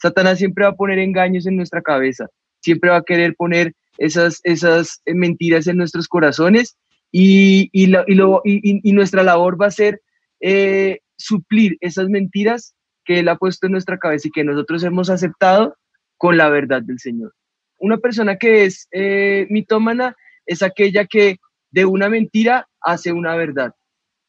Satanás 0.00 0.38
siempre 0.38 0.64
va 0.64 0.70
a 0.70 0.76
poner 0.76 0.98
engaños 0.98 1.46
en 1.46 1.56
nuestra 1.56 1.82
cabeza, 1.82 2.26
siempre 2.60 2.90
va 2.90 2.96
a 2.96 3.02
querer 3.02 3.34
poner 3.36 3.74
esas, 3.98 4.40
esas 4.44 5.02
mentiras 5.06 5.66
en 5.66 5.76
nuestros 5.76 6.08
corazones 6.08 6.76
y, 7.12 7.68
y, 7.72 7.86
lo, 7.86 8.40
y, 8.44 8.92
nuestra 8.92 9.22
labor 9.22 9.60
va 9.60 9.66
a 9.66 9.70
ser 9.70 10.00
eh, 10.40 11.00
suplir 11.16 11.76
esas 11.80 12.08
mentiras 12.08 12.74
que 13.04 13.18
Él 13.18 13.28
ha 13.28 13.36
puesto 13.36 13.66
en 13.66 13.72
nuestra 13.72 13.98
cabeza 13.98 14.28
y 14.28 14.30
que 14.30 14.44
nosotros 14.44 14.82
hemos 14.84 15.10
aceptado 15.10 15.76
con 16.16 16.36
la 16.36 16.48
verdad 16.48 16.82
del 16.82 16.98
Señor. 16.98 17.34
Una 17.78 17.98
persona 17.98 18.36
que 18.36 18.64
es 18.64 18.88
eh, 18.92 19.46
mitómana 19.50 20.16
es 20.46 20.62
aquella 20.62 21.06
que 21.06 21.38
de 21.70 21.84
una 21.84 22.08
mentira 22.08 22.68
hace 22.80 23.12
una 23.12 23.36
verdad 23.36 23.74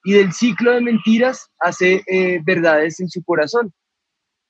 y 0.04 0.14
del 0.14 0.34
ciclo 0.34 0.72
de 0.72 0.82
mentiras 0.82 1.50
hace 1.60 2.04
eh, 2.08 2.40
verdades 2.44 3.00
en 3.00 3.10
su 3.10 3.24
corazón. 3.24 3.74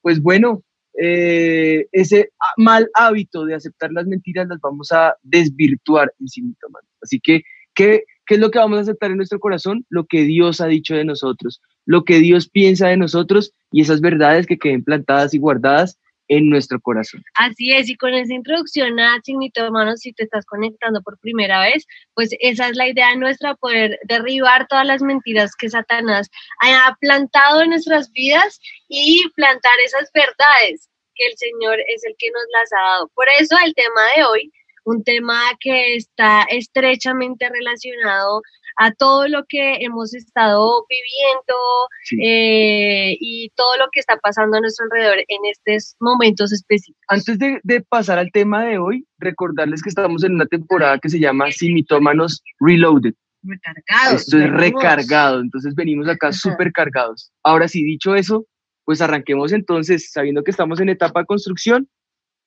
Pues 0.01 0.21
bueno, 0.21 0.63
eh, 0.99 1.87
ese 1.91 2.31
mal 2.57 2.89
hábito 2.93 3.45
de 3.45 3.55
aceptar 3.55 3.91
las 3.91 4.05
mentiras 4.05 4.47
las 4.47 4.59
vamos 4.59 4.91
a 4.91 5.15
desvirtuar 5.23 6.13
en 6.19 6.27
sí 6.27 6.41
mitómanos. 6.41 6.89
Así 7.01 7.19
que, 7.19 7.43
¿qué, 7.73 8.03
¿qué 8.25 8.35
es 8.35 8.39
lo 8.39 8.51
que 8.51 8.59
vamos 8.59 8.77
a 8.77 8.81
aceptar 8.81 9.11
en 9.11 9.17
nuestro 9.17 9.39
corazón? 9.39 9.85
Lo 9.89 10.05
que 10.05 10.23
Dios 10.23 10.61
ha 10.61 10.67
dicho 10.67 10.95
de 10.95 11.05
nosotros, 11.05 11.61
lo 11.85 12.03
que 12.03 12.19
Dios 12.19 12.49
piensa 12.49 12.87
de 12.87 12.97
nosotros 12.97 13.53
y 13.71 13.81
esas 13.81 14.01
verdades 14.01 14.47
que 14.47 14.57
queden 14.57 14.83
plantadas 14.83 15.33
y 15.33 15.39
guardadas 15.39 15.97
en 16.27 16.49
nuestro 16.49 16.79
corazón. 16.79 17.21
Así 17.33 17.73
es, 17.73 17.89
y 17.89 17.97
con 17.97 18.13
esa 18.13 18.33
introducción 18.33 18.97
a 19.01 19.19
Signito 19.21 19.65
Hermanos, 19.65 19.99
si 19.99 20.13
te 20.13 20.23
estás 20.23 20.45
conectando 20.45 21.01
por 21.01 21.19
primera 21.19 21.59
vez, 21.59 21.85
pues 22.13 22.29
esa 22.39 22.69
es 22.69 22.77
la 22.77 22.87
idea 22.87 23.13
nuestra, 23.17 23.55
poder 23.55 23.99
derribar 24.07 24.65
todas 24.67 24.85
las 24.85 25.01
mentiras 25.01 25.53
que 25.57 25.69
Satanás 25.69 26.29
ha 26.61 26.95
plantado 27.01 27.63
en 27.63 27.71
nuestras 27.71 28.13
vidas 28.13 28.61
y 28.87 29.21
plantar 29.35 29.73
esas 29.85 30.09
verdades 30.13 30.90
que 31.21 31.27
el 31.27 31.37
Señor 31.37 31.79
es 31.87 32.03
el 32.03 32.15
que 32.17 32.31
nos 32.31 32.43
las 32.51 32.73
ha 32.73 32.91
dado. 32.91 33.11
Por 33.13 33.27
eso 33.39 33.55
el 33.63 33.73
tema 33.75 34.01
de 34.15 34.23
hoy, 34.23 34.51
un 34.85 35.03
tema 35.03 35.39
que 35.59 35.95
está 35.95 36.43
estrechamente 36.49 37.47
relacionado 37.49 38.41
a 38.77 38.91
todo 38.93 39.27
lo 39.27 39.43
que 39.47 39.75
hemos 39.81 40.13
estado 40.13 40.85
viviendo 40.89 42.25
eh, 42.25 43.17
y 43.19 43.51
todo 43.55 43.77
lo 43.77 43.85
que 43.91 43.99
está 43.99 44.17
pasando 44.17 44.57
a 44.57 44.61
nuestro 44.61 44.85
alrededor 44.85 45.19
en 45.27 45.39
estos 45.51 45.95
momentos 45.99 46.51
específicos. 46.51 47.03
Antes 47.07 47.37
de, 47.37 47.81
pasar 47.89 48.17
al 48.17 48.31
tema 48.31 48.63
de 48.65 48.79
hoy, 48.79 49.05
recordarles 49.19 49.83
que 49.83 49.89
estamos 49.89 50.23
en 50.23 50.35
una 50.35 50.45
temporada 50.45 50.97
que 50.99 51.09
se 51.09 51.19
llama 51.19 51.51
Simitómanos 51.51 52.41
Reloaded. 52.59 53.13
Recargados. 53.43 54.21
Esto 54.21 54.37
es 54.37 54.51
recargado, 54.51 55.41
entonces 55.41 55.73
venimos 55.75 56.07
acá 56.07 56.31
súper 56.31 56.71
cargados. 56.71 57.31
Ahora 57.43 57.67
sí, 57.67 57.83
dicho 57.83 58.15
eso, 58.15 58.45
pues 58.85 59.01
arranquemos 59.01 59.51
entonces, 59.51 60.11
sabiendo 60.11 60.43
que 60.43 60.51
estamos 60.51 60.79
en 60.79 60.89
etapa 60.89 61.21
de 61.21 61.25
construcción, 61.25 61.89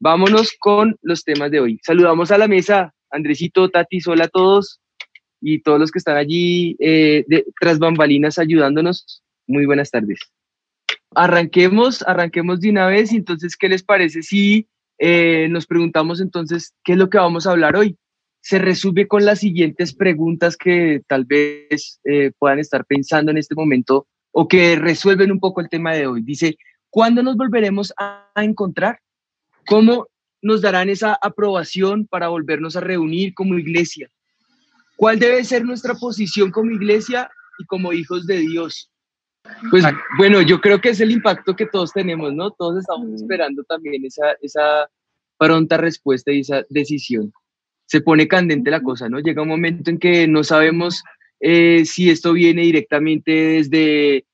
vámonos 0.00 0.52
con 0.58 0.96
los 1.02 1.24
temas 1.24 1.50
de 1.50 1.60
hoy. 1.60 1.80
Saludamos 1.82 2.30
a 2.30 2.38
la 2.38 2.48
mesa, 2.48 2.94
Andresito, 3.10 3.68
Tati, 3.70 4.00
hola 4.06 4.24
a 4.24 4.28
todos 4.28 4.80
y 5.40 5.60
todos 5.60 5.78
los 5.78 5.90
que 5.90 5.98
están 5.98 6.16
allí 6.16 6.76
eh, 6.78 7.24
tras 7.60 7.78
bambalinas 7.78 8.38
ayudándonos. 8.38 9.22
Muy 9.46 9.66
buenas 9.66 9.90
tardes. 9.90 10.20
Arranquemos, 11.14 12.02
arranquemos 12.02 12.60
de 12.60 12.70
una 12.70 12.86
vez. 12.86 13.12
Entonces, 13.12 13.56
¿qué 13.56 13.68
les 13.68 13.82
parece 13.82 14.22
si 14.22 14.66
eh, 14.98 15.48
nos 15.50 15.66
preguntamos 15.66 16.20
entonces 16.20 16.74
qué 16.82 16.92
es 16.92 16.98
lo 16.98 17.10
que 17.10 17.18
vamos 17.18 17.46
a 17.46 17.52
hablar 17.52 17.76
hoy? 17.76 17.96
Se 18.40 18.58
resume 18.58 19.06
con 19.06 19.24
las 19.24 19.40
siguientes 19.40 19.94
preguntas 19.94 20.56
que 20.56 21.02
tal 21.06 21.24
vez 21.24 22.00
eh, 22.04 22.32
puedan 22.38 22.58
estar 22.58 22.84
pensando 22.84 23.30
en 23.30 23.38
este 23.38 23.54
momento 23.54 24.06
o 24.36 24.48
que 24.48 24.76
resuelven 24.76 25.30
un 25.30 25.38
poco 25.38 25.60
el 25.60 25.68
tema 25.68 25.94
de 25.94 26.08
hoy. 26.08 26.20
Dice, 26.20 26.58
¿cuándo 26.90 27.22
nos 27.22 27.36
volveremos 27.36 27.94
a 27.96 28.28
encontrar? 28.36 28.98
¿Cómo 29.64 30.08
nos 30.42 30.60
darán 30.60 30.90
esa 30.90 31.16
aprobación 31.22 32.06
para 32.08 32.28
volvernos 32.28 32.74
a 32.74 32.80
reunir 32.80 33.32
como 33.32 33.56
iglesia? 33.56 34.10
¿Cuál 34.96 35.20
debe 35.20 35.44
ser 35.44 35.64
nuestra 35.64 35.94
posición 35.94 36.50
como 36.50 36.72
iglesia 36.72 37.30
y 37.58 37.64
como 37.66 37.92
hijos 37.92 38.26
de 38.26 38.38
Dios? 38.38 38.90
Pues 39.70 39.84
bueno, 40.18 40.42
yo 40.42 40.60
creo 40.60 40.80
que 40.80 40.88
es 40.88 41.00
el 41.00 41.12
impacto 41.12 41.54
que 41.54 41.66
todos 41.66 41.92
tenemos, 41.92 42.32
¿no? 42.34 42.50
Todos 42.50 42.80
estamos 42.80 43.12
esperando 43.12 43.62
también 43.62 44.04
esa, 44.04 44.32
esa 44.42 44.90
pronta 45.38 45.76
respuesta 45.76 46.32
y 46.32 46.40
esa 46.40 46.64
decisión. 46.70 47.32
Se 47.86 48.00
pone 48.00 48.26
candente 48.26 48.70
la 48.70 48.82
cosa, 48.82 49.08
¿no? 49.08 49.20
Llega 49.20 49.42
un 49.42 49.48
momento 49.48 49.90
en 49.90 49.98
que 49.98 50.26
no 50.26 50.42
sabemos 50.42 51.04
eh, 51.40 51.84
si 51.84 52.10
esto 52.10 52.32
viene 52.32 52.62
directamente 52.62 53.30
desde 53.32 54.24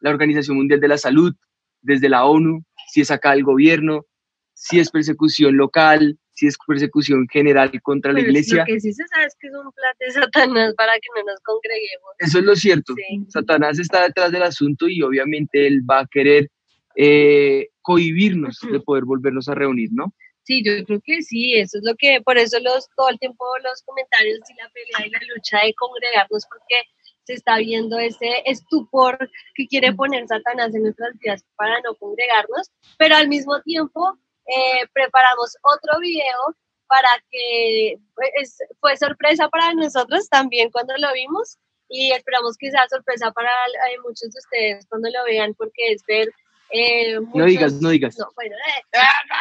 la 0.00 0.10
Organización 0.10 0.56
Mundial 0.56 0.80
de 0.80 0.88
la 0.88 0.98
Salud, 0.98 1.34
desde 1.82 2.08
la 2.08 2.24
ONU, 2.24 2.64
si 2.88 3.00
es 3.02 3.10
acá 3.10 3.34
el 3.34 3.44
gobierno, 3.44 4.06
si 4.54 4.80
es 4.80 4.90
persecución 4.90 5.56
local, 5.56 6.18
si 6.32 6.46
es 6.46 6.56
persecución 6.66 7.26
general 7.30 7.70
contra 7.82 8.12
la 8.12 8.20
iglesia. 8.20 8.58
Lo 8.58 8.64
que 8.66 8.80
sí 8.80 8.92
se 8.92 9.06
sabe 9.06 9.26
es 9.26 9.36
que 9.40 9.48
es 9.48 9.54
un 9.54 9.72
plan 9.72 9.94
de 9.98 10.10
Satanás 10.10 10.74
para 10.76 10.92
que 10.94 11.08
no 11.16 11.24
nos 11.24 11.40
congreguemos. 11.40 12.10
Eso 12.18 12.38
es 12.38 12.44
lo 12.44 12.56
cierto. 12.56 12.94
Satanás 13.28 13.78
está 13.78 14.04
detrás 14.04 14.32
del 14.32 14.42
asunto 14.42 14.88
y 14.88 15.02
obviamente 15.02 15.66
él 15.66 15.80
va 15.88 16.00
a 16.00 16.06
querer 16.06 16.50
eh, 16.94 17.68
cohibirnos 17.80 18.58
de 18.70 18.80
poder 18.80 19.04
volvernos 19.04 19.48
a 19.48 19.54
reunir, 19.54 19.90
¿no? 19.92 20.14
Sí, 20.46 20.62
yo 20.64 20.84
creo 20.84 21.00
que 21.04 21.22
sí, 21.22 21.54
eso 21.58 21.78
es 21.78 21.84
lo 21.84 21.96
que, 21.96 22.20
por 22.20 22.38
eso 22.38 22.60
los, 22.60 22.88
todo 22.96 23.08
el 23.08 23.18
tiempo 23.18 23.44
los 23.64 23.82
comentarios 23.82 24.38
y 24.48 24.54
la 24.54 24.68
pelea 24.68 25.06
y 25.06 25.10
la 25.10 25.34
lucha 25.34 25.58
de 25.58 25.74
congregarnos, 25.74 26.46
porque 26.46 26.82
se 27.24 27.32
está 27.32 27.58
viendo 27.58 27.98
ese 27.98 28.30
estupor 28.44 29.18
que 29.56 29.66
quiere 29.66 29.92
poner 29.92 30.24
Satanás 30.28 30.72
en 30.72 30.84
nuestras 30.84 31.18
vidas 31.18 31.44
para 31.56 31.80
no 31.80 31.96
congregarnos, 31.96 32.70
pero 32.96 33.16
al 33.16 33.28
mismo 33.28 33.60
tiempo 33.62 34.16
eh, 34.46 34.86
preparamos 34.92 35.56
otro 35.62 35.98
video 35.98 36.54
para 36.86 37.08
que 37.28 37.96
pues, 38.14 38.58
fue 38.78 38.96
sorpresa 38.96 39.48
para 39.48 39.74
nosotros 39.74 40.28
también 40.28 40.70
cuando 40.70 40.94
lo 40.96 41.12
vimos 41.12 41.58
y 41.88 42.12
esperamos 42.12 42.56
que 42.56 42.70
sea 42.70 42.86
sorpresa 42.88 43.32
para 43.32 43.50
eh, 43.50 43.98
muchos 44.04 44.30
de 44.32 44.38
ustedes 44.38 44.86
cuando 44.88 45.10
lo 45.10 45.24
vean 45.24 45.54
porque 45.54 45.90
es 45.90 46.04
ver 46.06 46.28
eh, 46.70 47.18
No 47.34 47.44
digas, 47.44 47.74
no 47.74 47.90
digas. 47.90 48.18
No, 48.18 48.26
bueno, 48.34 48.56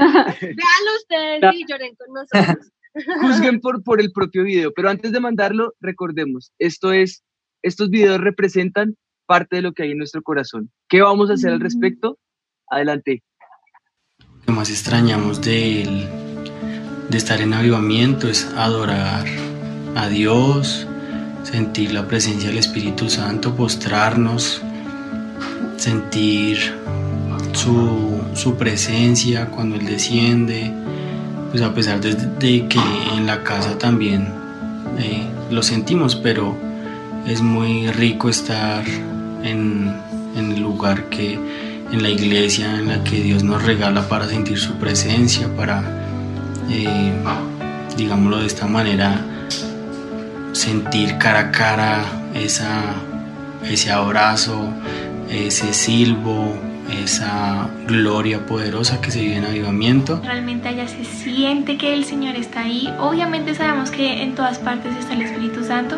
Veanlo 0.40 0.90
ustedes 0.98 1.54
y 1.54 1.66
lloren 1.66 1.94
con 1.94 2.14
nosotros. 2.14 2.72
Juzguen 3.20 3.60
por, 3.60 3.82
por 3.84 4.00
el 4.00 4.10
propio 4.10 4.42
video, 4.42 4.72
pero 4.74 4.90
antes 4.90 5.12
de 5.12 5.20
mandarlo, 5.20 5.74
recordemos, 5.80 6.52
esto 6.58 6.92
es, 6.92 7.22
estos 7.62 7.88
videos 7.88 8.20
representan 8.20 8.96
parte 9.26 9.56
de 9.56 9.62
lo 9.62 9.72
que 9.72 9.84
hay 9.84 9.92
en 9.92 9.98
nuestro 9.98 10.22
corazón. 10.22 10.72
¿Qué 10.88 11.00
vamos 11.00 11.30
a 11.30 11.34
hacer 11.34 11.52
al 11.52 11.60
respecto? 11.60 12.18
Adelante 12.68 13.22
que 14.44 14.52
más 14.52 14.70
extrañamos 14.70 15.40
de, 15.40 16.06
de 17.08 17.18
estar 17.18 17.40
en 17.40 17.52
avivamiento 17.54 18.28
es 18.28 18.46
adorar 18.56 19.26
a 19.96 20.08
Dios, 20.08 20.86
sentir 21.42 21.92
la 21.92 22.06
presencia 22.06 22.48
del 22.48 22.58
Espíritu 22.58 23.10
Santo, 23.10 23.54
postrarnos, 23.54 24.62
sentir 25.76 26.74
su, 27.52 28.56
presencia 28.58 29.46
cuando 29.46 29.76
Él 29.76 29.86
desciende, 29.86 30.70
pues 31.50 31.62
a 31.62 31.74
pesar 31.74 32.00
de, 32.00 32.66
que 32.68 32.80
en 33.16 33.26
la 33.26 33.42
casa 33.42 33.78
también 33.78 34.28
eh, 34.98 35.26
lo 35.50 35.62
sentimos, 35.62 36.16
pero 36.16 36.56
es 37.26 37.42
muy 37.42 37.90
rico 37.90 38.28
estar 38.28 38.84
en, 39.42 39.94
en 40.36 40.52
el 40.52 40.60
lugar 40.60 41.04
que 41.10 41.38
en 41.92 42.02
la 42.02 42.08
iglesia 42.08 42.78
en 42.78 42.88
la 42.88 43.02
que 43.02 43.20
Dios 43.20 43.42
nos 43.42 43.62
regala 43.62 44.08
para 44.08 44.28
sentir 44.28 44.58
su 44.58 44.74
presencia, 44.74 45.48
para, 45.56 45.82
eh, 46.70 47.12
digámoslo 47.96 48.38
de 48.38 48.46
esta 48.46 48.66
manera, 48.66 49.20
sentir 50.52 51.18
cara 51.18 51.40
a 51.40 51.50
cara 51.50 52.04
esa, 52.34 52.94
ese 53.68 53.90
abrazo, 53.90 54.68
ese 55.28 55.72
silbo, 55.72 56.56
esa 56.92 57.68
gloria 57.86 58.46
poderosa 58.46 59.00
que 59.00 59.10
se 59.10 59.20
vive 59.20 59.36
en 59.36 59.44
avivamiento. 59.44 60.20
Realmente 60.24 60.68
allá 60.68 60.88
se 60.88 61.04
siente 61.04 61.76
que 61.76 61.94
el 61.94 62.04
Señor 62.04 62.36
está 62.36 62.60
ahí. 62.60 62.92
Obviamente 62.98 63.54
sabemos 63.54 63.90
que 63.90 64.22
en 64.22 64.34
todas 64.34 64.58
partes 64.58 64.96
está 64.96 65.14
el 65.14 65.22
Espíritu 65.22 65.64
Santo, 65.64 65.96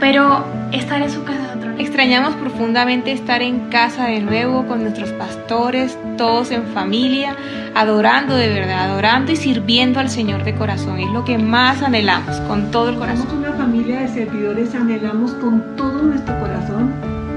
pero 0.00 0.44
estar 0.72 1.00
en 1.00 1.10
su 1.10 1.24
casa 1.24 1.50
es 1.50 1.56
otro 1.56 1.72
Extrañamos 1.78 2.34
profundamente 2.36 3.12
estar 3.12 3.42
en 3.42 3.70
casa 3.70 4.06
de 4.06 4.20
nuevo 4.20 4.66
con 4.66 4.82
nuestros 4.82 5.10
pastores, 5.10 5.98
todos 6.16 6.50
en 6.50 6.64
familia, 6.68 7.36
adorando 7.74 8.36
de 8.36 8.48
verdad, 8.48 8.90
adorando 8.90 9.32
y 9.32 9.36
sirviendo 9.36 9.98
al 9.98 10.10
Señor 10.10 10.44
de 10.44 10.54
corazón. 10.54 10.98
Es 11.00 11.10
lo 11.10 11.24
que 11.24 11.38
más 11.38 11.82
anhelamos 11.82 12.36
con 12.48 12.70
todo 12.70 12.90
el 12.90 12.96
corazón. 12.96 13.26
Somos 13.26 13.48
una 13.48 13.52
familia 13.56 14.00
de 14.00 14.08
servidores, 14.08 14.74
anhelamos 14.74 15.32
con 15.32 15.76
todo 15.76 16.02
nuestro 16.02 16.38
corazón 16.40 16.92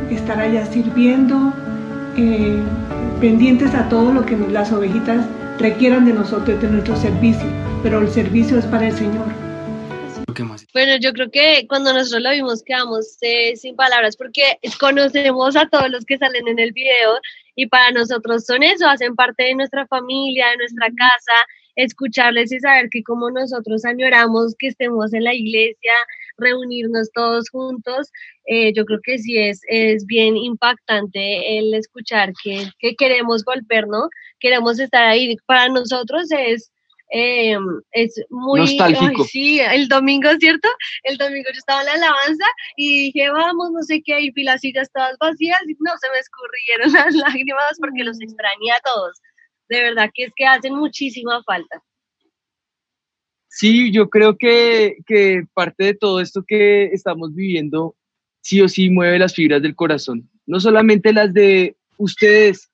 estar 0.10 0.40
allá 0.40 0.66
sirviendo, 0.66 1.54
eh, 2.18 2.62
pendientes 3.20 3.74
a 3.74 3.88
todo 3.90 4.14
lo 4.14 4.26
que 4.26 4.36
las 4.38 4.72
ovejitas 4.72 5.26
requieran 5.60 6.06
de 6.06 6.14
nosotros, 6.14 6.62
de 6.62 6.68
nuestro 6.68 6.96
servicio, 6.96 7.48
pero 7.84 8.02
el 8.02 8.10
servicio 8.10 8.58
es 8.58 8.66
para 8.66 8.88
el 8.88 8.94
Señor. 8.94 9.26
Bueno, 10.74 10.98
yo 11.00 11.14
creo 11.14 11.32
que 11.32 11.66
cuando 11.70 11.94
nosotros 11.94 12.22
lo 12.22 12.32
vimos 12.32 12.62
quedamos 12.64 13.18
eh, 13.22 13.56
sin 13.56 13.76
palabras 13.78 14.18
porque 14.18 14.60
conocemos 14.80 15.56
a 15.56 15.68
todos 15.70 15.90
los 15.90 16.04
que 16.04 16.18
salen 16.18 16.48
en 16.48 16.60
el 16.60 16.74
video 16.74 17.20
y 17.56 17.68
para 17.68 17.92
nosotros 17.92 18.46
son 18.46 18.62
eso, 18.64 18.88
hacen 18.88 19.16
parte 19.16 19.44
de 19.44 19.56
nuestra 19.56 19.88
familia, 19.88 20.50
de 20.50 20.58
nuestra 20.58 20.88
casa, 20.88 21.46
escucharles 21.76 22.52
y 22.52 22.60
saber 22.60 22.90
que 22.90 23.04
como 23.04 23.32
nosotros 23.32 23.86
añoramos 23.86 24.56
que 24.60 24.68
estemos 24.68 25.14
en 25.14 25.24
la 25.24 25.34
iglesia, 25.34 25.94
reunirnos 26.38 27.10
todos 27.14 27.50
juntos, 27.50 28.10
eh, 28.46 28.74
yo 28.74 28.86
creo 28.86 29.00
que 29.04 29.18
sí 29.18 29.38
es, 29.38 29.62
es 29.68 30.06
bien 30.06 30.38
impactante 30.38 31.58
el 31.58 31.74
escuchar 31.74 32.34
que, 32.44 32.70
que 32.80 32.96
queremos 32.96 33.44
volver, 33.44 33.88
¿no? 33.88 34.10
Queremos 34.40 34.80
estar 34.80 35.04
ahí. 35.04 35.36
Para 35.46 35.70
nosotros 35.70 36.32
es 36.32 36.72
eh, 37.12 37.56
es 37.92 38.20
muy 38.30 38.62
nostálgico. 38.62 39.24
sí, 39.26 39.60
el 39.60 39.88
domingo, 39.88 40.30
¿cierto? 40.40 40.68
El 41.04 41.18
domingo 41.18 41.50
yo 41.54 41.58
estaba 41.58 41.82
en 41.82 41.88
la 41.88 41.94
alabanza 41.94 42.46
y 42.76 43.06
dije, 43.06 43.30
vamos, 43.30 43.72
no 43.72 43.84
sé 43.84 44.02
qué, 44.04 44.20
y 44.22 44.32
vi 44.32 44.44
las 44.44 44.62
sillas 44.62 44.90
todas 44.92 45.16
vacías 45.20 45.60
y 45.68 45.76
no 45.80 45.92
se 46.00 46.10
me 46.10 46.18
escurrieron 46.18 46.94
las 46.94 47.16
lágrimas 47.16 47.78
porque 47.80 48.04
los 48.04 48.20
extrañé 48.22 48.72
a 48.72 48.80
todos. 48.84 49.22
De 49.70 49.82
verdad 49.82 50.10
que 50.14 50.26
es 50.26 50.34
que 50.36 50.46
hacen 50.46 50.76
muchísima 50.76 51.42
falta. 51.44 51.82
Sí, 53.58 53.90
yo 53.94 54.10
creo 54.10 54.36
que, 54.38 54.98
que 55.08 55.44
parte 55.54 55.86
de 55.86 55.94
todo 55.94 56.20
esto 56.20 56.44
que 56.46 56.88
estamos 56.88 57.34
viviendo 57.34 57.96
sí 58.42 58.60
o 58.60 58.68
sí 58.68 58.90
mueve 58.90 59.18
las 59.18 59.34
fibras 59.34 59.62
del 59.62 59.76
corazón. 59.76 60.30
No 60.46 60.60
solamente 60.60 61.14
las 61.14 61.34
de 61.34 61.78
ustedes, 61.98 62.70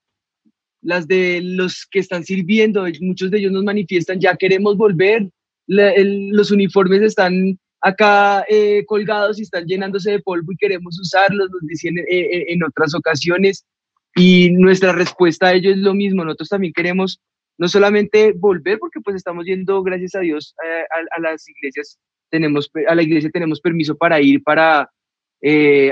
las 0.81 1.07
de 1.07 1.39
los 1.43 1.85
que 1.85 1.99
están 1.99 2.23
sirviendo, 2.23 2.83
muchos 2.99 3.29
de 3.29 3.37
ellos 3.37 3.51
nos 3.51 3.63
manifiestan, 3.63 4.19
ya 4.19 4.35
queremos 4.35 4.75
volver, 4.75 5.29
los 5.67 6.49
uniformes 6.49 7.03
están 7.03 7.59
acá 7.79 8.43
eh, 8.49 8.83
colgados 8.87 9.37
y 9.37 9.43
están 9.43 9.67
llenándose 9.67 10.09
de 10.09 10.19
polvo 10.19 10.51
y 10.51 10.57
queremos 10.57 10.99
usarlos, 10.99 11.51
nos 11.51 11.61
dicen 11.67 11.95
eh, 11.99 12.05
eh, 12.09 12.45
en 12.47 12.63
otras 12.63 12.95
ocasiones, 12.95 13.65
y 14.15 14.49
nuestra 14.49 14.93
respuesta 14.93 15.49
a 15.49 15.53
ello 15.53 15.69
es 15.69 15.77
lo 15.77 15.93
mismo, 15.93 16.25
nosotros 16.25 16.49
también 16.49 16.73
queremos 16.73 17.21
no 17.61 17.67
solamente 17.67 18.33
volver, 18.35 18.79
porque 18.79 18.99
pues 19.01 19.15
estamos 19.15 19.45
yendo, 19.45 19.83
gracias 19.83 20.15
a 20.15 20.21
Dios, 20.21 20.55
a, 20.57 21.15
a, 21.15 21.19
las 21.19 21.47
iglesias, 21.47 21.99
tenemos, 22.31 22.71
a 22.87 22.95
la 22.95 23.03
iglesia 23.03 23.29
tenemos 23.29 23.61
permiso 23.61 23.95
para 23.95 24.19
ir, 24.19 24.41
para 24.41 24.89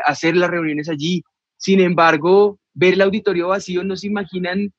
hacer 0.04 0.36
las 0.36 0.50
reuniones 0.50 0.90
allí, 0.90 1.22
sin 1.58 1.80
embargo, 1.80 2.60
ver 2.74 2.96
el 2.96 3.02
auditorio 3.02 3.50
vacío, 3.50 3.84
no 3.84 3.96
se 3.96 4.08
imaginan 4.08 4.74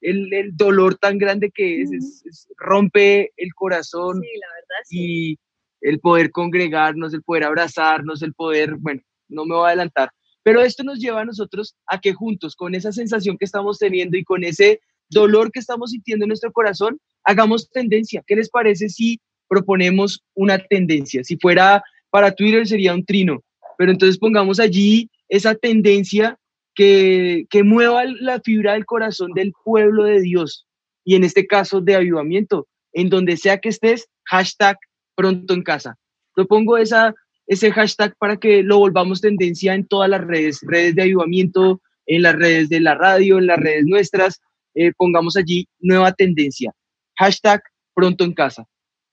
el, 0.00 0.32
el 0.32 0.56
dolor 0.56 0.94
tan 0.94 1.18
grande 1.18 1.50
que 1.50 1.82
es, 1.82 1.90
es, 1.90 2.46
rompe 2.56 3.32
el 3.36 3.52
corazón 3.52 4.20
Sí, 4.22 4.28
la 4.38 4.46
verdad, 4.54 4.84
sí. 4.84 4.98
y 5.00 5.38
el 5.80 5.98
poder 5.98 6.30
congregarnos, 6.30 7.12
el 7.12 7.24
poder 7.24 7.42
abrazarnos, 7.42 8.22
el 8.22 8.34
poder, 8.34 8.76
bueno, 8.76 9.02
no 9.28 9.46
me 9.46 9.56
voy 9.56 9.64
a 9.64 9.68
adelantar, 9.70 10.12
pero 10.44 10.60
esto 10.60 10.84
nos 10.84 11.00
lleva 11.00 11.22
a 11.22 11.24
nosotros 11.24 11.74
a 11.86 12.00
que 12.00 12.14
juntos, 12.14 12.54
con 12.54 12.76
esa 12.76 12.92
sensación 12.92 13.36
que 13.36 13.46
estamos 13.46 13.78
teniendo 13.78 14.16
y 14.16 14.22
con 14.22 14.44
ese 14.44 14.80
dolor 15.10 15.50
que 15.52 15.60
estamos 15.60 15.90
sintiendo 15.90 16.24
en 16.24 16.28
nuestro 16.28 16.52
corazón, 16.52 16.98
hagamos 17.24 17.70
tendencia. 17.70 18.22
¿Qué 18.26 18.36
les 18.36 18.48
parece 18.48 18.88
si 18.88 19.20
proponemos 19.48 20.22
una 20.34 20.58
tendencia? 20.58 21.22
Si 21.24 21.36
fuera 21.36 21.82
para 22.10 22.32
Twitter 22.32 22.66
sería 22.66 22.94
un 22.94 23.04
trino, 23.04 23.42
pero 23.78 23.92
entonces 23.92 24.18
pongamos 24.18 24.60
allí 24.60 25.10
esa 25.28 25.54
tendencia 25.54 26.38
que, 26.74 27.46
que 27.50 27.62
mueva 27.62 28.04
la 28.04 28.40
fibra 28.40 28.74
del 28.74 28.86
corazón 28.86 29.32
del 29.34 29.52
pueblo 29.64 30.04
de 30.04 30.20
Dios 30.20 30.66
y 31.04 31.14
en 31.14 31.24
este 31.24 31.46
caso 31.46 31.80
de 31.80 31.96
avivamiento, 31.96 32.68
en 32.92 33.08
donde 33.08 33.36
sea 33.36 33.58
que 33.58 33.68
estés, 33.68 34.08
hashtag 34.24 34.76
pronto 35.14 35.54
en 35.54 35.62
casa. 35.62 35.96
Propongo 36.34 36.78
esa, 36.78 37.14
ese 37.46 37.72
hashtag 37.72 38.14
para 38.18 38.36
que 38.36 38.62
lo 38.62 38.78
volvamos 38.78 39.20
tendencia 39.20 39.74
en 39.74 39.86
todas 39.86 40.08
las 40.08 40.20
redes, 40.20 40.60
redes 40.62 40.94
de 40.94 41.02
avivamiento, 41.02 41.80
en 42.06 42.22
las 42.22 42.34
redes 42.34 42.68
de 42.68 42.80
la 42.80 42.94
radio, 42.94 43.38
en 43.38 43.46
las 43.46 43.58
redes 43.58 43.84
nuestras, 43.86 44.40
eh, 44.74 44.92
pongamos 44.96 45.36
allí 45.36 45.66
nueva 45.80 46.12
tendencia, 46.12 46.72
hashtag 47.16 47.60
pronto 47.94 48.24
en 48.24 48.32
casa. 48.34 48.64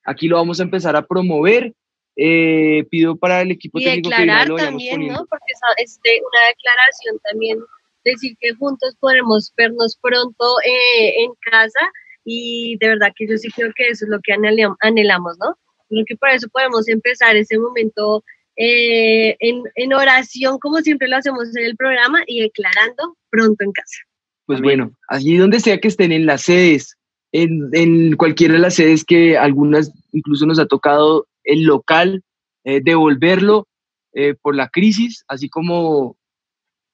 Aquí 0.06 0.28
lo 0.28 0.38
vamos 0.38 0.60
a 0.60 0.64
empezar 0.64 0.96
a 0.96 1.06
promover. 1.06 1.74
Eh, 2.20 2.84
pido 2.90 3.16
para 3.16 3.42
el 3.42 3.52
equipo 3.52 3.78
Y 3.80 3.84
técnico 3.84 4.10
que 4.10 4.16
declarar 4.18 4.48
lo 4.48 4.56
vayamos 4.56 4.72
también, 4.72 4.94
poniendo. 4.96 5.20
¿no? 5.20 5.28
Porque 5.30 5.46
esa- 5.54 5.84
este, 5.84 6.20
una 6.20 6.48
declaración 6.48 7.20
también, 7.24 7.60
decir 8.04 8.36
que 8.40 8.54
juntos 8.56 8.96
podremos 9.00 9.54
vernos 9.56 10.00
pronto 10.02 10.46
eh, 10.66 11.14
en 11.24 11.32
casa 11.52 11.80
y 12.26 12.76
de 12.80 12.88
verdad 12.88 13.10
que 13.16 13.28
yo 13.28 13.38
sí 13.38 13.50
creo 13.52 13.72
que 13.76 13.90
eso 13.90 14.06
es 14.06 14.10
lo 14.10 14.20
que 14.24 14.34
anhelam- 14.34 14.76
anhelamos, 14.80 15.38
¿no? 15.40 15.56
Creo 15.90 16.06
que 16.08 16.16
por 16.16 16.30
eso 16.30 16.48
podemos 16.50 16.88
empezar 16.88 17.36
ese 17.36 17.60
momento 17.60 18.24
eh, 18.56 19.36
en, 19.40 19.62
en 19.76 19.94
oración, 19.94 20.58
como 20.58 20.78
siempre 20.80 21.08
lo 21.08 21.18
hacemos 21.18 21.56
en 21.56 21.66
el 21.66 21.76
programa, 21.78 22.24
y 22.26 22.42
declarando 22.42 23.16
pronto 23.30 23.64
en 23.64 23.72
casa. 23.74 23.98
Pues 24.48 24.62
bueno, 24.62 24.94
allí 25.10 25.36
donde 25.36 25.60
sea 25.60 25.78
que 25.78 25.90
estén 25.90 26.14
en 26.14 26.26
las 26.26 26.44
sedes, 26.44 26.98
en, 27.34 27.70
en 27.74 28.16
cualquiera 28.16 28.54
de 28.54 28.62
las 28.62 28.76
sedes 28.76 29.04
que 29.04 29.38
algunas 29.38 29.92
incluso 30.14 30.46
nos 30.46 30.58
ha 30.58 30.66
tocado 30.66 31.28
el 31.44 31.64
local, 31.64 32.24
eh, 32.64 32.80
devolverlo 32.82 33.68
eh, 34.14 34.36
por 34.42 34.56
la 34.56 34.70
crisis, 34.70 35.26
así 35.28 35.50
como 35.50 36.18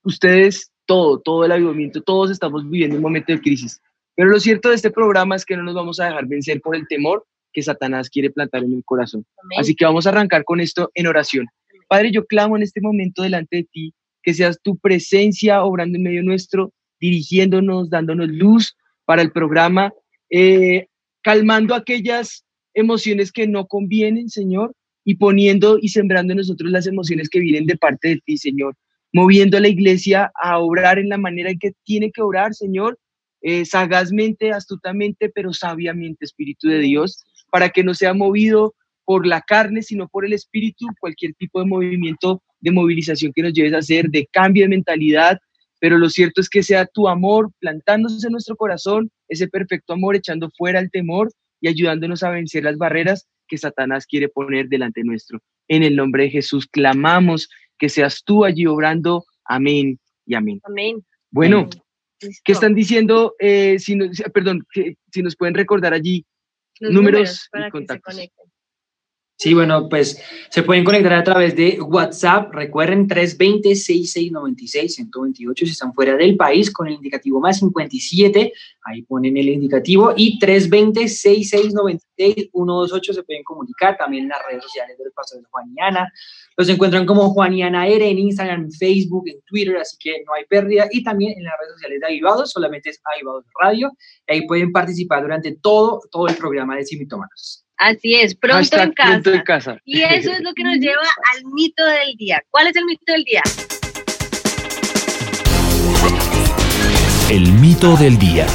ustedes, 0.03 0.71
todo, 0.85 1.19
todo 1.19 1.45
el 1.45 1.51
avivamiento, 1.51 2.01
todos 2.01 2.31
estamos 2.31 2.67
viviendo 2.69 2.97
un 2.97 3.03
momento 3.03 3.31
de 3.31 3.39
crisis. 3.39 3.79
Pero 4.15 4.29
lo 4.29 4.39
cierto 4.39 4.69
de 4.69 4.75
este 4.75 4.91
programa 4.91 5.35
es 5.35 5.45
que 5.45 5.55
no 5.55 5.63
nos 5.63 5.75
vamos 5.75 5.99
a 5.99 6.05
dejar 6.05 6.25
vencer 6.27 6.59
por 6.59 6.75
el 6.75 6.87
temor 6.87 7.23
que 7.51 7.61
Satanás 7.61 8.09
quiere 8.09 8.31
plantar 8.31 8.63
en 8.63 8.73
el 8.73 8.83
corazón. 8.83 9.25
Amén. 9.43 9.59
Así 9.59 9.75
que 9.75 9.85
vamos 9.85 10.07
a 10.07 10.09
arrancar 10.09 10.43
con 10.43 10.59
esto 10.59 10.89
en 10.95 11.05
oración. 11.05 11.45
Padre, 11.87 12.11
yo 12.11 12.25
clamo 12.25 12.57
en 12.57 12.63
este 12.63 12.81
momento 12.81 13.21
delante 13.21 13.57
de 13.57 13.63
ti 13.71 13.93
que 14.23 14.33
seas 14.33 14.59
tu 14.61 14.77
presencia 14.77 15.63
obrando 15.63 15.97
en 15.97 16.03
medio 16.03 16.23
nuestro, 16.23 16.73
dirigiéndonos, 17.03 17.89
dándonos 17.89 18.29
luz 18.29 18.77
para 19.03 19.21
el 19.21 19.33
programa, 19.33 19.91
eh, 20.29 20.87
calmando 21.21 21.75
aquellas 21.75 22.45
emociones 22.73 23.33
que 23.33 23.45
no 23.45 23.67
convienen, 23.67 24.29
Señor, 24.29 24.73
y 25.03 25.15
poniendo 25.15 25.77
y 25.81 25.89
sembrando 25.89 26.31
en 26.31 26.37
nosotros 26.37 26.71
las 26.71 26.87
emociones 26.87 27.27
que 27.27 27.41
vienen 27.41 27.65
de 27.65 27.75
parte 27.75 28.07
de 28.07 28.21
ti, 28.25 28.37
Señor, 28.37 28.77
moviendo 29.11 29.57
a 29.57 29.59
la 29.59 29.67
iglesia 29.67 30.31
a 30.41 30.59
obrar 30.59 30.97
en 30.97 31.09
la 31.09 31.17
manera 31.17 31.49
en 31.49 31.59
que 31.59 31.73
tiene 31.83 32.09
que 32.09 32.21
obrar, 32.21 32.53
Señor, 32.53 32.97
eh, 33.41 33.65
sagazmente, 33.65 34.53
astutamente, 34.53 35.29
pero 35.29 35.51
sabiamente, 35.51 36.23
Espíritu 36.23 36.69
de 36.69 36.79
Dios, 36.79 37.25
para 37.51 37.69
que 37.69 37.83
no 37.83 37.93
sea 37.93 38.13
movido 38.13 38.75
por 39.03 39.27
la 39.27 39.41
carne, 39.41 39.81
sino 39.81 40.07
por 40.07 40.25
el 40.25 40.31
Espíritu, 40.31 40.85
cualquier 41.01 41.33
tipo 41.33 41.59
de 41.59 41.65
movimiento, 41.65 42.41
de 42.61 42.71
movilización 42.71 43.33
que 43.35 43.41
nos 43.41 43.51
lleves 43.51 43.73
a 43.73 43.79
hacer, 43.79 44.09
de 44.09 44.25
cambio 44.31 44.63
de 44.63 44.69
mentalidad, 44.69 45.37
pero 45.83 45.97
lo 45.97 46.09
cierto 46.09 46.39
es 46.39 46.47
que 46.47 46.63
sea 46.63 46.85
tu 46.85 47.09
amor 47.09 47.51
plantándose 47.59 48.27
en 48.27 48.31
nuestro 48.31 48.55
corazón, 48.55 49.11
ese 49.27 49.49
perfecto 49.49 49.91
amor 49.91 50.15
echando 50.15 50.49
fuera 50.57 50.79
el 50.79 50.89
temor 50.89 51.29
y 51.59 51.67
ayudándonos 51.67 52.23
a 52.23 52.29
vencer 52.29 52.63
las 52.63 52.77
barreras 52.77 53.27
que 53.49 53.57
Satanás 53.57 54.05
quiere 54.05 54.29
poner 54.29 54.69
delante 54.69 55.03
nuestro. 55.03 55.41
En 55.67 55.83
el 55.83 55.97
nombre 55.97 56.23
de 56.23 56.29
Jesús 56.29 56.67
clamamos 56.67 57.49
que 57.77 57.89
seas 57.89 58.23
tú 58.23 58.45
allí 58.45 58.65
obrando. 58.65 59.25
Amén 59.43 59.99
y 60.25 60.35
amén. 60.35 60.61
Amén. 60.63 61.05
Bueno. 61.31 61.69
¿qué 62.45 62.53
están 62.53 62.75
diciendo? 62.75 63.35
Eh, 63.39 63.77
si 63.77 63.97
no- 63.97 64.05
perdón, 64.33 64.65
que, 64.71 64.95
si 65.11 65.21
nos 65.21 65.35
pueden 65.35 65.53
recordar 65.53 65.93
allí 65.93 66.25
Los 66.79 66.93
números 66.93 67.45
y 67.47 67.49
para 67.51 67.65
que 67.65 67.67
se 67.67 67.71
contactos. 67.71 68.19
Sí, 69.35 69.53
bueno, 69.53 69.89
pues 69.89 70.21
se 70.49 70.63
pueden 70.63 70.85
conectar 70.85 71.11
a 71.13 71.23
través 71.23 71.55
de 71.55 71.81
WhatsApp. 71.81 72.53
Recuerden 72.53 73.07
320-6696-128 73.09 75.57
si 75.57 75.71
están 75.71 75.93
fuera 75.93 76.15
del 76.15 76.37
país 76.37 76.71
con 76.71 76.87
el 76.87 76.93
indicativo 76.93 77.41
más 77.41 77.57
57. 77.57 78.53
Ahí 78.85 79.01
ponen 79.01 79.35
el 79.35 79.49
indicativo. 79.49 80.13
Y 80.15 80.39
320-6696-128 80.39 83.13
se 83.13 83.23
pueden 83.23 83.43
comunicar 83.43 83.97
también 83.97 84.25
en 84.25 84.29
las 84.29 84.45
redes 84.47 84.63
sociales 84.63 84.95
de 84.97 85.05
los 85.05 85.13
pastores 85.13 85.45
Juan 85.49 85.73
y 85.75 85.81
Ana. 85.81 86.13
Los 86.55 86.69
encuentran 86.69 87.05
como 87.05 87.31
Juan 87.31 87.53
y 87.53 87.63
Ana 87.63 87.87
R 87.87 88.07
en 88.07 88.19
Instagram, 88.19 88.65
en 88.65 88.71
Facebook, 88.71 89.23
en 89.27 89.41
Twitter, 89.41 89.77
así 89.77 89.97
que 89.99 90.23
no 90.25 90.35
hay 90.35 90.45
pérdida. 90.45 90.87
Y 90.91 91.03
también 91.03 91.35
en 91.37 91.43
las 91.43 91.55
redes 91.59 91.73
sociales 91.73 91.99
de 91.99 92.05
Avivados, 92.05 92.51
solamente 92.51 92.91
es 92.91 93.01
Avivados 93.13 93.45
Radio. 93.59 93.91
Ahí 94.27 94.47
pueden 94.47 94.71
participar 94.71 95.23
durante 95.23 95.55
todo, 95.55 96.01
todo 96.11 96.27
el 96.27 96.37
programa 96.37 96.75
de 96.77 96.85
Simitómanos. 96.85 97.62
Así 97.77 98.15
es, 98.15 98.35
pronto, 98.35 98.77
en, 98.77 98.91
casa. 99.43 99.77
Y 99.83 100.01
eso 100.01 100.31
es 100.31 100.41
lo 100.41 100.53
que 100.53 100.63
nos 100.63 100.77
lleva 100.77 101.01
al 101.35 101.45
mito 101.53 101.83
del 101.85 102.15
día. 102.15 102.41
¿Cuál 102.49 102.67
es 102.67 102.75
el 102.75 102.85
mito 102.85 103.11
del 103.11 103.23
día? 103.23 103.41
El 107.29 107.51
mito 107.53 107.97
del 107.97 108.17
día. 108.19 108.45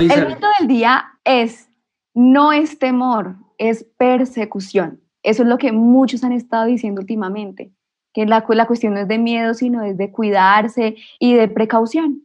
El 0.00 0.26
mito 0.26 0.46
del 0.58 0.68
día 0.68 1.04
es, 1.24 1.68
no 2.14 2.52
es 2.52 2.78
temor, 2.78 3.36
es 3.58 3.84
persecución. 3.98 5.00
Eso 5.22 5.42
es 5.42 5.48
lo 5.48 5.58
que 5.58 5.70
muchos 5.70 6.24
han 6.24 6.32
estado 6.32 6.66
diciendo 6.66 7.00
últimamente, 7.00 7.72
que 8.12 8.26
la, 8.26 8.44
la 8.48 8.66
cuestión 8.66 8.94
no 8.94 9.00
es 9.00 9.08
de 9.08 9.18
miedo, 9.18 9.54
sino 9.54 9.82
es 9.84 9.96
de 9.96 10.10
cuidarse 10.10 10.96
y 11.20 11.34
de 11.34 11.46
precaución. 11.48 12.24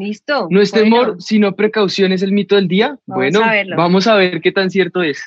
Listo. 0.00 0.48
No 0.50 0.60
es 0.60 0.70
bueno. 0.70 0.84
temor, 0.84 1.22
sino 1.22 1.54
precaución 1.54 2.12
es 2.12 2.22
el 2.22 2.32
mito 2.32 2.56
del 2.56 2.68
día. 2.68 2.98
Vamos 3.06 3.32
bueno, 3.32 3.40
a 3.42 3.76
vamos 3.76 4.06
a 4.06 4.14
ver 4.14 4.40
qué 4.40 4.50
tan 4.50 4.70
cierto 4.70 5.02
es. 5.02 5.22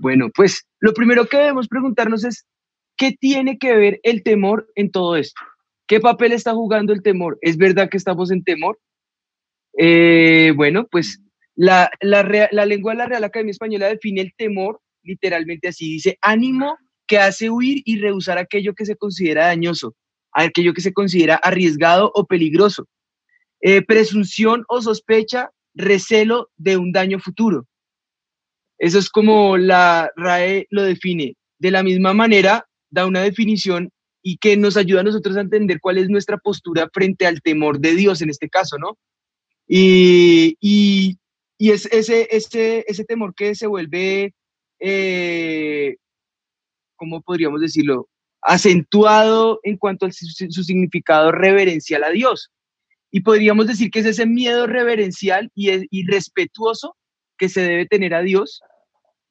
Bueno, 0.00 0.30
pues 0.34 0.66
lo 0.80 0.92
primero 0.94 1.26
que 1.26 1.36
debemos 1.36 1.68
preguntarnos 1.68 2.24
es, 2.24 2.46
¿qué 2.96 3.12
tiene 3.12 3.58
que 3.58 3.76
ver 3.76 4.00
el 4.02 4.22
temor 4.22 4.68
en 4.74 4.90
todo 4.90 5.16
esto? 5.16 5.40
¿Qué 5.86 6.00
papel 6.00 6.32
está 6.32 6.52
jugando 6.54 6.92
el 6.92 7.02
temor? 7.02 7.38
¿Es 7.40 7.56
verdad 7.56 7.88
que 7.90 7.96
estamos 7.96 8.30
en 8.30 8.42
temor? 8.42 8.78
Eh, 9.76 10.52
bueno, 10.56 10.86
pues 10.90 11.20
la, 11.54 11.90
la, 12.00 12.48
la 12.50 12.66
lengua 12.66 12.92
de 12.92 12.98
la 12.98 13.06
Real 13.06 13.24
Academia 13.24 13.50
Española 13.50 13.88
define 13.88 14.20
el 14.20 14.32
temor 14.36 14.80
literalmente 15.02 15.68
así. 15.68 15.92
Dice, 15.92 16.18
ánimo 16.20 16.76
que 17.06 17.18
hace 17.18 17.50
huir 17.50 17.82
y 17.84 17.98
rehusar 17.98 18.38
aquello 18.38 18.74
que 18.74 18.84
se 18.84 18.96
considera 18.96 19.46
dañoso, 19.46 19.94
aquello 20.32 20.74
que 20.74 20.82
se 20.82 20.92
considera 20.92 21.36
arriesgado 21.36 22.10
o 22.14 22.26
peligroso. 22.26 22.86
Eh, 23.60 23.82
presunción 23.82 24.64
o 24.68 24.80
sospecha, 24.80 25.50
recelo 25.74 26.50
de 26.56 26.76
un 26.76 26.92
daño 26.92 27.18
futuro. 27.18 27.66
Eso 28.78 28.98
es 28.98 29.10
como 29.10 29.56
la 29.56 30.10
RAE 30.16 30.66
lo 30.70 30.82
define. 30.82 31.36
De 31.58 31.70
la 31.70 31.82
misma 31.82 32.14
manera, 32.14 32.68
da 32.90 33.06
una 33.06 33.20
definición 33.20 33.90
y 34.22 34.38
que 34.38 34.56
nos 34.56 34.76
ayuda 34.76 35.00
a 35.00 35.04
nosotros 35.04 35.36
a 35.36 35.40
entender 35.40 35.80
cuál 35.80 35.98
es 35.98 36.08
nuestra 36.08 36.38
postura 36.38 36.88
frente 36.92 37.26
al 37.26 37.42
temor 37.42 37.80
de 37.80 37.94
Dios 37.94 38.22
en 38.22 38.30
este 38.30 38.48
caso, 38.48 38.78
¿no? 38.78 38.96
Y, 39.66 40.56
y, 40.60 41.18
y 41.58 41.70
es 41.70 41.86
ese, 41.86 42.28
ese, 42.30 42.84
ese 42.86 43.04
temor 43.04 43.34
que 43.34 43.54
se 43.54 43.66
vuelve, 43.66 44.34
eh, 44.80 45.96
¿cómo 46.96 47.20
podríamos 47.22 47.60
decirlo? 47.60 48.08
Acentuado 48.40 49.60
en 49.64 49.76
cuanto 49.76 50.06
a 50.06 50.12
su, 50.12 50.26
su 50.26 50.62
significado 50.62 51.32
reverencial 51.32 52.04
a 52.04 52.10
Dios. 52.10 52.50
Y 53.10 53.20
podríamos 53.20 53.66
decir 53.66 53.90
que 53.90 54.00
es 54.00 54.06
ese 54.06 54.26
miedo 54.26 54.66
reverencial 54.66 55.50
y, 55.54 55.70
es- 55.70 55.86
y 55.90 56.06
respetuoso 56.06 56.96
que 57.38 57.48
se 57.48 57.62
debe 57.62 57.86
tener 57.86 58.14
a 58.14 58.22
Dios. 58.22 58.60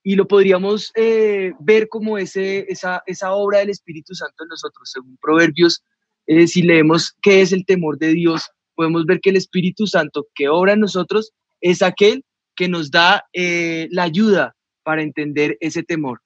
Y 0.03 0.15
lo 0.15 0.27
podríamos 0.27 0.91
eh, 0.95 1.53
ver 1.59 1.89
como 1.89 2.17
ese, 2.17 2.65
esa, 2.71 3.03
esa 3.05 3.33
obra 3.33 3.59
del 3.59 3.69
Espíritu 3.69 4.15
Santo 4.15 4.43
en 4.43 4.49
nosotros. 4.49 4.89
Según 4.91 5.17
Proverbios, 5.21 5.83
eh, 6.27 6.47
si 6.47 6.61
leemos 6.61 7.13
qué 7.21 7.41
es 7.41 7.51
el 7.51 7.65
temor 7.65 7.97
de 7.97 8.13
Dios, 8.13 8.49
podemos 8.75 9.05
ver 9.05 9.19
que 9.19 9.29
el 9.31 9.35
Espíritu 9.35 9.85
Santo 9.87 10.27
que 10.33 10.47
obra 10.49 10.73
en 10.73 10.79
nosotros 10.79 11.33
es 11.61 11.81
aquel 11.81 12.23
que 12.55 12.67
nos 12.69 12.89
da 12.89 13.25
eh, 13.33 13.87
la 13.91 14.03
ayuda 14.03 14.55
para 14.83 15.01
entender 15.03 15.57
ese 15.59 15.83
temor, 15.83 16.21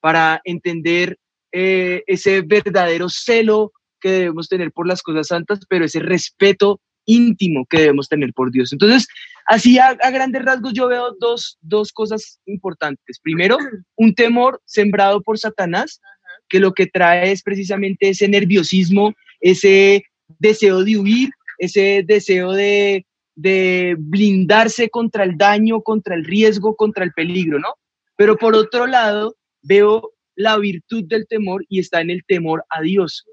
para 0.00 0.40
entender 0.44 1.18
ese 1.56 2.42
verdadero 2.42 3.08
celo 3.08 3.72
que 4.00 4.10
debemos 4.10 4.48
tener 4.48 4.72
por 4.72 4.88
las 4.88 5.02
cosas 5.02 5.28
santas, 5.28 5.60
pero 5.68 5.84
ese 5.84 6.00
respeto 6.00 6.80
íntimo 7.06 7.66
que 7.66 7.80
debemos 7.80 8.08
tener 8.08 8.32
por 8.32 8.50
Dios. 8.50 8.72
Entonces, 8.72 9.06
así 9.46 9.78
a, 9.78 9.88
a 9.88 10.10
grandes 10.10 10.44
rasgos 10.44 10.72
yo 10.72 10.88
veo 10.88 11.14
dos, 11.18 11.58
dos 11.60 11.92
cosas 11.92 12.40
importantes. 12.46 13.18
Primero, 13.22 13.58
un 13.96 14.14
temor 14.14 14.60
sembrado 14.64 15.22
por 15.22 15.38
Satanás, 15.38 16.00
que 16.48 16.60
lo 16.60 16.72
que 16.72 16.86
trae 16.86 17.32
es 17.32 17.42
precisamente 17.42 18.08
ese 18.08 18.28
nerviosismo, 18.28 19.14
ese 19.40 20.02
deseo 20.38 20.84
de 20.84 20.98
huir, 20.98 21.30
ese 21.58 22.04
deseo 22.06 22.52
de, 22.52 23.06
de 23.34 23.96
blindarse 23.98 24.88
contra 24.88 25.24
el 25.24 25.36
daño, 25.36 25.82
contra 25.82 26.14
el 26.14 26.24
riesgo, 26.24 26.76
contra 26.76 27.04
el 27.04 27.12
peligro, 27.12 27.58
¿no? 27.58 27.74
Pero 28.16 28.36
por 28.36 28.54
otro 28.54 28.86
lado, 28.86 29.36
veo 29.62 30.12
la 30.36 30.56
virtud 30.58 31.04
del 31.06 31.26
temor 31.26 31.64
y 31.68 31.80
está 31.80 32.00
en 32.00 32.10
el 32.10 32.24
temor 32.24 32.64
a 32.70 32.80
Dios, 32.80 33.24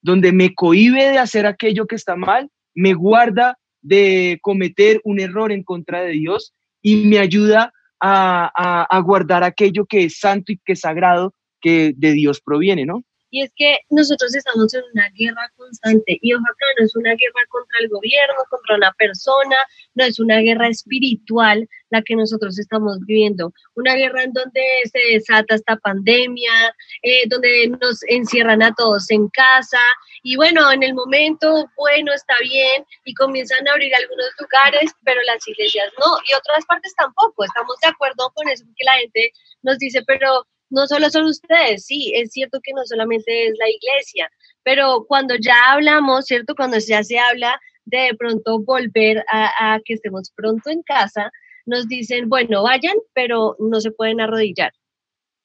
donde 0.00 0.32
me 0.32 0.54
cohíbe 0.54 1.08
de 1.10 1.18
hacer 1.18 1.46
aquello 1.46 1.86
que 1.86 1.96
está 1.96 2.16
mal, 2.16 2.50
me 2.74 2.94
guarda 2.94 3.58
de 3.82 4.38
cometer 4.42 5.00
un 5.04 5.20
error 5.20 5.52
en 5.52 5.62
contra 5.62 6.02
de 6.02 6.12
Dios 6.12 6.54
y 6.82 7.06
me 7.06 7.18
ayuda 7.18 7.72
a, 8.00 8.86
a- 8.88 9.00
guardar 9.00 9.42
aquello 9.44 9.86
que 9.86 10.04
es 10.04 10.18
santo 10.18 10.52
y 10.52 10.58
que 10.64 10.72
es 10.74 10.80
sagrado, 10.80 11.34
que 11.60 11.92
de 11.96 12.12
Dios 12.12 12.40
proviene, 12.40 12.86
¿no? 12.86 13.02
Y 13.30 13.42
es 13.42 13.52
que 13.56 13.78
nosotros 13.90 14.34
estamos 14.34 14.72
en 14.74 14.82
una 14.92 15.08
guerra 15.14 15.50
constante 15.56 16.18
y 16.20 16.32
ojo 16.32 16.44
acá, 16.44 16.66
no 16.78 16.86
es 16.86 16.96
una 16.96 17.10
guerra 17.10 17.42
contra 17.48 17.78
el 17.80 17.88
gobierno, 17.88 18.36
contra 18.48 18.76
una 18.76 18.92
persona, 18.92 19.56
no 19.94 20.04
es 20.04 20.18
una 20.18 20.38
guerra 20.38 20.68
espiritual 20.68 21.68
la 21.90 22.02
que 22.02 22.16
nosotros 22.16 22.58
estamos 22.58 22.98
viviendo, 23.06 23.52
una 23.74 23.94
guerra 23.94 24.24
en 24.24 24.32
donde 24.32 24.62
se 24.92 24.98
desata 25.12 25.54
esta 25.54 25.76
pandemia, 25.76 26.74
eh, 27.02 27.28
donde 27.28 27.68
nos 27.80 28.02
encierran 28.08 28.62
a 28.62 28.74
todos 28.74 29.10
en 29.10 29.28
casa 29.28 29.80
y 30.22 30.36
bueno, 30.36 30.70
en 30.72 30.82
el 30.82 30.94
momento 30.94 31.66
bueno 31.76 32.12
está 32.12 32.34
bien 32.42 32.84
y 33.04 33.14
comienzan 33.14 33.66
a 33.68 33.72
abrir 33.72 33.94
algunos 33.94 34.28
lugares, 34.38 34.92
pero 35.04 35.20
las 35.22 35.46
iglesias 35.48 35.90
no 35.98 36.16
y 36.30 36.34
otras 36.34 36.64
partes 36.66 36.94
tampoco, 36.96 37.44
estamos 37.44 37.76
de 37.80 37.88
acuerdo 37.88 38.30
con 38.34 38.48
eso 38.48 38.64
porque 38.64 38.84
la 38.84 38.94
gente 38.94 39.32
nos 39.62 39.78
dice, 39.78 40.02
pero 40.06 40.46
no 40.70 40.86
solo 40.86 41.10
son 41.10 41.24
ustedes, 41.24 41.86
sí, 41.86 42.12
es 42.14 42.32
cierto 42.32 42.60
que 42.62 42.72
no 42.72 42.84
solamente 42.84 43.46
es 43.48 43.54
la 43.58 43.68
iglesia, 43.68 44.30
pero 44.62 45.04
cuando 45.08 45.34
ya 45.36 45.72
hablamos, 45.72 46.26
¿cierto? 46.26 46.54
Cuando 46.54 46.78
ya 46.78 47.02
se 47.02 47.18
habla 47.18 47.58
de 47.84 47.98
de 47.98 48.14
pronto 48.18 48.58
volver 48.60 49.24
a, 49.32 49.74
a 49.74 49.80
que 49.84 49.94
estemos 49.94 50.30
pronto 50.36 50.68
en 50.70 50.82
casa, 50.82 51.30
nos 51.64 51.88
dicen, 51.88 52.28
bueno, 52.28 52.62
vayan, 52.62 52.96
pero 53.14 53.56
no 53.58 53.80
se 53.80 53.90
pueden 53.90 54.20
arrodillar. 54.20 54.72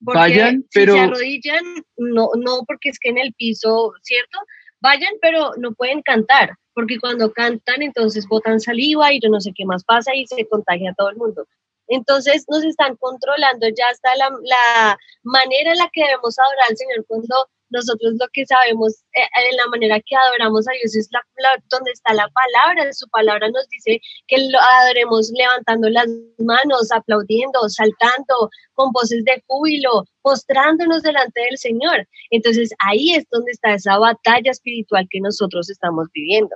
Porque 0.04 0.20
Vayan, 0.20 0.62
si 0.64 0.68
pero- 0.80 0.94
se 0.94 1.00
arrodillan, 1.00 1.64
no, 1.98 2.30
no 2.38 2.64
porque 2.68 2.90
es 2.90 3.00
que 3.00 3.10
en 3.10 3.18
el 3.18 3.34
piso, 3.34 3.94
¿cierto? 4.02 4.38
Vayan, 4.82 5.14
pero 5.22 5.52
no 5.58 5.74
pueden 5.74 6.02
cantar, 6.02 6.56
porque 6.74 7.00
cuando 7.00 7.32
cantan 7.32 7.82
entonces 7.82 8.28
botan 8.28 8.60
saliva 8.60 9.14
y 9.14 9.22
yo 9.22 9.30
no 9.30 9.40
sé 9.40 9.54
qué 9.56 9.66
más 9.66 9.86
pasa 9.86 10.14
y 10.14 10.28
se 10.28 10.46
contagia 10.48 10.92
a 10.92 10.96
todo 10.96 11.10
el 11.10 11.16
mundo. 11.16 11.48
Entonces 11.94 12.46
nos 12.50 12.64
están 12.64 12.96
controlando 12.98 13.68
ya 13.70 13.88
hasta 13.90 14.16
la, 14.16 14.98
manera 15.24 15.72
en 15.72 15.78
la 15.78 15.90
que 15.94 16.02
debemos 16.04 16.38
adorar 16.40 16.66
al 16.70 16.78
Señor 16.78 17.06
cuando 17.08 17.36
nosotros 17.70 18.14
lo 18.20 18.28
que 18.34 18.46
sabemos 18.46 19.04
eh, 19.14 19.28
en 19.50 19.58
la 19.58 19.68
manera 19.68 20.00
que 20.06 20.16
adoramos 20.16 20.68
a 20.68 20.72
Dios 20.74 20.96
es 20.96 21.08
la, 21.12 21.22
la- 21.38 21.64
donde 21.70 21.92
está 21.92 22.14
la 22.14 22.28
palabra. 22.30 22.92
Su 22.94 23.08
palabra 23.10 23.50
nos 23.50 23.68
dice 23.70 24.00
que 24.28 24.38
lo 24.50 24.60
adoremos 24.60 25.32
levantando 25.36 25.90
las 25.90 26.08
manos, 26.38 26.92
aplaudiendo, 26.92 27.68
saltando, 27.70 28.50
con 28.74 28.92
voces 28.92 29.24
de 29.26 29.44
júbilo, 29.48 30.04
postrándonos 30.22 31.02
delante 31.04 31.42
del 31.50 31.58
Señor. 31.58 32.08
Entonces 32.32 32.70
ahí 32.80 33.16
es 33.16 33.26
donde 33.32 33.52
está 33.52 33.74
esa 33.74 33.98
batalla 33.98 34.52
espiritual 34.52 35.08
que 35.10 35.20
nosotros 35.22 35.70
estamos 35.70 36.08
viviendo. 36.14 36.56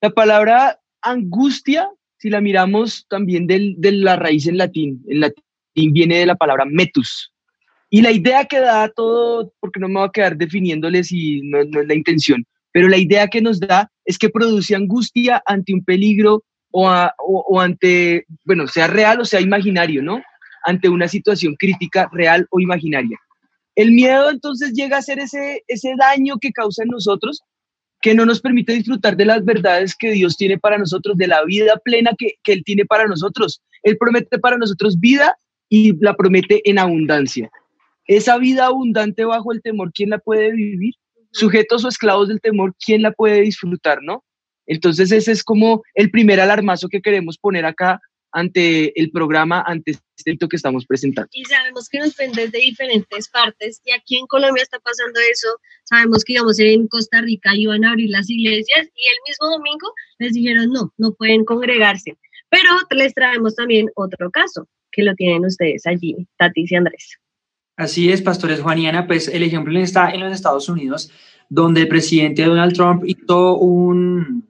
La 0.00 0.10
palabra 0.10 0.80
angustia, 1.02 1.90
si 2.18 2.30
la 2.30 2.40
miramos 2.40 3.06
también 3.08 3.46
del- 3.46 3.74
de 3.78 3.92
la 3.92 4.16
raíz 4.16 4.46
en 4.46 4.58
latín, 4.58 5.02
en 5.08 5.20
latín 5.20 5.92
viene 5.92 6.18
de 6.18 6.26
la 6.26 6.34
palabra 6.36 6.64
metus. 6.64 7.32
Y 7.90 8.02
la 8.02 8.10
idea 8.10 8.44
que 8.46 8.58
da 8.58 8.88
todo, 8.88 9.52
porque 9.60 9.78
no 9.80 9.88
me 9.88 10.00
voy 10.00 10.08
a 10.08 10.12
quedar 10.12 10.36
definiéndoles 10.36 11.12
y 11.12 11.40
no, 11.42 11.60
es 11.60 11.86
la 11.86 11.94
intención, 11.94 12.44
pero 12.72 12.88
la 12.88 12.96
idea 12.96 13.28
que 13.28 13.40
nos 13.40 13.60
da 13.60 13.90
es 14.04 14.18
que 14.18 14.28
produce 14.28 14.74
angustia 14.74 15.42
ante 15.46 15.72
un 15.72 15.84
peligro 15.84 16.42
o, 16.72 16.88
o- 16.90 17.44
o 17.48 17.60
ante, 17.60 18.24
bueno, 18.44 18.66
sea 18.66 18.86
real 18.86 19.20
o 19.20 19.24
sea 19.24 19.40
imaginario, 19.40 20.02
¿no? 20.02 20.20
Ante 20.64 20.88
una 20.88 21.06
situación 21.08 21.54
crítica 21.56 22.08
real 22.12 22.46
o 22.50 22.60
imaginaria. 22.60 23.18
El 23.76 23.92
miedo 23.92 24.30
entonces 24.30 24.72
llega 24.72 24.96
a 24.98 25.02
ser 25.02 25.18
ese, 25.20 25.62
ese 25.68 25.94
daño 25.98 26.38
que 26.40 26.50
causa 26.52 26.82
en 26.82 26.88
nosotros 26.88 27.42
que 28.06 28.14
no 28.14 28.24
nos 28.24 28.40
permite 28.40 28.72
disfrutar 28.72 29.16
de 29.16 29.24
las 29.24 29.44
verdades 29.44 29.96
que 29.96 30.12
Dios 30.12 30.36
tiene 30.36 30.58
para 30.60 30.78
nosotros, 30.78 31.16
de 31.16 31.26
la 31.26 31.44
vida 31.44 31.76
plena 31.84 32.12
que, 32.16 32.34
que 32.44 32.52
Él 32.52 32.62
tiene 32.64 32.84
para 32.84 33.08
nosotros. 33.08 33.60
Él 33.82 33.96
promete 33.98 34.38
para 34.38 34.56
nosotros 34.56 35.00
vida 35.00 35.36
y 35.68 35.92
la 36.00 36.14
promete 36.14 36.60
en 36.70 36.78
abundancia. 36.78 37.50
Esa 38.06 38.38
vida 38.38 38.66
abundante 38.66 39.24
bajo 39.24 39.50
el 39.50 39.60
temor, 39.60 39.90
¿quién 39.92 40.10
la 40.10 40.18
puede 40.18 40.52
vivir? 40.52 40.94
Sujetos 41.32 41.84
o 41.84 41.88
esclavos 41.88 42.28
del 42.28 42.40
temor, 42.40 42.76
¿quién 42.78 43.02
la 43.02 43.10
puede 43.10 43.40
disfrutar, 43.40 43.98
no? 44.04 44.22
Entonces 44.68 45.10
ese 45.10 45.32
es 45.32 45.42
como 45.42 45.82
el 45.96 46.12
primer 46.12 46.38
alarmazo 46.38 46.86
que 46.86 47.02
queremos 47.02 47.36
poner 47.38 47.66
acá 47.66 48.00
ante 48.36 48.92
el 49.00 49.10
programa, 49.10 49.64
ante 49.66 49.92
este 50.16 50.32
hito 50.32 50.46
que 50.46 50.56
estamos 50.56 50.84
presentando. 50.84 51.28
y 51.32 51.42
sabemos 51.46 51.88
que 51.88 51.98
nos 51.98 52.14
ven 52.16 52.32
desde 52.32 52.58
diferentes 52.58 53.28
partes 53.28 53.80
y 53.82 53.92
aquí 53.92 54.18
en 54.18 54.26
Colombia 54.26 54.62
está 54.62 54.78
pasando 54.78 55.18
eso. 55.32 55.48
Sabemos 55.84 56.22
que 56.22 56.34
digamos 56.34 56.58
en 56.58 56.86
Costa 56.86 57.22
Rica 57.22 57.56
iban 57.56 57.84
a 57.84 57.92
abrir 57.92 58.10
las 58.10 58.28
iglesias 58.28 58.88
y 58.94 59.02
el 59.08 59.18
mismo 59.26 59.48
domingo 59.48 59.90
les 60.18 60.34
dijeron 60.34 60.70
no, 60.70 60.92
no 60.98 61.14
pueden 61.14 61.46
congregarse. 61.46 62.18
Pero 62.50 62.70
les 62.90 63.14
traemos 63.14 63.54
también 63.54 63.88
otro 63.94 64.30
caso 64.30 64.68
que 64.92 65.02
lo 65.02 65.14
tienen 65.14 65.46
ustedes 65.46 65.86
allí, 65.86 66.14
Tatis 66.36 66.70
y 66.70 66.76
Andrés. 66.76 67.18
Así 67.78 68.10
es, 68.10 68.20
pastores 68.20 68.60
Juaniana, 68.60 69.06
pues 69.06 69.28
el 69.28 69.42
ejemplo 69.42 69.78
está 69.78 70.10
en 70.10 70.20
los 70.20 70.32
Estados 70.32 70.68
Unidos, 70.68 71.10
donde 71.48 71.82
el 71.82 71.88
presidente 71.88 72.44
Donald 72.44 72.74
Trump 72.74 73.02
hizo 73.06 73.56
un, 73.56 74.45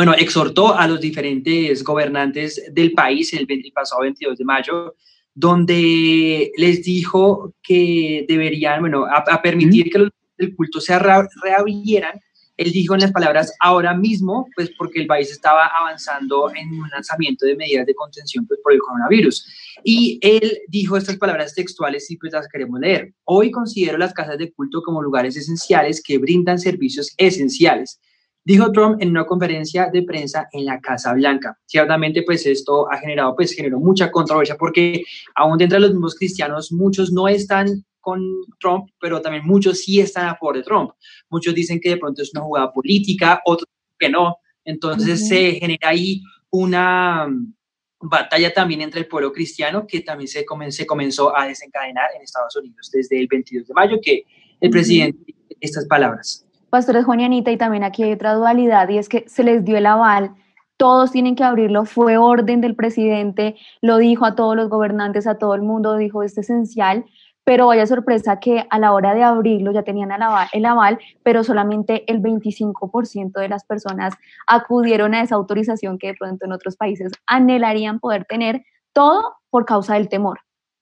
bueno, 0.00 0.14
exhortó 0.14 0.76
a 0.76 0.88
los 0.88 1.00
diferentes 1.00 1.84
gobernantes 1.84 2.62
del 2.72 2.92
país 2.92 3.32
el, 3.34 3.46
pasado 3.74 4.02
22 4.02 4.38
de 4.38 4.44
mayo, 4.44 4.94
donde 5.34 6.50
les 6.56 6.82
dijo 6.82 7.54
que 7.62 8.24
deberían, 8.28 8.80
bueno, 8.80 9.04
a, 9.06 9.42
permitir 9.42 9.90
que 9.90 9.98
los, 9.98 10.10
el 10.38 10.56
culto 10.56 10.80
se 10.80 10.98
reabrieran 10.98 12.18
él 12.60 12.72
dijo 12.72 12.92
en 12.92 13.00
las 13.00 13.12
palabras 13.12 13.54
ahora 13.58 13.94
mismo, 13.94 14.46
pues 14.54 14.70
porque 14.76 15.00
el 15.00 15.06
país 15.06 15.30
estaba 15.30 15.70
avanzando 15.80 16.54
en 16.54 16.68
un 16.78 16.90
lanzamiento 16.90 17.46
de 17.46 17.56
medidas 17.56 17.86
de 17.86 17.94
contención 17.94 18.46
pues, 18.46 18.60
por 18.62 18.74
el 18.74 18.80
coronavirus. 18.80 19.46
Y 19.82 20.18
él 20.20 20.58
dijo 20.68 20.98
estas 20.98 21.16
palabras 21.16 21.54
textuales 21.54 22.10
y 22.10 22.18
pues 22.18 22.34
las 22.34 22.46
queremos 22.48 22.78
leer. 22.78 23.14
Hoy 23.24 23.50
considero 23.50 23.96
las 23.96 24.12
casas 24.12 24.36
de 24.36 24.52
culto 24.52 24.82
como 24.82 25.00
lugares 25.00 25.38
esenciales 25.38 26.02
que 26.02 26.18
brindan 26.18 26.58
servicios 26.58 27.14
esenciales. 27.16 27.98
Dijo 28.44 28.72
Trump 28.72 29.00
en 29.00 29.10
una 29.10 29.26
conferencia 29.26 29.90
de 29.92 30.02
prensa 30.02 30.48
en 30.52 30.64
la 30.64 30.80
Casa 30.80 31.12
Blanca. 31.12 31.58
Ciertamente, 31.66 32.22
pues 32.22 32.46
esto 32.46 32.90
ha 32.90 32.96
generado, 32.98 33.36
pues 33.36 33.52
generó 33.52 33.78
mucha 33.78 34.10
controversia 34.10 34.56
porque 34.56 35.02
aún 35.34 35.58
dentro 35.58 35.76
de 35.76 35.82
los 35.82 35.90
mismos 35.90 36.14
cristianos 36.14 36.72
muchos 36.72 37.12
no 37.12 37.28
están 37.28 37.84
con 38.00 38.22
Trump, 38.58 38.88
pero 38.98 39.20
también 39.20 39.44
muchos 39.46 39.80
sí 39.80 40.00
están 40.00 40.26
a 40.26 40.36
favor 40.36 40.56
de 40.56 40.62
Trump. 40.62 40.92
Muchos 41.28 41.54
dicen 41.54 41.80
que 41.80 41.90
de 41.90 41.96
pronto 41.98 42.22
es 42.22 42.32
una 42.34 42.42
jugada 42.42 42.72
política, 42.72 43.40
otros 43.44 43.68
que 43.98 44.08
no. 44.08 44.36
Entonces 44.64 45.28
se 45.28 45.52
genera 45.52 45.88
ahí 45.88 46.22
una 46.50 47.28
mm, 47.28 47.54
batalla 48.00 48.52
también 48.52 48.80
entre 48.80 49.00
el 49.00 49.06
pueblo 49.06 49.32
cristiano 49.32 49.86
que 49.86 50.00
también 50.00 50.28
se, 50.28 50.44
comenzó 50.86 51.36
a 51.36 51.46
desencadenar 51.46 52.10
en 52.16 52.22
Estados 52.22 52.56
Unidos 52.56 52.90
desde 52.92 53.20
el 53.20 53.26
22 53.26 53.68
de 53.68 53.74
mayo, 53.74 53.98
que 54.02 54.24
el 54.60 54.70
presidente 54.70 55.34
estas 55.60 55.86
palabras. 55.86 56.46
Pastores 56.70 57.04
Juan 57.04 57.20
y 57.20 57.24
Anita, 57.24 57.50
y 57.50 57.56
también 57.56 57.84
aquí 57.84 58.02
hay 58.02 58.12
otra 58.12 58.34
dualidad, 58.34 58.88
y 58.88 58.98
es 58.98 59.08
que 59.08 59.24
se 59.28 59.42
les 59.44 59.64
dio 59.64 59.76
el 59.76 59.86
aval 59.86 60.34
todos 60.80 61.12
tienen 61.12 61.36
que 61.36 61.44
abrirlo, 61.44 61.84
fue 61.84 62.16
orden 62.16 62.62
del 62.62 62.74
presidente, 62.74 63.54
lo 63.82 63.98
dijo 63.98 64.24
a 64.24 64.34
todos 64.34 64.56
los 64.56 64.70
gobernantes, 64.70 65.26
a 65.26 65.36
todo 65.36 65.54
el 65.54 65.60
mundo, 65.60 65.98
dijo, 65.98 66.22
es 66.22 66.38
esencial, 66.38 67.04
pero 67.44 67.66
vaya 67.66 67.86
sorpresa 67.86 68.40
que 68.40 68.64
a 68.70 68.78
la 68.78 68.94
hora 68.94 69.12
de 69.12 69.22
abrirlo 69.22 69.72
ya 69.72 69.82
tenían 69.82 70.10
el 70.10 70.64
aval, 70.64 70.98
pero 71.22 71.44
solamente 71.44 72.10
el 72.10 72.22
25% 72.22 73.32
de 73.32 73.50
las 73.50 73.66
personas 73.66 74.14
acudieron 74.46 75.12
a 75.12 75.20
esa 75.20 75.34
autorización 75.34 75.98
que 75.98 76.06
de 76.06 76.14
pronto 76.14 76.46
en 76.46 76.52
otros 76.52 76.78
países 76.78 77.12
anhelarían 77.26 78.00
poder 78.00 78.24
tener, 78.24 78.62
todo 78.94 79.34
por 79.50 79.66
causa 79.66 79.96
del 79.96 80.08
temor. 80.08 80.40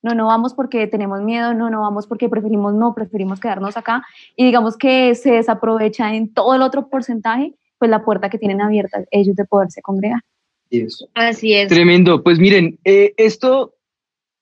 No, 0.08 0.14
no 0.14 0.26
vamos 0.26 0.54
porque 0.54 0.86
tenemos 0.86 1.20
miedo, 1.20 1.52
no, 1.52 1.68
no 1.68 1.82
vamos 1.82 2.06
porque 2.06 2.28
preferimos 2.30 2.72
no, 2.74 2.94
preferimos 2.94 3.40
quedarnos 3.40 3.76
acá 3.76 4.02
y 4.36 4.44
digamos 4.46 4.76
que 4.76 5.14
se 5.14 5.32
desaprovecha 5.32 6.14
en 6.14 6.32
todo 6.32 6.54
el 6.54 6.62
otro 6.62 6.88
porcentaje, 6.88 7.54
pues 7.78 7.90
la 7.90 8.04
puerta 8.04 8.30
que 8.30 8.38
tienen 8.38 8.62
abierta 8.62 9.04
ellos 9.10 9.36
de 9.36 9.44
poderse 9.44 9.82
congregar. 9.82 10.20
Así 11.14 11.54
es. 11.54 11.68
Tremendo. 11.68 12.22
Pues 12.22 12.38
miren, 12.38 12.78
eh, 12.84 13.12
esto 13.16 13.74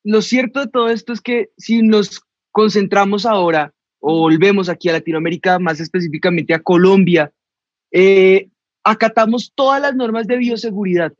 lo 0.04 0.22
cierto 0.22 0.60
de 0.60 0.68
todo 0.68 0.88
esto 0.88 1.12
es 1.12 1.20
que 1.20 1.50
si 1.56 1.82
nos 1.82 2.20
concentramos 2.52 3.26
ahora 3.26 3.72
o 3.98 4.20
volvemos 4.20 4.68
aquí 4.68 4.88
a 4.88 4.92
Latinoamérica, 4.92 5.58
más 5.58 5.80
específicamente 5.80 6.54
a 6.54 6.60
Colombia, 6.60 7.32
eh, 7.90 8.48
acatamos 8.84 9.52
todas 9.54 9.82
las 9.82 9.96
normas 9.96 10.28
de 10.28 10.36
bioseguridad, 10.36 11.12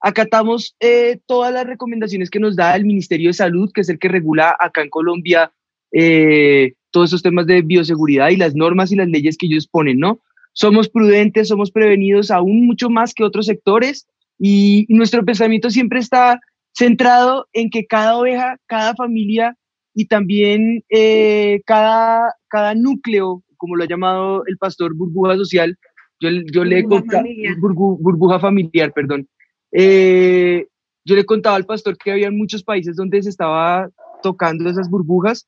acatamos 0.00 0.74
eh, 0.80 1.20
todas 1.26 1.52
las 1.52 1.66
recomendaciones 1.66 2.30
que 2.30 2.40
nos 2.40 2.56
da 2.56 2.74
el 2.74 2.84
Ministerio 2.84 3.30
de 3.30 3.34
Salud, 3.34 3.70
que 3.72 3.82
es 3.82 3.88
el 3.88 3.98
que 3.98 4.08
regula 4.08 4.56
acá 4.58 4.82
en 4.82 4.90
Colombia 4.90 5.52
eh, 5.92 6.72
todos 6.90 7.10
esos 7.10 7.22
temas 7.22 7.46
de 7.46 7.62
bioseguridad 7.62 8.30
y 8.30 8.36
las 8.36 8.54
normas 8.54 8.90
y 8.90 8.96
las 8.96 9.08
leyes 9.08 9.36
que 9.36 9.46
ellos 9.46 9.68
ponen, 9.68 9.98
¿no? 9.98 10.20
Somos 10.52 10.88
prudentes, 10.88 11.48
somos 11.48 11.70
prevenidos 11.70 12.30
aún 12.30 12.66
mucho 12.66 12.90
más 12.90 13.14
que 13.14 13.24
otros 13.24 13.46
sectores 13.46 14.06
y 14.38 14.86
nuestro 14.88 15.24
pensamiento 15.24 15.70
siempre 15.70 16.00
está 16.00 16.40
centrado 16.72 17.46
en 17.52 17.70
que 17.70 17.86
cada 17.86 18.16
oveja, 18.16 18.56
cada 18.66 18.94
familia 18.94 19.56
y 19.94 20.06
también 20.06 20.82
eh, 20.88 21.60
cada, 21.66 22.34
cada 22.48 22.74
núcleo, 22.74 23.42
como 23.56 23.76
lo 23.76 23.84
ha 23.84 23.88
llamado 23.88 24.44
el 24.46 24.56
pastor 24.56 24.94
burbuja 24.94 25.36
social, 25.36 25.76
yo, 26.20 26.30
yo 26.52 26.64
le 26.64 26.80
he 26.80 26.82
burbuja 26.82 28.40
familiar, 28.40 28.92
perdón. 28.92 29.28
Eh, 29.72 30.66
yo 31.04 31.16
le 31.16 31.24
contaba 31.24 31.56
al 31.56 31.66
pastor 31.66 31.96
que 31.96 32.12
había 32.12 32.30
muchos 32.30 32.62
países 32.62 32.96
donde 32.96 33.22
se 33.22 33.30
estaba 33.30 33.88
tocando 34.22 34.68
esas 34.68 34.90
burbujas 34.90 35.46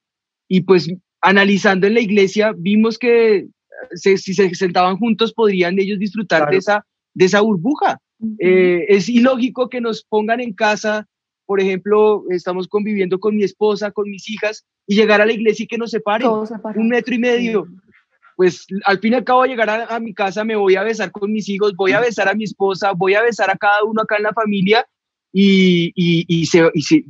y 0.48 0.62
pues 0.62 0.88
analizando 1.20 1.86
en 1.86 1.94
la 1.94 2.00
iglesia 2.00 2.52
vimos 2.56 2.98
que 2.98 3.46
si 3.94 4.16
se 4.16 4.54
sentaban 4.54 4.96
juntos 4.96 5.32
podrían 5.32 5.78
ellos 5.78 5.98
disfrutar 5.98 6.50
de, 6.50 6.56
esa, 6.56 6.86
de 7.14 7.24
esa 7.24 7.40
burbuja. 7.40 7.98
Eh, 8.38 8.86
es 8.88 9.08
ilógico 9.08 9.68
que 9.68 9.80
nos 9.80 10.04
pongan 10.04 10.40
en 10.40 10.52
casa 10.52 11.08
por 11.52 11.60
ejemplo, 11.60 12.24
estamos 12.30 12.66
conviviendo 12.66 13.20
con 13.20 13.36
mi 13.36 13.42
esposa, 13.44 13.90
con 13.90 14.08
mis 14.08 14.28
hijas, 14.30 14.64
y 14.86 14.94
llegar 14.94 15.20
a 15.20 15.26
la 15.26 15.32
iglesia 15.32 15.64
y 15.64 15.66
que 15.66 15.76
nos 15.76 15.90
separen 15.90 16.30
un 16.76 16.88
metro 16.88 17.14
y 17.14 17.18
medio. 17.18 17.66
Pues 18.42 18.66
al 18.86 18.98
fin 18.98 19.12
y 19.12 19.14
al 19.14 19.22
cabo, 19.22 19.44
llegar 19.44 19.70
a, 19.70 20.00
mi 20.00 20.12
casa, 20.12 20.42
me 20.42 20.56
voy 20.56 20.74
a 20.74 20.82
besar 20.82 21.12
con 21.12 21.30
mis 21.30 21.48
hijos, 21.48 21.76
voy 21.76 21.92
a 21.92 22.00
besar 22.00 22.28
a 22.28 22.34
mi 22.34 22.42
esposa, 22.42 22.90
voy 22.90 23.14
a 23.14 23.22
besar 23.22 23.48
a 23.50 23.56
cada 23.56 23.84
uno 23.84 24.02
acá 24.02 24.16
en 24.16 24.24
la 24.24 24.32
familia 24.32 24.84
y, 25.32 25.92
y, 25.94 26.46
se, 26.46 26.68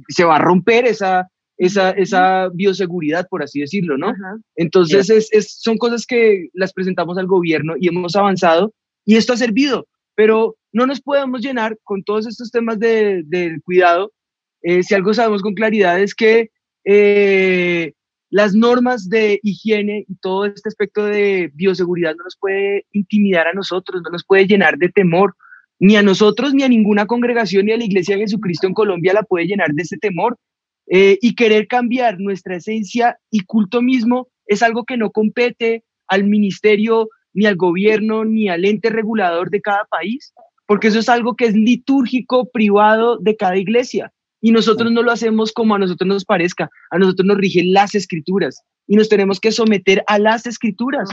se, 0.09 0.25
va 0.25 0.37
a 0.37 0.40
romper 0.40 0.85
esa, 0.85 1.31
esa, 1.57 1.92
esa 1.92 2.51
bioseguridad, 2.53 3.27
por 3.31 3.42
así 3.42 3.61
decirlo, 3.61 3.97
¿no? 3.97 4.12
Entonces, 4.57 5.09
es, 5.09 5.55
son 5.59 5.79
cosas 5.79 6.05
que 6.05 6.51
las 6.53 6.75
presentamos 6.75 7.16
al 7.16 7.27
gobierno 7.27 7.77
y 7.81 7.88
hemos 7.88 8.14
avanzado 8.14 8.75
y 9.07 9.16
esto 9.16 9.33
ha 9.33 9.38
servido, 9.38 9.87
pero 10.14 10.57
no 10.71 10.87
nos 10.87 11.01
podemos 11.01 11.40
llenar 11.40 11.79
con 11.83 12.05
todos 12.05 12.27
estos 12.27 12.51
temas 12.51 12.79
del 12.79 13.27
de 13.31 13.59
cuidado. 13.64 14.12
Eh, 14.61 14.83
si 14.83 14.95
algo 14.95 15.14
sabemos 15.14 15.40
con 15.40 15.55
claridad 15.55 15.99
es 15.99 16.14
que 16.14 16.51
eh, 16.85 17.95
las 18.33 18.55
normas 18.55 19.11
de 19.11 19.40
higiene 19.42 20.07
y 20.09 20.14
todo 20.14 20.47
este 20.47 20.71
aspecto 20.71 21.05
de 21.05 21.51
bioseguridad 21.53 22.16
no 22.16 22.25
nos 22.25 22.38
puede 22.38 22.87
intimidar 22.92 23.47
a 23.47 23.53
nosotros, 23.53 24.01
no 24.03 24.11
nos 24.11 24.25
puede 24.25 24.47
llenar 24.47 24.79
de 24.79 24.88
temor, 24.88 25.37
ni 25.79 25.97
a 25.97 26.03
nosotros, 26.03 26.55
ni 26.55 26.62
a 26.62 26.68
ninguna 26.68 27.05
congregación, 27.05 27.66
ni 27.66 27.73
a 27.73 27.77
la 27.77 27.85
Iglesia 27.85 28.16
de 28.16 28.23
Jesucristo 28.23 28.66
en 28.66 28.73
Colombia 28.73 29.12
la 29.12 29.23
puede 29.23 29.45
llenar 29.45 29.73
de 29.73 29.83
ese 29.83 29.99
temor. 29.99 30.38
Eh, 30.87 31.18
y 31.21 31.35
querer 31.35 31.68
cambiar 31.68 32.21
nuestra 32.21 32.57
esencia 32.57 33.18
y 33.31 33.40
culto 33.40 33.83
mismo 33.83 34.29
es 34.47 34.62
algo 34.62 34.85
que 34.85 34.97
no 34.97 35.11
compete 35.11 35.85
al 36.07 36.25
ministerio, 36.25 37.11
ni 37.35 37.45
al 37.45 37.57
gobierno, 37.57 38.25
ni 38.25 38.49
al 38.49 38.64
ente 38.64 38.88
regulador 38.88 39.51
de 39.51 39.61
cada 39.61 39.85
país, 39.90 40.33
porque 40.66 40.88
eso 40.88 41.01
es 41.01 41.11
algo 41.11 41.37
que 41.37 41.45
es 41.45 41.55
litúrgico, 41.55 42.51
privado 42.51 43.18
de 43.18 43.37
cada 43.37 43.59
iglesia 43.59 44.11
y 44.42 44.50
nosotros 44.50 44.90
no 44.90 45.02
lo 45.02 45.12
hacemos 45.12 45.52
como 45.52 45.76
a 45.76 45.78
nosotros 45.78 46.07
nos 46.07 46.24
parezca, 46.24 46.68
a 46.90 46.98
nosotros 46.98 47.24
nos 47.24 47.38
rigen 47.38 47.72
las 47.72 47.94
escrituras 47.94 48.62
y 48.88 48.96
nos 48.96 49.09
tenemos 49.09 49.38
que 49.38 49.52
someter 49.52 50.02
a 50.09 50.18
las 50.18 50.46
escrituras. 50.46 51.09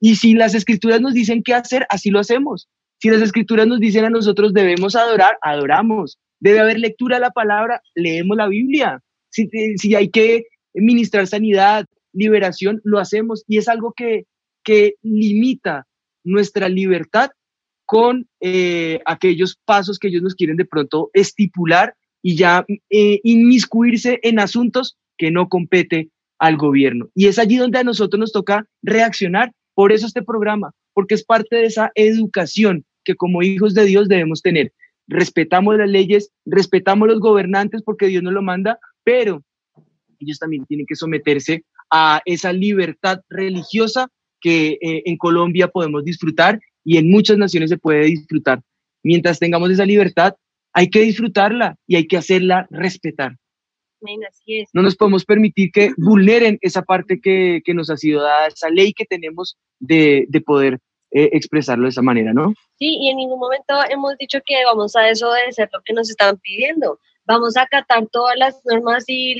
Y 0.00 0.16
si 0.16 0.34
las 0.34 0.54
escrituras 0.54 1.00
nos 1.00 1.14
dicen 1.14 1.44
qué 1.44 1.54
hacer, 1.54 1.86
así 1.88 2.10
lo 2.10 2.18
hacemos. 2.18 2.68
Si 3.00 3.08
las 3.08 3.22
escrituras 3.22 3.68
nos 3.68 3.78
dicen 3.78 4.04
a 4.04 4.10
nosotros 4.10 4.52
debemos 4.52 4.96
adorar, 4.96 5.38
adoramos. 5.42 6.18
Debe 6.40 6.58
haber 6.58 6.80
lectura 6.80 7.16
de 7.16 7.20
la 7.20 7.30
palabra, 7.30 7.80
leemos 7.94 8.36
la 8.36 8.48
Biblia. 8.48 9.00
Si, 9.30 9.48
si 9.76 9.94
hay 9.94 10.10
que 10.10 10.46
ministrar 10.74 11.28
sanidad, 11.28 11.86
liberación, 12.12 12.80
lo 12.82 12.98
hacemos. 12.98 13.44
Y 13.46 13.58
es 13.58 13.68
algo 13.68 13.92
que, 13.96 14.26
que 14.64 14.96
limita 15.02 15.86
nuestra 16.24 16.68
libertad 16.68 17.30
con 17.86 18.28
eh, 18.40 19.00
aquellos 19.06 19.56
pasos 19.64 20.00
que 20.00 20.08
ellos 20.08 20.22
nos 20.22 20.34
quieren 20.34 20.56
de 20.56 20.64
pronto 20.64 21.10
estipular 21.12 21.94
y 22.22 22.36
ya 22.36 22.64
eh, 22.90 23.20
inmiscuirse 23.24 24.20
en 24.22 24.38
asuntos 24.38 24.96
que 25.18 25.30
no 25.30 25.48
compete 25.48 26.10
al 26.38 26.56
gobierno. 26.56 27.08
Y 27.14 27.26
es 27.26 27.38
allí 27.38 27.56
donde 27.56 27.78
a 27.78 27.84
nosotros 27.84 28.18
nos 28.18 28.32
toca 28.32 28.66
reaccionar. 28.82 29.52
Por 29.74 29.92
eso 29.92 30.06
este 30.06 30.22
programa, 30.22 30.72
porque 30.92 31.14
es 31.14 31.24
parte 31.24 31.56
de 31.56 31.64
esa 31.64 31.90
educación 31.94 32.84
que 33.04 33.14
como 33.14 33.42
hijos 33.42 33.74
de 33.74 33.84
Dios 33.84 34.08
debemos 34.08 34.42
tener. 34.42 34.72
Respetamos 35.08 35.76
las 35.76 35.88
leyes, 35.88 36.30
respetamos 36.44 37.08
los 37.08 37.20
gobernantes 37.20 37.82
porque 37.82 38.06
Dios 38.06 38.22
nos 38.22 38.32
lo 38.32 38.42
manda, 38.42 38.78
pero 39.02 39.42
ellos 40.20 40.38
también 40.38 40.64
tienen 40.66 40.86
que 40.86 40.94
someterse 40.94 41.64
a 41.90 42.22
esa 42.24 42.52
libertad 42.52 43.20
religiosa 43.28 44.08
que 44.40 44.78
eh, 44.80 45.02
en 45.06 45.16
Colombia 45.16 45.68
podemos 45.68 46.04
disfrutar 46.04 46.60
y 46.84 46.96
en 46.96 47.10
muchas 47.10 47.38
naciones 47.38 47.70
se 47.70 47.78
puede 47.78 48.06
disfrutar. 48.06 48.62
Mientras 49.02 49.38
tengamos 49.38 49.70
esa 49.70 49.84
libertad, 49.84 50.34
hay 50.72 50.90
que 50.90 51.00
disfrutarla 51.00 51.76
y 51.86 51.96
hay 51.96 52.06
que 52.06 52.16
hacerla 52.16 52.66
respetar. 52.70 53.36
No 54.72 54.82
nos 54.82 54.96
podemos 54.96 55.24
permitir 55.24 55.70
que 55.70 55.92
vulneren 55.96 56.58
esa 56.60 56.82
parte 56.82 57.20
que, 57.20 57.60
que 57.64 57.74
nos 57.74 57.88
ha 57.90 57.96
sido 57.96 58.22
dada, 58.22 58.48
esa 58.48 58.68
ley 58.68 58.92
que 58.92 59.04
tenemos 59.04 59.56
de, 59.78 60.26
de 60.28 60.40
poder 60.40 60.80
eh, 61.12 61.30
expresarlo 61.32 61.84
de 61.84 61.90
esa 61.90 62.02
manera, 62.02 62.32
¿no? 62.32 62.54
Sí, 62.78 62.96
y 63.00 63.10
en 63.10 63.18
ningún 63.18 63.38
momento 63.38 63.74
hemos 63.90 64.16
dicho 64.18 64.40
que 64.44 64.64
vamos 64.64 64.96
a 64.96 65.08
eso 65.08 65.30
de 65.32 65.52
ser 65.52 65.68
lo 65.72 65.80
que 65.84 65.92
nos 65.92 66.10
están 66.10 66.38
pidiendo. 66.38 66.98
vamos 67.24 67.56
a 67.56 67.62
acatar 67.62 68.06
todas 68.10 68.36
las 68.36 68.60
normas 68.64 69.04
y 69.06 69.36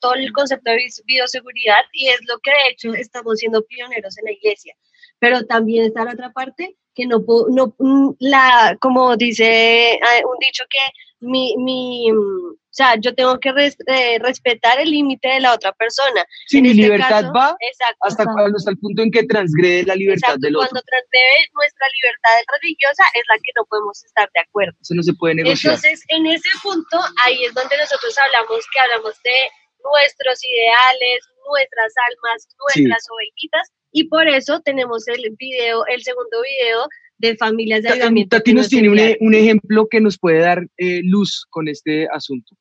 todo 0.00 0.14
el 0.14 0.32
concepto 0.32 0.70
de 0.70 0.86
bioseguridad 1.06 1.84
y 1.92 2.08
es 2.08 2.20
lo 2.28 2.38
que 2.40 2.50
de 2.50 2.72
hecho 2.72 2.94
estamos 2.94 3.38
siendo 3.38 3.64
pioneros 3.64 4.18
en 4.18 4.24
la 4.24 4.32
iglesia. 4.32 4.74
Pero 5.18 5.44
también 5.46 5.86
está 5.86 6.04
la 6.04 6.12
otra 6.12 6.32
parte 6.32 6.76
que 6.94 7.06
no, 7.06 7.24
puedo- 7.24 7.46
no 7.50 7.74
mm, 7.78 8.14
la, 8.20 8.76
como 8.80 9.16
dice 9.16 9.94
eh, 9.94 10.22
un 10.24 10.38
dicho 10.40 10.64
que 10.70 10.78
mi, 11.20 11.54
mi, 11.56 12.12
mm, 12.12 12.52
o 12.52 12.76
sea, 12.76 12.96
yo 13.00 13.14
tengo 13.14 13.38
que 13.38 13.52
res- 13.52 13.76
eh, 13.86 14.18
respetar 14.18 14.80
el 14.80 14.90
límite 14.90 15.28
de 15.28 15.40
la 15.40 15.54
otra 15.54 15.72
persona. 15.72 16.24
Si 16.46 16.58
En 16.58 16.64
mi 16.64 16.70
este 16.70 16.82
libertad 16.82 17.22
caso- 17.22 17.32
va 17.32 17.56
exacto, 17.60 17.96
hasta 18.00 18.24
cuando 18.24 18.56
hasta 18.56 18.70
el 18.70 18.78
punto 18.78 19.02
en 19.02 19.10
que 19.10 19.22
transgrede 19.24 19.84
la 19.84 19.94
libertad 19.94 20.34
exacto, 20.34 20.46
del 20.46 20.56
otro. 20.56 20.68
cuando 20.68 20.82
transgrede 20.84 21.38
nuestra 21.54 21.86
libertad 22.02 22.36
religiosa 22.60 23.04
es 23.14 23.22
la 23.30 23.36
que 23.42 23.52
no 23.56 23.64
podemos 23.66 24.04
estar 24.04 24.28
de 24.34 24.40
acuerdo. 24.40 24.74
Eso 24.82 24.94
no 24.94 25.02
se 25.02 25.14
puede 25.14 25.34
negociar. 25.36 25.74
Entonces, 25.74 26.02
en 26.08 26.26
ese 26.26 26.50
punto, 26.62 26.98
ahí 27.24 27.44
es 27.44 27.54
donde 27.54 27.76
nosotros 27.78 28.12
hablamos, 28.18 28.66
que 28.72 28.80
hablamos 28.80 29.14
de 29.22 29.38
nuestros 29.84 30.38
ideales, 30.44 31.18
nuestras 31.46 31.92
almas, 32.10 32.48
nuestras 32.58 33.02
ovejitas, 33.10 33.70
y 33.94 34.08
por 34.08 34.26
eso 34.28 34.60
tenemos 34.60 35.06
el 35.08 35.34
video, 35.38 35.86
el 35.86 36.02
segundo 36.02 36.38
video 36.42 36.80
de 37.16 37.36
familias 37.36 37.82
de 37.82 37.88
Ta- 37.88 37.94
avivamiento. 37.94 38.36
Tati 38.36 38.52
nos 38.52 38.68
tiene 38.68 38.90
un, 38.90 38.98
enviaron. 38.98 39.26
un 39.28 39.34
ejemplo 39.34 39.86
que 39.88 40.00
nos 40.00 40.18
puede 40.18 40.40
dar 40.40 40.66
eh, 40.76 41.00
luz 41.04 41.46
con 41.48 41.68
este 41.68 42.08
asunto. 42.08 42.56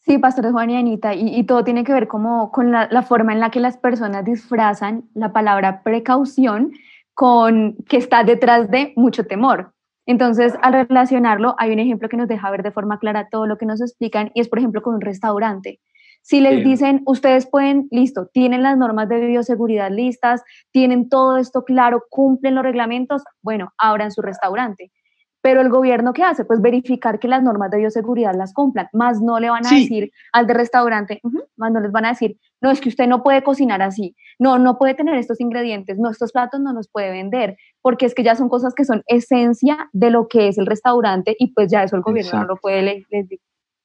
Sí, 0.00 0.16
pastores 0.16 0.52
Juan 0.52 0.70
y 0.70 0.76
Anita, 0.78 1.14
y, 1.14 1.36
y 1.38 1.44
todo 1.44 1.62
tiene 1.62 1.84
que 1.84 1.92
ver 1.92 2.08
como 2.08 2.50
con 2.50 2.72
la, 2.72 2.88
la 2.90 3.02
forma 3.02 3.34
en 3.34 3.40
la 3.40 3.50
que 3.50 3.60
las 3.60 3.76
personas 3.76 4.24
disfrazan 4.24 5.04
la 5.14 5.32
palabra 5.34 5.82
precaución 5.82 6.72
con 7.12 7.76
que 7.86 7.98
está 7.98 8.24
detrás 8.24 8.70
de 8.70 8.94
mucho 8.96 9.26
temor. 9.26 9.74
Entonces, 10.06 10.54
al 10.62 10.72
relacionarlo, 10.72 11.54
hay 11.58 11.70
un 11.72 11.80
ejemplo 11.80 12.08
que 12.08 12.16
nos 12.16 12.28
deja 12.28 12.50
ver 12.50 12.62
de 12.62 12.70
forma 12.72 12.98
clara 12.98 13.28
todo 13.30 13.46
lo 13.46 13.58
que 13.58 13.66
nos 13.66 13.82
explican, 13.82 14.30
y 14.34 14.40
es, 14.40 14.48
por 14.48 14.58
ejemplo, 14.58 14.80
con 14.80 14.94
un 14.94 15.02
restaurante. 15.02 15.80
Si 16.28 16.42
les 16.42 16.62
dicen, 16.62 17.02
ustedes 17.06 17.46
pueden, 17.46 17.88
listo, 17.90 18.26
tienen 18.26 18.62
las 18.62 18.76
normas 18.76 19.08
de 19.08 19.18
bioseguridad 19.26 19.90
listas, 19.90 20.42
tienen 20.72 21.08
todo 21.08 21.38
esto 21.38 21.64
claro, 21.64 22.04
cumplen 22.10 22.54
los 22.54 22.64
reglamentos, 22.64 23.22
bueno, 23.40 23.72
abran 23.78 24.12
su 24.12 24.20
restaurante. 24.20 24.92
Pero 25.40 25.62
el 25.62 25.70
gobierno, 25.70 26.12
¿qué 26.12 26.24
hace? 26.24 26.44
Pues 26.44 26.60
verificar 26.60 27.18
que 27.18 27.28
las 27.28 27.42
normas 27.42 27.70
de 27.70 27.78
bioseguridad 27.78 28.34
las 28.34 28.52
cumplan, 28.52 28.88
más 28.92 29.22
no 29.22 29.40
le 29.40 29.48
van 29.48 29.64
a 29.64 29.70
Sí. 29.70 29.80
decir 29.84 30.10
al 30.34 30.46
de 30.46 30.52
restaurante, 30.52 31.20
más 31.56 31.72
no 31.72 31.80
les 31.80 31.92
van 31.92 32.04
a 32.04 32.08
decir, 32.10 32.36
no, 32.60 32.70
es 32.70 32.82
que 32.82 32.90
usted 32.90 33.06
no 33.06 33.22
puede 33.22 33.42
cocinar 33.42 33.80
así, 33.80 34.14
no, 34.38 34.58
no 34.58 34.76
puede 34.76 34.92
tener 34.94 35.14
estos 35.14 35.40
ingredientes, 35.40 35.96
no, 35.98 36.10
estos 36.10 36.32
platos 36.32 36.60
no 36.60 36.74
los 36.74 36.88
puede 36.90 37.10
vender, 37.10 37.56
porque 37.80 38.04
es 38.04 38.14
que 38.14 38.22
ya 38.22 38.34
son 38.34 38.50
cosas 38.50 38.74
que 38.74 38.84
son 38.84 39.02
esencia 39.06 39.88
de 39.94 40.10
lo 40.10 40.28
que 40.28 40.48
es 40.48 40.58
el 40.58 40.66
restaurante 40.66 41.34
y 41.38 41.54
pues 41.54 41.70
ya 41.70 41.84
eso 41.84 41.96
el 41.96 42.02
gobierno 42.02 42.32
no 42.40 42.44
lo 42.48 42.56
puede, 42.56 42.82
le- 42.82 43.06
les, 43.08 43.26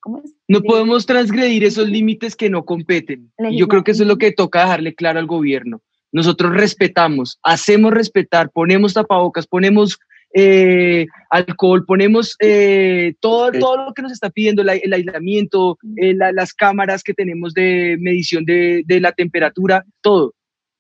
¿cómo 0.03 0.19
es? 0.23 0.33
No 0.49 0.61
podemos 0.61 1.05
transgredir 1.05 1.63
esos 1.63 1.87
límites 1.89 2.35
que 2.35 2.49
no 2.49 2.65
competen. 2.65 3.31
Y 3.49 3.57
yo 3.59 3.67
creo 3.69 3.83
que 3.83 3.91
eso 3.91 4.03
es 4.03 4.07
lo 4.09 4.17
que 4.17 4.31
toca 4.33 4.61
dejarle 4.61 4.93
claro 4.93 5.17
al 5.19 5.25
gobierno. 5.27 5.81
Nosotros 6.11 6.53
respetamos, 6.53 7.39
hacemos 7.41 7.91
respetar, 7.93 8.51
ponemos 8.51 8.93
tapabocas, 8.93 9.47
ponemos 9.47 9.97
eh, 10.35 11.05
alcohol, 11.29 11.85
ponemos 11.85 12.35
eh, 12.39 13.13
todo, 13.19 13.51
todo 13.59 13.85
lo 13.85 13.93
que 13.93 14.01
nos 14.01 14.11
está 14.11 14.29
pidiendo, 14.31 14.63
la- 14.63 14.75
el 14.75 14.91
aislamiento, 14.91 15.77
eh, 15.95 16.13
la- 16.15 16.31
las 16.31 16.53
cámaras 16.53 17.03
que 17.03 17.13
tenemos 17.13 17.53
de 17.53 17.97
medición 17.99 18.43
de, 18.43 18.81
de 18.85 18.99
la 18.99 19.11
temperatura, 19.11 19.85
todo. 20.01 20.33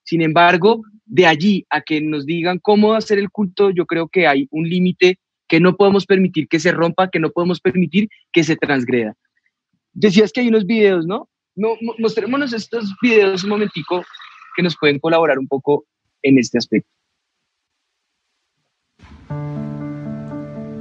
Sin 0.03 0.21
embargo, 0.23 0.81
de 1.05 1.27
allí 1.27 1.65
a 1.69 1.81
que 1.81 2.01
nos 2.01 2.25
digan 2.25 2.57
cómo 2.59 2.93
hacer 2.95 3.19
el 3.19 3.29
culto, 3.29 3.69
yo 3.69 3.85
creo 3.85 4.07
que 4.07 4.25
hay 4.27 4.47
un 4.51 4.67
límite 4.67 5.19
que 5.47 5.59
no 5.59 5.75
podemos 5.75 6.05
permitir 6.05 6.47
que 6.47 6.59
se 6.59 6.71
rompa, 6.71 7.09
que 7.09 7.19
no 7.19 7.29
podemos 7.31 7.59
permitir 7.59 8.09
que 8.31 8.43
se 8.43 8.55
transgreda. 8.55 9.13
Decías 9.93 10.31
que 10.31 10.41
hay 10.41 10.47
unos 10.47 10.65
videos, 10.65 11.05
¿no? 11.05 11.29
no 11.55 11.75
mo- 11.81 11.95
mostrémonos 11.99 12.53
estos 12.53 12.93
videos 13.01 13.43
un 13.43 13.51
momentico 13.51 14.03
que 14.55 14.63
nos 14.63 14.75
pueden 14.77 14.99
colaborar 14.99 15.37
un 15.39 15.47
poco 15.47 15.85
en 16.21 16.37
este 16.37 16.57
aspecto. 16.57 16.89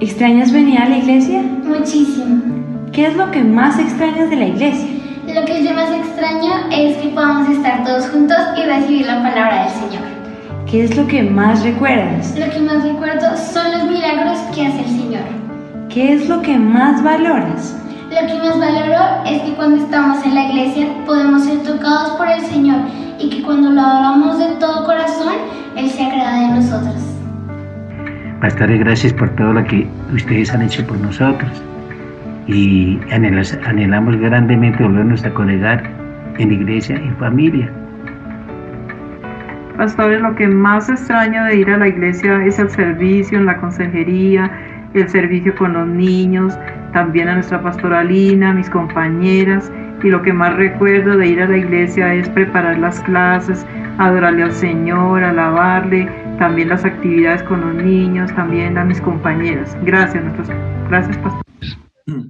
¿Extrañas 0.00 0.52
venir 0.52 0.78
a 0.78 0.88
la 0.88 0.98
iglesia? 0.98 1.42
Muchísimo. 1.42 2.90
¿Qué 2.92 3.06
es 3.06 3.16
lo 3.16 3.30
que 3.30 3.42
más 3.42 3.78
extrañas 3.78 4.30
de 4.30 4.36
la 4.36 4.46
iglesia? 4.48 4.88
Lo 5.26 5.44
que 5.44 5.64
yo 5.64 5.72
más 5.74 5.90
extraño 5.96 6.68
es 6.72 6.96
que 6.98 7.08
podamos 7.10 7.48
estar 7.48 7.84
todos 7.84 8.08
juntos 8.08 8.36
y 8.58 8.64
recibir 8.64 9.06
la 9.06 9.22
palabra 9.22 9.64
del 9.64 9.72
Señor. 9.72 10.11
¿Qué 10.72 10.84
es 10.84 10.96
lo 10.96 11.06
que 11.06 11.22
más 11.22 11.62
recuerdas? 11.62 12.34
Lo 12.34 12.50
que 12.50 12.58
más 12.60 12.82
recuerdo 12.82 13.36
son 13.36 13.72
los 13.72 13.90
milagros 13.90 14.38
que 14.54 14.66
hace 14.66 14.78
el 14.78 14.86
Señor. 14.86 15.20
¿Qué 15.90 16.14
es 16.14 16.30
lo 16.30 16.40
que 16.40 16.58
más 16.58 17.04
valoras? 17.04 17.78
Lo 18.08 18.26
que 18.26 18.38
más 18.38 18.58
valoro 18.58 19.22
es 19.26 19.42
que 19.42 19.52
cuando 19.52 19.84
estamos 19.84 20.24
en 20.24 20.34
la 20.34 20.48
iglesia 20.48 20.86
podemos 21.04 21.44
ser 21.44 21.58
tocados 21.58 22.12
por 22.12 22.26
el 22.26 22.40
Señor 22.40 22.80
y 23.18 23.28
que 23.28 23.42
cuando 23.42 23.68
lo 23.68 23.82
adoramos 23.82 24.38
de 24.38 24.46
todo 24.58 24.86
corazón, 24.86 25.34
Él 25.76 25.90
se 25.90 26.04
agrada 26.04 26.40
de 26.40 26.54
nosotros. 26.54 26.96
Pastores, 28.40 28.80
gracias 28.80 29.12
por 29.12 29.28
todo 29.36 29.52
lo 29.52 29.62
que 29.64 29.86
ustedes 30.14 30.54
han 30.54 30.62
hecho 30.62 30.86
por 30.86 30.96
nosotros. 30.96 31.50
Y 32.46 32.98
anhelamos 33.10 34.16
grandemente 34.16 34.82
volvernos 34.82 35.22
a 35.22 35.34
congregar 35.34 35.82
en 36.38 36.48
la 36.48 36.54
iglesia, 36.54 36.96
en 36.96 37.14
familia. 37.18 37.70
Pastores, 39.76 40.20
lo 40.20 40.34
que 40.34 40.48
más 40.48 40.88
extraño 40.90 41.44
de 41.44 41.56
ir 41.56 41.70
a 41.70 41.78
la 41.78 41.88
iglesia 41.88 42.44
es 42.44 42.58
el 42.58 42.70
servicio 42.70 43.38
en 43.38 43.46
la 43.46 43.56
consejería, 43.56 44.50
el 44.94 45.08
servicio 45.08 45.54
con 45.56 45.72
los 45.72 45.86
niños, 45.86 46.54
también 46.92 47.28
a 47.28 47.34
nuestra 47.34 47.62
pastora 47.62 48.04
Lina, 48.04 48.52
mis 48.52 48.68
compañeras. 48.68 49.72
Y 50.02 50.08
lo 50.08 50.20
que 50.22 50.32
más 50.32 50.54
recuerdo 50.56 51.16
de 51.16 51.28
ir 51.28 51.40
a 51.40 51.48
la 51.48 51.56
iglesia 51.56 52.12
es 52.14 52.28
preparar 52.28 52.78
las 52.78 53.00
clases, 53.02 53.64
adorarle 53.98 54.42
al 54.42 54.52
Señor, 54.52 55.22
alabarle, 55.24 56.08
también 56.38 56.68
las 56.68 56.84
actividades 56.84 57.42
con 57.44 57.60
los 57.60 57.74
niños, 57.82 58.34
también 58.34 58.76
a 58.76 58.84
mis 58.84 59.00
compañeras. 59.00 59.76
Gracias, 59.84 60.22
nuestros, 60.22 60.48
gracias, 60.88 61.16
pastor. 61.18 61.42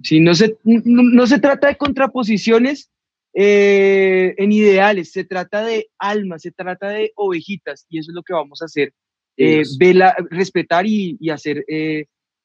Si 0.02 0.20
no 0.20 0.34
se, 0.34 0.54
no 0.64 1.26
se 1.26 1.38
trata 1.38 1.68
de 1.68 1.76
contraposiciones 1.76 2.91
eh, 3.34 4.34
en 4.38 4.52
ideales, 4.52 5.12
se 5.12 5.24
trata 5.24 5.64
de 5.64 5.88
almas, 5.98 6.42
se 6.42 6.52
trata 6.52 6.88
de 6.90 7.12
ovejitas, 7.16 7.86
y 7.88 7.98
eso 7.98 8.10
es 8.10 8.14
lo 8.14 8.22
que 8.22 8.32
vamos 8.34 8.62
a 8.62 8.66
hacer. 8.66 8.92
Eh, 9.36 9.62
vela- 9.78 10.14
respetar 10.30 10.86
y, 10.86 11.16
y 11.18 11.30
hacer, 11.30 11.64
eh, 11.68 12.04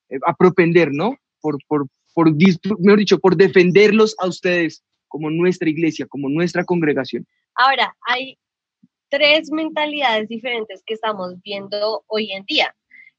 eh, 0.09 0.19
a 0.25 0.33
propender, 0.33 0.89
¿no? 0.93 1.17
Por, 1.41 1.57
por, 1.67 1.87
por, 2.13 2.33
mejor 2.33 2.97
dicho, 2.99 3.19
por 3.19 3.35
defenderlos 3.35 4.15
a 4.19 4.27
ustedes 4.27 4.83
como 5.09 5.29
nuestra 5.29 5.69
iglesia, 5.69 6.05
como 6.07 6.29
nuestra 6.29 6.63
congregación. 6.63 7.25
Ahora, 7.55 7.95
hay 8.07 8.37
tres 9.09 9.51
mentalidades 9.51 10.27
diferentes 10.29 10.81
que 10.85 10.93
estamos 10.93 11.41
viendo 11.43 12.03
hoy 12.07 12.31
en 12.31 12.43
día, 12.45 12.73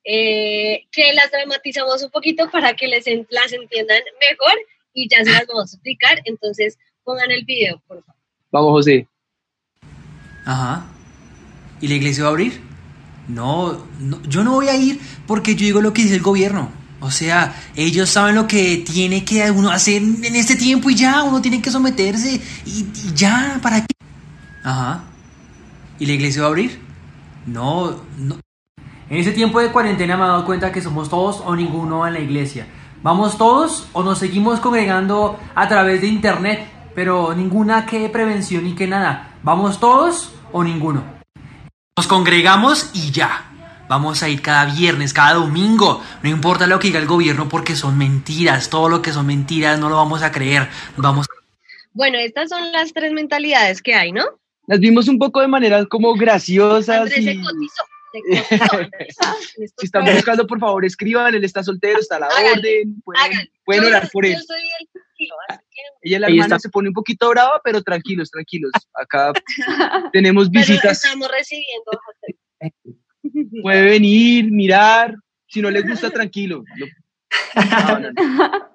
eh, 0.04 0.85
que 0.90 1.12
las 1.12 1.31
dramatizamos 1.31 2.02
un 2.02 2.11
poquito 2.11 2.50
para 2.50 2.74
que 2.74 2.88
les 2.88 3.07
en- 3.07 3.26
las 3.31 3.52
entiendan 3.52 4.02
mejor 4.31 4.54
y 4.94 5.09
ya 5.09 5.24
se 5.24 5.31
las 5.33 5.46
vamos 5.46 5.72
a 5.72 5.76
explicar. 5.76 6.20
Entonces, 6.24 6.78
pongan 7.08 7.30
el 7.30 7.42
video, 7.46 7.80
por 7.88 8.04
favor. 8.04 8.20
Vamos, 8.52 8.70
José. 8.72 9.08
Ajá. 10.44 10.84
¿Y 11.80 11.88
la 11.88 11.94
iglesia 11.94 12.24
va 12.24 12.28
a 12.28 12.32
abrir? 12.32 12.60
No, 13.28 13.82
no, 13.98 14.22
yo 14.24 14.44
no 14.44 14.52
voy 14.52 14.68
a 14.68 14.76
ir 14.76 15.00
porque 15.26 15.54
yo 15.54 15.64
digo 15.64 15.80
lo 15.80 15.94
que 15.94 16.02
dice 16.02 16.16
el 16.16 16.22
gobierno. 16.22 16.70
O 17.00 17.10
sea, 17.10 17.54
ellos 17.76 18.10
saben 18.10 18.34
lo 18.34 18.46
que 18.46 18.84
tiene 18.84 19.24
que 19.24 19.50
uno 19.50 19.70
hacer 19.70 20.02
en 20.02 20.36
este 20.36 20.54
tiempo 20.56 20.90
y 20.90 20.96
ya, 20.96 21.22
uno 21.22 21.40
tiene 21.40 21.62
que 21.62 21.70
someterse 21.70 22.42
y, 22.66 22.80
y 22.80 23.14
ya, 23.14 23.58
¿para 23.62 23.80
qué? 23.80 23.94
Ajá. 24.62 25.04
¿Y 25.98 26.04
la 26.04 26.12
iglesia 26.12 26.42
va 26.42 26.48
a 26.48 26.50
abrir? 26.50 26.78
No, 27.46 28.02
no. 28.18 28.36
En 29.08 29.16
ese 29.16 29.32
tiempo 29.32 29.60
de 29.60 29.72
cuarentena 29.72 30.18
me 30.18 30.24
he 30.24 30.26
dado 30.26 30.44
cuenta 30.44 30.72
que 30.72 30.82
somos 30.82 31.08
todos 31.08 31.40
o 31.40 31.56
ninguno 31.56 32.06
en 32.06 32.12
la 32.12 32.20
iglesia. 32.20 32.66
Vamos 33.02 33.38
todos 33.38 33.88
o 33.94 34.02
nos 34.02 34.18
seguimos 34.18 34.60
congregando 34.60 35.38
a 35.54 35.68
través 35.68 36.00
de 36.02 36.08
internet, 36.08 36.66
pero 36.98 37.32
ninguna 37.32 37.87
que 37.87 38.08
prevención 38.08 38.66
y 38.66 38.74
que 38.74 38.88
nada. 38.88 39.37
Vamos 39.44 39.78
todos 39.78 40.32
o 40.50 40.64
ninguno. 40.64 41.04
Nos 41.96 42.08
congregamos 42.08 42.90
y 42.92 43.12
ya. 43.12 43.44
Vamos 43.88 44.24
a 44.24 44.28
ir 44.28 44.42
cada 44.42 44.64
viernes, 44.64 45.12
cada 45.12 45.34
domingo. 45.34 46.02
No 46.24 46.28
importa 46.28 46.66
lo 46.66 46.80
que 46.80 46.88
diga 46.88 46.98
el 46.98 47.06
gobierno 47.06 47.48
porque 47.48 47.76
son 47.76 47.96
mentiras. 47.96 48.68
Todo 48.68 48.88
lo 48.88 49.00
que 49.00 49.12
son 49.12 49.26
mentiras 49.26 49.78
no 49.78 49.88
lo 49.88 49.94
vamos 49.94 50.24
a 50.24 50.32
creer. 50.32 50.68
Vamos 50.96 51.28
Bueno, 51.92 52.18
estas 52.18 52.48
son 52.48 52.72
las 52.72 52.92
tres 52.92 53.12
mentalidades 53.12 53.80
que 53.80 53.94
hay, 53.94 54.11
¿no? 54.11 54.24
Las 54.66 54.80
vimos 54.80 55.06
un 55.06 55.20
poco 55.20 55.40
de 55.40 55.46
maneras 55.46 55.87
como 55.88 56.14
graciosas 56.14 57.02
Andrés 57.02 57.18
y 57.20 57.22
se 57.22 57.40
cotizó. 57.40 57.84
se 58.12 58.20
cotizó, 58.58 58.72
Andrés. 58.76 59.16
si 59.78 59.87
están 59.87 60.04
buscando, 60.04 60.48
por 60.48 60.58
favor, 60.58 60.84
escriban, 60.84 61.32
él 61.32 61.44
está 61.44 61.62
soltero, 61.62 62.00
está 62.00 62.16
a 62.16 62.20
la 62.20 62.26
Háganle, 62.26 62.80
orden, 62.80 63.02
pueden, 63.04 63.22
Háganlo. 63.22 63.50
pueden 63.64 63.82
Yo- 63.84 63.88
orar 63.88 64.11
por 64.12 64.26
él. 64.26 64.32
Yo 64.32 64.40
soy 64.40 64.62
el 64.80 64.88
así 65.48 65.59
que- 65.70 66.09
Ella, 66.09 66.20
la 66.20 66.26
Ahí 66.28 66.35
hermana, 66.35 66.57
está. 66.57 66.68
se 66.68 66.70
pone 66.70 66.88
un 66.88 66.94
poquito 66.94 67.28
brava, 67.31 67.61
pero 67.64 67.83
tranquilos, 67.83 68.31
tranquilos. 68.31 68.70
Acá 68.94 69.33
tenemos 70.12 70.48
Pero 70.50 70.61
visitas. 70.66 71.04
estamos 71.04 71.28
recibiendo. 71.31 71.90
Puede 73.62 73.83
venir, 73.83 74.50
mirar. 74.50 75.14
Si 75.48 75.61
no 75.62 75.70
les 75.70 75.87
gusta, 75.88 76.11
tranquilo. 76.11 76.62
Lo- 76.76 76.87
no, 77.88 77.98
no, 78.00 78.12
no. 78.12 78.68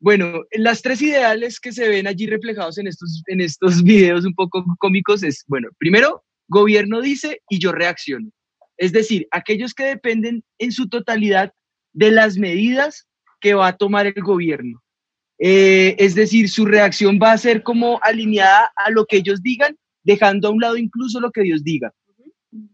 Bueno, 0.00 0.42
las 0.52 0.82
tres 0.82 1.00
ideales 1.00 1.60
que 1.60 1.70
se 1.72 1.88
ven 1.88 2.06
allí 2.08 2.26
reflejados 2.26 2.76
en 2.78 2.88
estos, 2.88 3.22
en 3.26 3.40
estos 3.40 3.82
videos 3.84 4.24
un 4.24 4.34
poco 4.34 4.64
cómicos 4.80 5.22
es, 5.22 5.44
bueno, 5.46 5.68
primero, 5.78 6.24
gobierno 6.48 7.00
dice 7.00 7.40
y 7.48 7.60
yo 7.60 7.70
reacciono. 7.70 8.28
Es 8.76 8.90
decir, 8.92 9.28
aquellos 9.30 9.74
que 9.74 9.84
dependen 9.84 10.42
en 10.58 10.72
su 10.72 10.88
totalidad 10.88 11.52
de 11.92 12.10
las 12.10 12.36
medidas 12.36 13.06
que 13.40 13.54
va 13.54 13.68
a 13.68 13.76
tomar 13.76 14.06
el 14.06 14.14
gobierno. 14.14 14.81
Eh, 15.44 15.96
es 15.98 16.14
decir, 16.14 16.48
su 16.48 16.64
reacción 16.64 17.18
va 17.20 17.32
a 17.32 17.38
ser 17.38 17.64
como 17.64 17.98
alineada 18.04 18.72
a 18.76 18.92
lo 18.92 19.06
que 19.06 19.16
ellos 19.16 19.42
digan, 19.42 19.76
dejando 20.04 20.46
a 20.46 20.50
un 20.52 20.60
lado 20.60 20.76
incluso 20.76 21.18
lo 21.18 21.32
que 21.32 21.42
Dios 21.42 21.64
diga. 21.64 21.92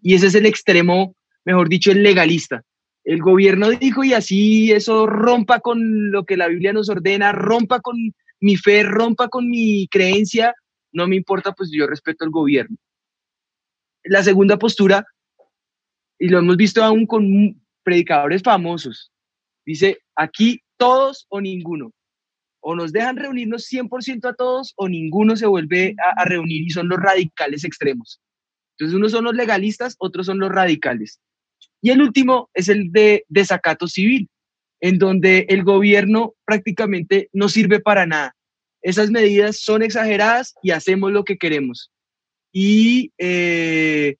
Y 0.03 0.15
ese 0.15 0.27
es 0.27 0.35
el 0.35 0.45
extremo, 0.45 1.17
mejor 1.47 1.71
dicho, 1.71 1.91
el 1.91 2.03
legalista. 2.03 2.63
El 3.05 3.23
gobierno 3.23 3.71
dijo 3.71 4.05
y 4.05 4.13
así 4.13 4.71
eso 4.71 5.07
rompa 5.07 5.61
con 5.61 6.11
lo 6.11 6.27
que 6.27 6.37
la 6.37 6.49
Biblia 6.49 6.75
nos 6.75 6.91
ordena, 6.91 7.33
rompa 7.33 7.81
con 7.81 7.97
mi 8.39 8.57
fe, 8.57 8.83
rompa 8.83 9.29
con 9.29 9.49
mi 9.49 9.89
creencia, 9.89 10.55
no 10.93 11.09
me 11.09 11.17
importa, 11.17 11.53
pues 11.53 11.71
yo 11.73 11.87
respeto 11.87 12.27
al 12.27 12.31
gobierno. 12.31 12.77
La 14.05 14.23
segunda 14.23 14.59
postura, 14.59 15.07
y 16.19 16.29
lo 16.29 16.41
hemos 16.41 16.59
visto 16.59 16.85
aún 16.85 17.07
con 17.07 17.59
predicadores 17.83 18.43
famosos, 18.43 19.11
dice, 19.65 20.01
aquí 20.15 20.61
todos 20.77 21.25
o 21.31 21.41
ninguno. 21.41 21.93
O 22.61 22.75
nos 22.75 22.93
dejan 22.93 23.17
reunirnos 23.17 23.67
100% 23.71 24.29
a 24.29 24.35
todos 24.35 24.73
o 24.77 24.89
ninguno 24.89 25.37
se 25.37 25.47
vuelve 25.47 25.95
a, 26.17 26.25
reunir 26.25 26.63
y 26.63 26.71
son 26.71 26.89
los 26.89 26.99
radicales 26.99 27.65
extremos. 27.65 28.21
Entonces, 28.77 28.97
unos 28.97 29.13
son 29.13 29.25
los 29.25 29.35
legalistas, 29.35 29.97
otros 29.99 30.27
son 30.27 30.39
los 30.39 30.51
radicales. 30.51 31.21
Y 31.81 31.91
el 31.91 32.03
último 32.03 32.51
es 32.55 32.69
el 32.69 32.91
de 32.93 33.25
desacato 33.29 33.87
civil, 33.87 34.29
en 34.81 34.99
donde 34.99 35.47
el 35.49 35.65
gobierno 35.65 36.35
prácticamente 36.45 37.29
no 37.33 37.49
sirve 37.49 37.81
para 37.81 38.07
nada. 38.07 38.35
Esas 38.83 39.11
medidas 39.11 39.61
son 39.61 39.83
exageradas 39.83 40.55
y 40.63 40.71
hacemos 40.71 41.13
lo 41.13 41.25
que 41.25 41.39
queremos. 41.39 41.91
Y, 42.53 43.13
eh, 43.19 44.17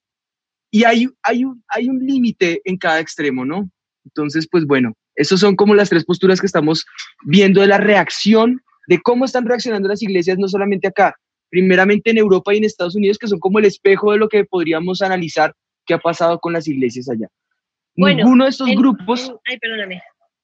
y 0.71 0.85
hay, 0.85 1.09
hay 1.23 1.45
un, 1.45 1.65
hay 1.69 1.89
un 1.89 2.05
límite 2.05 2.61
en 2.65 2.77
cada 2.77 3.01
extremo, 3.01 3.45
¿no? 3.45 3.71
Entonces, 4.05 4.49
pues 4.51 4.65
bueno, 4.67 4.95
esas 5.19 5.41
son 5.41 5.57
como 5.57 5.75
las 5.75 5.91
tres 5.91 6.05
posturas 6.05 6.41
que 6.41 6.47
estamos 6.47 6.87
viendo 7.25 7.61
de 7.61 7.67
la 7.67 7.79
reacción, 7.79 8.63
de 8.87 9.01
cómo 9.01 9.25
están 9.25 9.45
reaccionando 9.47 9.89
las 9.89 10.01
iglesias, 10.03 10.39
no 10.39 10.47
solamente 10.49 10.87
acá, 10.89 11.15
primeramente 11.51 12.11
en 12.11 12.19
Europa 12.19 12.55
y 12.55 12.59
en 12.59 12.65
Estados 12.65 12.95
Unidos, 12.95 13.19
que 13.19 13.27
son 13.27 13.41
como 13.41 13.59
el 13.59 13.65
espejo 13.65 14.13
de 14.13 14.19
lo 14.19 14.29
que 14.29 14.45
podríamos 14.45 15.03
analizar 15.03 15.53
qué 15.85 15.95
ha 15.95 15.99
pasado 15.99 16.39
con 16.39 16.53
las 16.53 16.69
iglesias 16.69 17.09
allá. 17.09 17.27
ninguno 17.97 18.45
de 18.45 18.51
estos 18.51 18.69
grupos, 18.71 19.33
ay, 19.47 19.59
perdóname. 19.59 20.01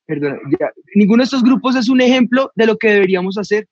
perdona, 0.07 0.39
ya, 0.59 0.73
ninguno 0.97 1.21
de 1.23 1.25
estos 1.25 1.43
grupos 1.45 1.77
es 1.77 1.89
un 1.89 2.01
ejemplo 2.01 2.51
de 2.57 2.67
lo 2.67 2.77
que 2.77 2.89
deberíamos 2.89 3.39
hacer. 3.39 3.67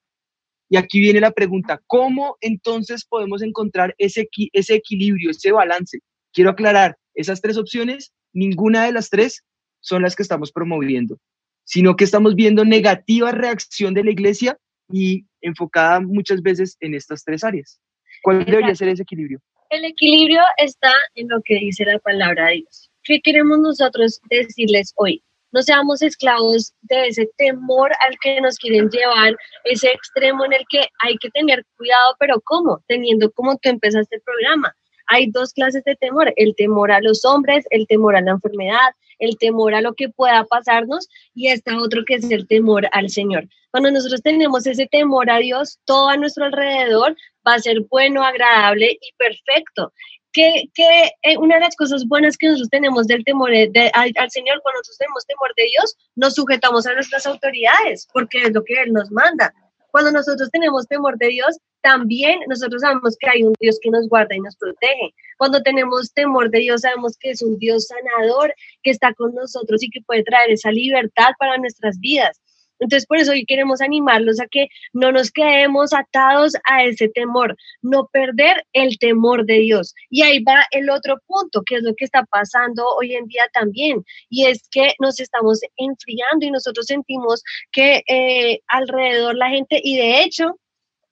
Y 0.71 0.77
aquí 0.77 1.01
viene 1.01 1.21
la 1.21 1.33
pregunta, 1.33 1.81
¿cómo 1.87 2.37
entonces 2.41 3.05
podemos 3.05 3.43
encontrar 3.43 3.95
ese, 3.99 4.23
equi- 4.23 4.51
ese 4.53 4.75
equilibrio, 4.77 5.31
ese 5.33 5.53
balance? 5.53 5.99
Quiero 6.33 6.51
aclarar, 6.51 6.97
esas 7.15 7.41
tres 7.43 7.59
opciones, 7.59 8.13
ninguna 8.33 8.87
de 8.87 8.93
las 8.93 9.11
tres 9.11 9.43
son 9.83 10.01
las 10.03 10.17
que 10.17 10.23
estamos 10.23 10.51
promoviendo, 10.51 11.19
sino 11.65 11.97
que 11.97 12.05
estamos 12.05 12.35
viendo 12.35 12.65
negativa 12.65 13.33
reacción 13.33 13.93
de 13.93 14.05
la 14.05 14.11
iglesia 14.11 14.59
y 14.91 15.27
enfocada 15.43 16.01
muchas 16.01 16.41
veces 16.41 16.77
en 16.81 16.95
estas 16.95 17.25
tres 17.25 17.45
áreas. 17.45 17.79
¿Cuál 18.23 18.39
debería 18.39 18.61
Exacto. 18.61 18.79
ser 18.79 18.89
ese 18.89 19.03
equilibrio? 19.03 19.41
El 19.71 19.85
equilibrio 19.85 20.41
está 20.59 20.93
en 21.15 21.29
lo 21.29 21.41
que 21.45 21.55
dice 21.55 21.85
la 21.85 21.99
palabra 21.99 22.49
de 22.49 22.55
Dios. 22.57 22.91
¿Qué 23.05 23.21
queremos 23.23 23.59
nosotros 23.59 24.21
decirles 24.31 24.93
hoy? 24.97 25.23
No 25.51 25.63
seamos 25.63 26.01
esclavos 26.01 26.73
de 26.83 27.09
ese 27.09 27.29
temor 27.37 27.91
al 28.07 28.17
que 28.23 28.41
nos 28.41 28.57
quieren 28.57 28.89
llevar, 28.89 29.37
ese 29.65 29.89
extremo 29.89 30.45
en 30.47 30.55
el 30.55 30.65
que 30.71 30.87
hay 31.01 31.17
que 31.19 31.31
tener 31.31 31.65
cuidado, 31.77 32.17
pero 32.19 32.41
¿cómo? 32.45 32.83
Teniendo 32.87 33.31
como 33.33 33.57
tú 33.59 33.69
empezaste 33.69 34.17
el 34.17 34.23
programa. 34.23 34.75
Hay 35.09 35.31
dos 35.31 35.53
clases 35.53 35.85
de 35.85 35.97
temor, 35.97 36.33
el 36.37 36.55
temor 36.57 36.91
a 36.93 37.01
los 37.01 37.25
hombres, 37.25 37.67
el 37.71 37.87
temor 37.87 38.17
a 38.17 38.23
la 38.23 38.31
enfermedad, 38.31 38.95
el 39.23 39.39
temor 39.39 39.75
a 39.75 39.81
lo 39.81 39.95
que 39.95 40.09
pueda 40.09 40.45
pasarnos 40.45 41.09
y 41.35 41.49
está 41.49 41.79
otro 41.79 42.03
que 42.07 42.15
es 42.17 42.31
el 42.31 42.47
temor 42.47 42.89
al 42.93 43.09
Señor. 43.09 43.49
Cuando 43.71 43.91
nosotros 43.91 44.21
tenemos 44.23 44.67
ese 44.67 44.87
temor 44.87 45.31
a 45.31 45.39
Dios, 45.39 45.79
todo 45.87 46.09
a 46.11 46.17
nuestro 46.17 46.45
alrededor 46.45 47.17
va 47.47 47.55
a 47.55 47.59
ser 47.59 47.81
bueno, 47.91 48.23
agradable 48.23 48.99
y 49.01 49.13
perfecto. 49.17 49.93
Que, 50.35 50.65
que 50.75 51.11
eh, 51.23 51.37
una 51.37 51.57
de 51.57 51.61
las 51.63 51.77
cosas 51.77 52.07
buenas 52.07 52.37
que 52.39 52.47
nosotros 52.47 52.71
tenemos 52.71 53.07
del 53.07 53.23
temor 53.25 53.51
de- 53.51 53.69
de- 53.71 53.91
al, 53.95 54.13
al 54.17 54.31
Señor, 54.31 54.61
cuando 54.63 54.79
nosotros 54.81 54.99
tenemos 54.99 55.27
temor 55.27 55.53
de 55.57 55.65
Dios, 55.65 55.97
nos 56.17 56.35
sujetamos 56.35 56.87
a 56.87 56.95
nuestras 56.95 57.27
autoridades, 57.27 58.09
porque 58.15 58.43
es 58.45 58.53
lo 58.53 58.65
que 58.65 58.81
Él 58.83 58.93
nos 58.95 59.11
manda. 59.11 59.53
Cuando 59.93 60.11
nosotros 60.11 60.51
tenemos 60.51 60.89
temor 60.89 61.19
de 61.19 61.29
Dios, 61.29 61.59
también 61.83 62.41
nosotros 62.49 62.81
sabemos 62.81 63.15
que 63.21 63.29
hay 63.29 63.45
un 63.45 63.55
Dios 63.61 63.79
que 63.81 63.91
nos 63.91 64.09
guarda 64.09 64.35
y 64.35 64.41
nos 64.41 64.57
protege. 64.57 65.15
Cuando 65.37 65.63
tenemos 65.63 66.13
temor 66.15 66.51
de 66.51 66.61
Dios, 66.61 66.81
sabemos 66.81 67.17
que 67.19 67.31
es 67.31 67.43
un 67.43 67.59
Dios 67.59 67.89
sanador 67.89 68.55
que 68.83 68.91
está 68.91 69.13
con 69.13 69.35
nosotros 69.35 69.83
y 69.83 69.91
que 69.91 70.01
puede 70.01 70.25
traer 70.25 70.51
esa 70.51 70.71
libertad 70.71 71.33
para 71.39 71.59
nuestras 71.59 72.01
vidas. 72.01 72.41
Entonces, 72.83 73.07
por 73.07 73.19
eso 73.19 73.33
hoy 73.33 73.45
queremos 73.47 73.81
animarlos 73.81 74.41
a 74.41 74.47
que 74.47 74.69
no 74.93 75.13
nos 75.13 75.31
quedemos 75.31 75.93
atados 75.93 76.55
a 76.69 76.85
ese 76.85 77.09
temor, 77.09 77.57
no 77.81 78.09
perder 78.13 78.67
el 78.73 78.99
temor 78.99 79.47
de 79.47 79.61
Dios. 79.61 79.95
Y 80.11 80.23
ahí 80.23 80.43
va 80.43 80.67
el 80.73 80.91
otro 80.91 81.17
punto, 81.27 81.63
que 81.65 81.77
es 81.77 81.83
lo 81.83 81.95
que 81.95 82.05
está 82.05 82.25
pasando 82.25 82.85
hoy 82.99 83.15
en 83.15 83.27
día 83.27 83.45
también, 83.53 84.05
y 84.29 84.47
es 84.47 84.69
que 84.71 84.95
nos 84.99 85.21
estamos 85.21 85.61
enfriando 85.77 86.47
y 86.47 86.51
nosotros 86.51 86.87
sentimos 86.87 87.43
que 87.71 88.03
eh, 88.09 88.61
alrededor 88.67 89.37
la 89.37 89.49
gente, 89.49 89.81
y 89.83 89.97
de 89.97 90.23
hecho, 90.23 90.59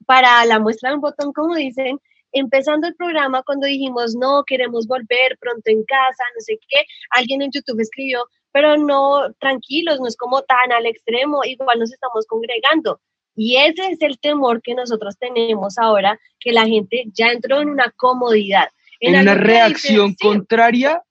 para 0.07 0.45
la 0.45 0.59
muestra 0.59 0.91
de 0.91 0.97
un 0.97 1.03
botón, 1.03 1.33
como 1.33 1.55
dicen, 1.55 2.01
empezando 2.33 2.87
el 2.87 2.95
programa, 2.97 3.43
cuando 3.45 3.67
dijimos, 3.67 4.15
no, 4.15 4.43
queremos 4.45 4.87
volver 4.87 5.37
pronto 5.41 5.71
en 5.71 5.85
casa, 5.85 6.25
no 6.35 6.41
sé 6.41 6.59
qué, 6.69 6.85
alguien 7.11 7.43
en 7.43 7.51
YouTube 7.53 7.81
escribió, 7.81 8.25
pero 8.53 8.77
no, 8.77 9.33
tranquilos, 9.39 10.01
no 10.01 10.07
es 10.07 10.17
como 10.17 10.43
tan 10.43 10.73
al 10.73 10.87
extremo, 10.87 11.45
igual 11.45 11.79
nos 11.79 11.93
estamos 11.93 12.27
congregando. 12.27 13.01
Y 13.37 13.57
ese 13.57 13.93
es 13.93 14.03
el 14.03 14.19
temor 14.19 14.61
que 14.63 14.75
nosotros 14.75 15.17
tenemos 15.19 15.79
ahora, 15.79 16.19
que 16.39 16.53
la 16.53 16.67
gente 16.67 17.05
ya 17.13 17.29
entró 17.29 17.61
en 17.61 17.71
una 17.71 17.91
comodidad. 17.97 18.69
En 18.99 19.15
una 19.15 19.33
dice, 19.33 19.45
reacción 19.45 20.11
sí, 20.11 20.17
contraria 20.21 21.03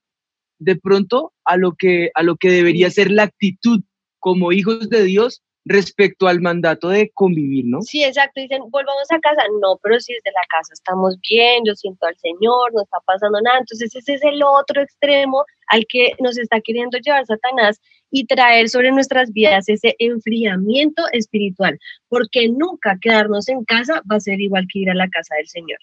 de 0.60 0.76
pronto 0.76 1.34
a 1.46 1.58
lo 1.58 1.74
que 1.74 2.12
a 2.14 2.22
lo 2.22 2.36
que 2.36 2.52
debería 2.52 2.92
ser 2.92 3.10
la 3.10 3.24
actitud 3.24 3.82
como 4.20 4.52
hijos 4.52 4.90
de 4.90 5.04
Dios 5.04 5.42
respecto 5.70 6.28
al 6.28 6.42
mandato 6.42 6.90
de 6.90 7.12
convivir, 7.14 7.66
¿no? 7.68 7.82
Sí, 7.84 8.04
exacto. 8.04 8.42
Dicen, 8.42 8.64
volvamos 8.70 9.10
a 9.12 9.20
casa. 9.20 9.44
No, 9.62 9.80
pero 9.84 10.00
si 10.00 10.14
desde 10.14 10.32
la 10.32 10.46
casa 10.50 10.74
estamos 10.74 11.18
bien, 11.22 11.64
yo 11.64 11.76
siento 11.76 12.08
al 12.08 12.18
Señor, 12.18 12.74
no 12.74 12.82
está 12.82 12.98
pasando 13.06 13.40
nada. 13.40 13.60
Entonces 13.60 13.96
ese 13.96 14.16
es 14.16 14.24
el 14.24 14.42
otro 14.44 14.82
extremo 14.82 15.46
al 15.68 15.86
que 15.88 16.14
nos 16.20 16.38
está 16.40 16.60
queriendo 16.60 16.98
llevar 16.98 17.26
Satanás 17.28 17.80
y 18.10 18.26
traer 18.26 18.68
sobre 18.70 18.92
nuestras 18.92 19.32
vidas 19.32 19.70
ese 19.70 19.96
enfriamiento 20.00 21.04
espiritual, 21.14 21.78
porque 22.08 22.50
nunca 22.50 22.98
quedarnos 23.00 23.48
en 23.48 23.64
casa 23.66 24.02
va 24.12 24.16
a 24.16 24.20
ser 24.20 24.42
igual 24.42 24.66
que 24.74 24.80
ir 24.80 24.90
a 24.90 24.96
la 24.96 25.08
casa 25.08 25.36
del 25.36 25.48
Señor. 25.48 25.78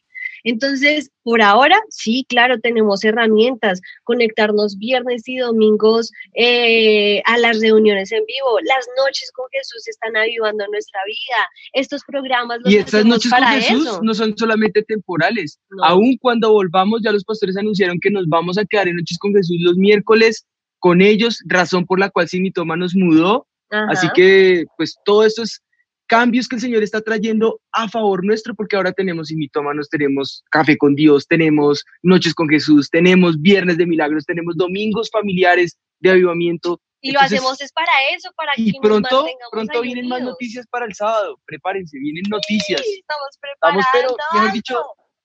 Entonces, 0.45 1.11
por 1.23 1.43
ahora, 1.43 1.77
sí, 1.89 2.25
claro, 2.29 2.59
tenemos 2.61 3.05
herramientas, 3.05 3.81
conectarnos 4.05 4.79
viernes 4.79 5.23
y 5.27 5.39
domingos 5.39 6.13
eh, 6.35 7.23
a 7.25 7.39
las 7.39 7.61
reuniones 7.61 8.13
en 8.13 8.25
vivo, 8.27 8.59
las 8.63 8.87
noches 8.97 9.31
con 9.35 9.47
Jesús 9.51 9.89
están 9.89 10.17
avivando 10.17 10.65
nuestra 10.69 11.01
vida, 11.07 11.49
estos 11.73 12.03
programas 12.07 12.61
los 12.61 12.73
Y 12.73 12.77
estas 12.77 13.05
noches 13.05 13.31
con 13.33 13.45
Jesús 13.45 13.87
eso. 13.87 14.01
no 14.03 14.15
son 14.15 14.37
solamente 14.37 14.83
temporales. 14.83 15.59
No. 15.71 15.85
Aún 15.85 16.17
cuando 16.21 16.53
volvamos, 16.53 17.03
ya 17.03 17.13
los 17.13 17.25
pastores 17.25 17.57
anunciaron 17.57 17.99
que 18.01 18.11
nos 18.11 18.27
vamos 18.29 18.59
a 18.59 18.65
quedar 18.65 18.89
en 18.89 18.97
Noches 18.97 19.19
con 19.19 19.35
Jesús 19.35 19.57
los 19.61 19.77
miércoles 19.77 20.47
con 20.79 21.01
ellos, 21.01 21.43
razón 21.47 21.85
por 21.87 21.99
la 21.99 22.11
cual 22.11 22.29
Simitoma 22.29 22.77
nos 22.77 22.95
mudó. 22.95 23.47
Así 23.71 24.09
que, 24.15 24.65
pues, 24.77 24.97
todos 25.05 25.27
estos 25.27 25.61
cambios 26.07 26.49
que 26.49 26.57
el 26.57 26.63
Señor 26.63 26.83
está 26.83 27.01
trayendo 27.01 27.61
a 27.73 27.89
favor 27.89 28.25
nuestro, 28.25 28.55
porque 28.55 28.77
ahora 28.77 28.93
tenemos 28.93 29.29
Simitómanos, 29.29 29.89
tenemos 29.89 30.45
Café 30.51 30.77
con 30.77 30.95
Dios, 30.95 31.27
tenemos 31.27 31.85
Noches 32.03 32.35
con 32.35 32.49
Jesús, 32.49 32.89
tenemos 32.91 33.41
Viernes 33.41 33.77
de 33.77 33.87
Milagros, 33.87 34.25
tenemos 34.25 34.57
domingos 34.57 35.11
familiares 35.11 35.79
de 36.01 36.11
avivamiento. 36.11 36.81
Y 37.01 37.13
lo 37.13 37.21
Entonces, 37.21 37.39
hacemos 37.39 37.61
es 37.61 37.73
para 37.73 37.93
eso, 38.15 38.31
para 38.37 38.53
y 38.57 38.73
que 38.73 38.79
pronto, 38.81 39.23
nos 39.23 39.51
pronto 39.51 39.83
vienen 39.83 40.09
más 40.09 40.23
noticias 40.23 40.67
para 40.69 40.87
el 40.87 40.95
sábado. 40.95 41.39
Prepárense, 41.45 41.99
vienen 41.99 42.25
noticias. 42.29 42.81
Sí, 42.81 43.01
estamos 43.01 43.29
Vamos, 43.61 43.85
pero 43.93 44.09
preparando 44.09 44.35
mejor 44.35 44.53
dicho, 44.53 44.83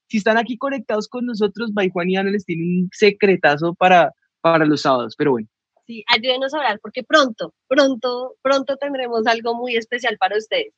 si 0.09 0.17
están 0.17 0.37
aquí 0.37 0.57
conectados 0.57 1.07
con 1.07 1.25
nosotros, 1.25 1.73
By 1.73 1.89
Juan 1.89 2.09
y 2.09 2.17
Ana 2.17 2.31
les 2.31 2.45
tiene 2.45 2.63
un 2.63 2.89
secretazo 2.91 3.73
para, 3.73 4.11
para 4.41 4.65
los 4.65 4.81
sábados. 4.81 5.15
Pero 5.17 5.31
bueno, 5.31 5.47
Ayúdenos 6.07 6.53
a 6.53 6.59
orar 6.59 6.79
porque 6.81 7.03
pronto, 7.03 7.53
pronto, 7.67 8.35
pronto 8.41 8.77
tendremos 8.77 9.25
algo 9.27 9.55
muy 9.55 9.75
especial 9.75 10.17
para 10.17 10.37
ustedes. 10.37 10.73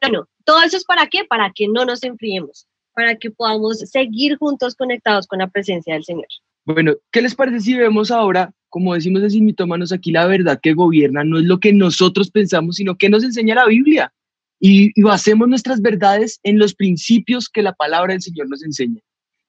Bueno, 0.00 0.28
todo 0.44 0.62
eso 0.62 0.76
es 0.76 0.84
para 0.84 1.06
qué? 1.08 1.24
Para 1.24 1.52
que 1.54 1.68
no 1.68 1.84
nos 1.84 2.02
enfriemos, 2.02 2.66
para 2.94 3.16
que 3.16 3.30
podamos 3.30 3.78
seguir 3.78 4.36
juntos 4.38 4.74
conectados 4.74 5.26
con 5.26 5.40
la 5.40 5.48
presencia 5.48 5.94
del 5.94 6.04
Señor. 6.04 6.28
bueno, 6.64 6.94
¿qué 7.10 7.22
les 7.22 7.34
parece 7.34 7.60
si 7.60 7.74
vemos 7.74 8.10
ahora 8.10 8.52
como 8.70 8.94
decimos 8.94 9.22
así, 9.22 9.42
mitómanos, 9.42 9.92
aquí 9.92 10.12
la 10.12 10.26
verdad 10.26 10.60
que 10.62 10.72
gobierna 10.72 11.24
no 11.24 11.38
es 11.38 11.44
lo 11.44 11.58
que 11.58 11.72
nosotros 11.72 12.30
pensamos, 12.30 12.76
sino 12.76 12.96
que 12.96 13.10
nos 13.10 13.24
enseña 13.24 13.56
la 13.56 13.66
Biblia. 13.66 14.12
Y, 14.60 14.92
y 14.94 15.02
basemos 15.02 15.48
nuestras 15.48 15.82
verdades 15.82 16.38
en 16.44 16.58
los 16.58 16.74
principios 16.74 17.48
que 17.48 17.62
la 17.62 17.72
palabra 17.72 18.12
del 18.12 18.22
Señor 18.22 18.48
nos 18.48 18.62
enseña. 18.62 19.00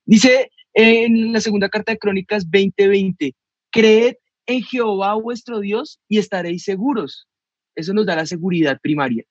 Dice 0.05 0.51
en 0.73 1.33
la 1.33 1.41
segunda 1.41 1.69
carta 1.69 1.91
de 1.91 1.99
Crónicas 1.99 2.47
20:20, 2.49 3.33
creed 3.71 4.15
en 4.51 4.63
Jehová 4.63 5.15
vuestro 5.15 5.59
Dios 5.59 5.99
y 6.07 6.17
estaréis 6.17 6.63
seguros. 6.63 7.27
Eso 7.75 7.93
nos 7.93 8.05
da 8.05 8.15
la 8.15 8.25
seguridad 8.25 8.79
primaria. 8.81 9.23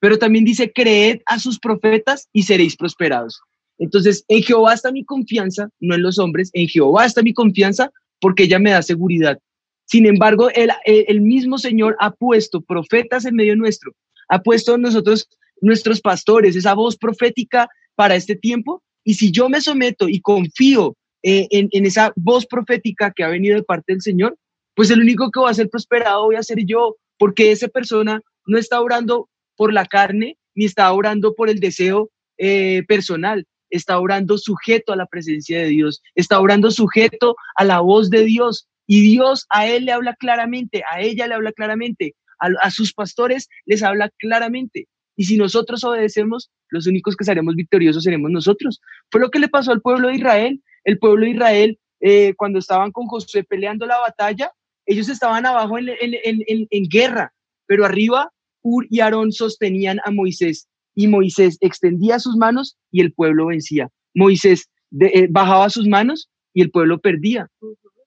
Pero 0.00 0.18
también 0.18 0.44
dice, 0.44 0.70
creed 0.72 1.20
a 1.26 1.38
sus 1.38 1.58
profetas 1.58 2.28
y 2.32 2.42
seréis 2.42 2.76
prosperados. 2.76 3.40
Entonces, 3.78 4.24
en 4.28 4.42
Jehová 4.42 4.74
está 4.74 4.92
mi 4.92 5.04
confianza, 5.04 5.68
no 5.80 5.94
en 5.94 6.02
los 6.02 6.18
hombres, 6.18 6.50
en 6.52 6.68
Jehová 6.68 7.06
está 7.06 7.22
mi 7.22 7.32
confianza 7.32 7.90
porque 8.20 8.44
ella 8.44 8.58
me 8.58 8.70
da 8.70 8.82
seguridad. 8.82 9.38
Sin 9.86 10.06
embargo, 10.06 10.50
el, 10.50 10.70
el 10.84 11.20
mismo 11.20 11.58
Señor 11.58 11.96
ha 12.00 12.10
puesto 12.10 12.60
profetas 12.60 13.24
en 13.24 13.36
medio 13.36 13.54
nuestro, 13.56 13.92
ha 14.28 14.42
puesto 14.42 14.76
nosotros, 14.78 15.28
nuestros 15.60 16.00
pastores, 16.00 16.56
esa 16.56 16.74
voz 16.74 16.96
profética 16.96 17.68
para 17.94 18.16
este 18.16 18.34
tiempo. 18.34 18.82
Y 19.04 19.14
si 19.14 19.30
yo 19.30 19.48
me 19.48 19.60
someto 19.60 20.08
y 20.08 20.20
confío 20.20 20.96
eh, 21.22 21.46
en, 21.50 21.68
en, 21.72 21.86
esa 21.86 22.12
voz 22.16 22.46
profética 22.46 23.12
que 23.14 23.22
ha 23.22 23.28
venido 23.28 23.56
de 23.56 23.62
parte 23.62 23.92
del 23.92 24.02
Señor, 24.02 24.36
pues 24.76 24.90
el 24.90 25.00
único 25.00 25.30
que 25.30 25.40
va 25.40 25.50
a 25.50 25.54
ser 25.54 25.70
prosperado 25.70 26.26
voy 26.26 26.36
a 26.36 26.42
ser 26.42 26.64
yo, 26.64 26.96
porque 27.18 27.50
esa 27.50 27.66
persona 27.66 28.20
no 28.46 28.58
está 28.58 28.80
orando 28.80 29.28
por 29.56 29.72
la 29.72 29.86
carne, 29.86 30.38
ni 30.54 30.66
está 30.66 30.92
orando 30.92 31.34
por 31.34 31.48
el 31.48 31.58
deseo 31.58 32.10
eh, 32.36 32.84
personal, 32.86 33.46
está 33.70 33.98
orando 33.98 34.36
sujeto 34.36 34.92
a 34.92 34.96
la 34.96 35.06
presencia 35.06 35.58
de 35.58 35.68
Dios, 35.68 36.02
está 36.14 36.38
orando 36.40 36.70
sujeto 36.70 37.36
a 37.56 37.64
la 37.64 37.80
voz 37.80 38.10
de 38.10 38.24
Dios. 38.24 38.68
Y 38.86 39.00
Dios 39.00 39.46
a 39.48 39.66
él 39.66 39.86
le 39.86 39.92
habla 39.92 40.14
claramente, 40.14 40.82
a 40.88 41.00
ella 41.00 41.26
le 41.26 41.34
habla 41.34 41.52
claramente, 41.52 42.14
a, 42.38 42.70
sus 42.70 42.92
pastores 42.92 43.48
les 43.64 43.82
habla 43.82 44.10
claramente. 44.18 44.86
Y 45.16 45.24
si 45.24 45.38
nosotros 45.38 45.82
obedecemos, 45.84 46.50
los 46.68 46.86
únicos 46.86 47.16
que 47.16 47.24
seremos 47.24 47.54
victoriosos 47.56 48.04
seremos 48.04 48.30
nosotros. 48.30 48.80
Fue 49.10 49.22
lo 49.22 49.30
que 49.30 49.38
le 49.38 49.48
pasó 49.48 49.72
al 49.72 49.80
pueblo 49.80 50.08
de 50.08 50.16
Israel. 50.16 50.62
El 50.84 50.98
pueblo 50.98 51.24
de 51.24 51.32
Israel, 51.32 51.78
eh, 52.00 52.34
cuando 52.36 52.58
estaban 52.58 52.92
con 52.92 53.06
Josué 53.06 53.42
peleando 53.42 53.86
la 53.86 53.98
batalla, 53.98 54.52
ellos 54.86 55.08
estaban 55.08 55.46
abajo 55.46 55.78
en, 55.78 55.88
en, 55.88 56.14
en, 56.22 56.66
en 56.70 56.88
guerra, 56.88 57.32
pero 57.66 57.84
arriba 57.84 58.30
Ur 58.62 58.86
y 58.90 59.00
Aarón 59.00 59.32
sostenían 59.32 59.98
a 60.04 60.10
Moisés 60.10 60.68
y 60.94 61.06
Moisés 61.06 61.58
extendía 61.60 62.18
sus 62.18 62.36
manos 62.36 62.76
y 62.90 63.00
el 63.00 63.12
pueblo 63.12 63.46
vencía. 63.46 63.88
Moisés 64.14 64.68
eh, 65.00 65.28
bajaba 65.30 65.68
sus 65.70 65.86
manos 65.86 66.28
y 66.54 66.62
el 66.62 66.70
pueblo 66.70 66.98
perdía. 66.98 67.48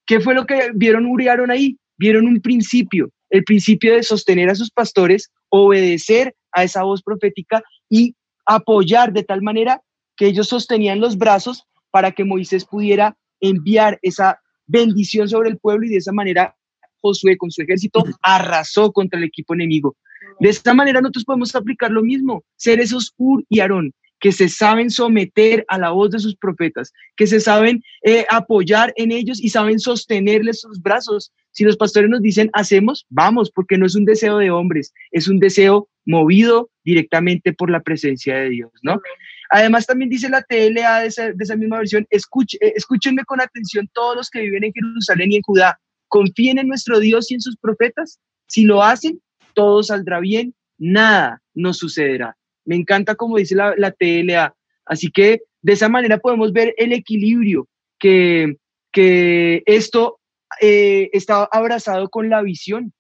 ¿Qué 0.06 0.20
fue 0.20 0.34
lo 0.34 0.46
que 0.46 0.72
vieron 0.74 1.06
Ur 1.06 1.22
y 1.22 1.28
Aarón 1.28 1.52
ahí? 1.52 1.78
Vieron 1.98 2.26
un 2.26 2.42
principio, 2.42 3.12
el 3.30 3.44
principio 3.44 3.94
de 3.94 4.04
sostener 4.04 4.50
a 4.50 4.56
sus 4.56 4.72
pastores, 4.72 5.30
obedecer 5.50 6.36
a 6.52 6.64
esa 6.64 6.84
voz 6.84 7.04
profética 7.04 7.64
y 7.90 8.16
apoyar 8.46 9.14
de 9.14 9.24
tal 9.24 9.42
manera 9.44 9.82
que 10.18 10.26
ellos 10.26 10.48
sostenían 10.48 11.00
los 11.00 11.18
brazos 11.18 11.64
para 11.92 12.12
que 12.12 12.26
Moisés 12.26 12.66
pudiera 12.66 13.16
enviar 13.40 14.00
esa 14.02 14.40
bendición 14.66 15.30
sobre 15.30 15.50
el 15.50 15.58
pueblo 15.58 15.86
y 15.86 15.90
de 15.90 15.98
esa 15.98 16.12
manera 16.12 16.56
Josué 17.02 17.38
con 17.38 17.52
su 17.52 17.62
ejército 17.62 18.04
arrasó 18.22 18.92
contra 18.92 19.20
el 19.20 19.26
equipo 19.26 19.54
enemigo. 19.54 19.96
De 20.40 20.50
esta 20.50 20.74
manera 20.74 21.02
nosotros 21.02 21.26
podemos 21.26 21.56
aplicar 21.56 21.92
lo 21.92 22.02
mismo, 22.02 22.44
ser 22.56 22.80
esos 22.80 23.14
Ur 23.18 23.44
y 23.50 23.60
Aarón, 23.60 23.94
que 24.20 24.32
se 24.32 24.50
saben 24.50 24.90
someter 24.90 25.66
a 25.68 25.78
la 25.78 25.92
voz 25.92 26.12
de 26.12 26.20
sus 26.20 26.36
profetas, 26.36 26.92
que 27.16 27.28
se 27.28 27.40
saben 27.40 27.84
eh, 28.04 28.26
apoyar 28.30 28.94
en 28.98 29.12
ellos 29.12 29.42
y 29.42 29.50
saben 29.50 29.80
sostenerles 29.80 30.62
sus 30.62 30.82
brazos. 30.82 31.32
Si 31.52 31.64
los 31.64 31.78
pastores 31.78 32.10
nos 32.10 32.22
dicen 32.22 32.50
hacemos, 32.54 33.06
vamos, 33.10 33.50
porque 33.52 33.78
no 33.78 33.86
es 33.86 33.96
un 33.96 34.06
deseo 34.06 34.38
de 34.38 34.52
hombres, 34.52 34.94
es 35.12 35.28
un 35.28 35.40
deseo 35.40 35.90
movido 36.06 36.70
directamente 36.84 37.54
por 37.54 37.70
la 37.70 37.82
presencia 37.82 38.36
de 38.36 38.50
Dios, 38.50 38.72
¿no? 38.82 39.02
Además, 39.52 39.88
también 39.88 40.10
dice 40.10 40.30
la 40.30 40.44
TLA 40.44 41.02
de 41.02 41.08
esa, 41.08 41.32
de 41.32 41.44
esa 41.44 41.56
misma 41.56 41.80
versión, 41.80 42.06
escuche, 42.12 42.58
eh, 42.62 42.74
escúchenme 42.76 43.24
con 43.26 43.42
atención 43.42 43.90
todos 43.94 44.16
los 44.16 44.30
que 44.30 44.42
viven 44.42 44.64
en 44.64 44.74
Jerusalén 44.74 45.32
y 45.32 45.38
en 45.38 45.42
Judá, 45.42 45.80
confíen 46.10 46.60
en 46.60 46.68
nuestro 46.68 47.00
Dios 47.00 47.32
y 47.32 47.36
en 47.36 47.42
sus 47.42 47.56
profetas. 47.58 48.20
Si 48.48 48.64
lo 48.64 48.84
hacen, 48.84 49.22
todo 49.54 49.82
saldrá 49.84 50.20
bien, 50.20 50.54
nada 50.78 51.42
nos 51.54 51.78
sucederá. 51.78 52.36
Me 52.66 52.76
encanta 52.76 53.16
como 53.16 53.38
dice 53.38 53.56
la, 53.56 53.74
la 53.78 53.92
TLA. 53.92 54.54
Así 54.86 55.10
que 55.12 55.42
de 55.62 55.74
esa 55.74 55.90
manera 55.90 56.18
podemos 56.18 56.52
ver 56.52 56.74
el 56.78 56.94
equilibrio 56.94 57.68
que, 58.00 58.58
que 58.92 59.64
esto 59.66 60.20
eh, 60.62 61.10
está 61.14 61.44
abrazado 61.52 62.10
con 62.10 62.30
la 62.30 62.42
visión. 62.42 62.94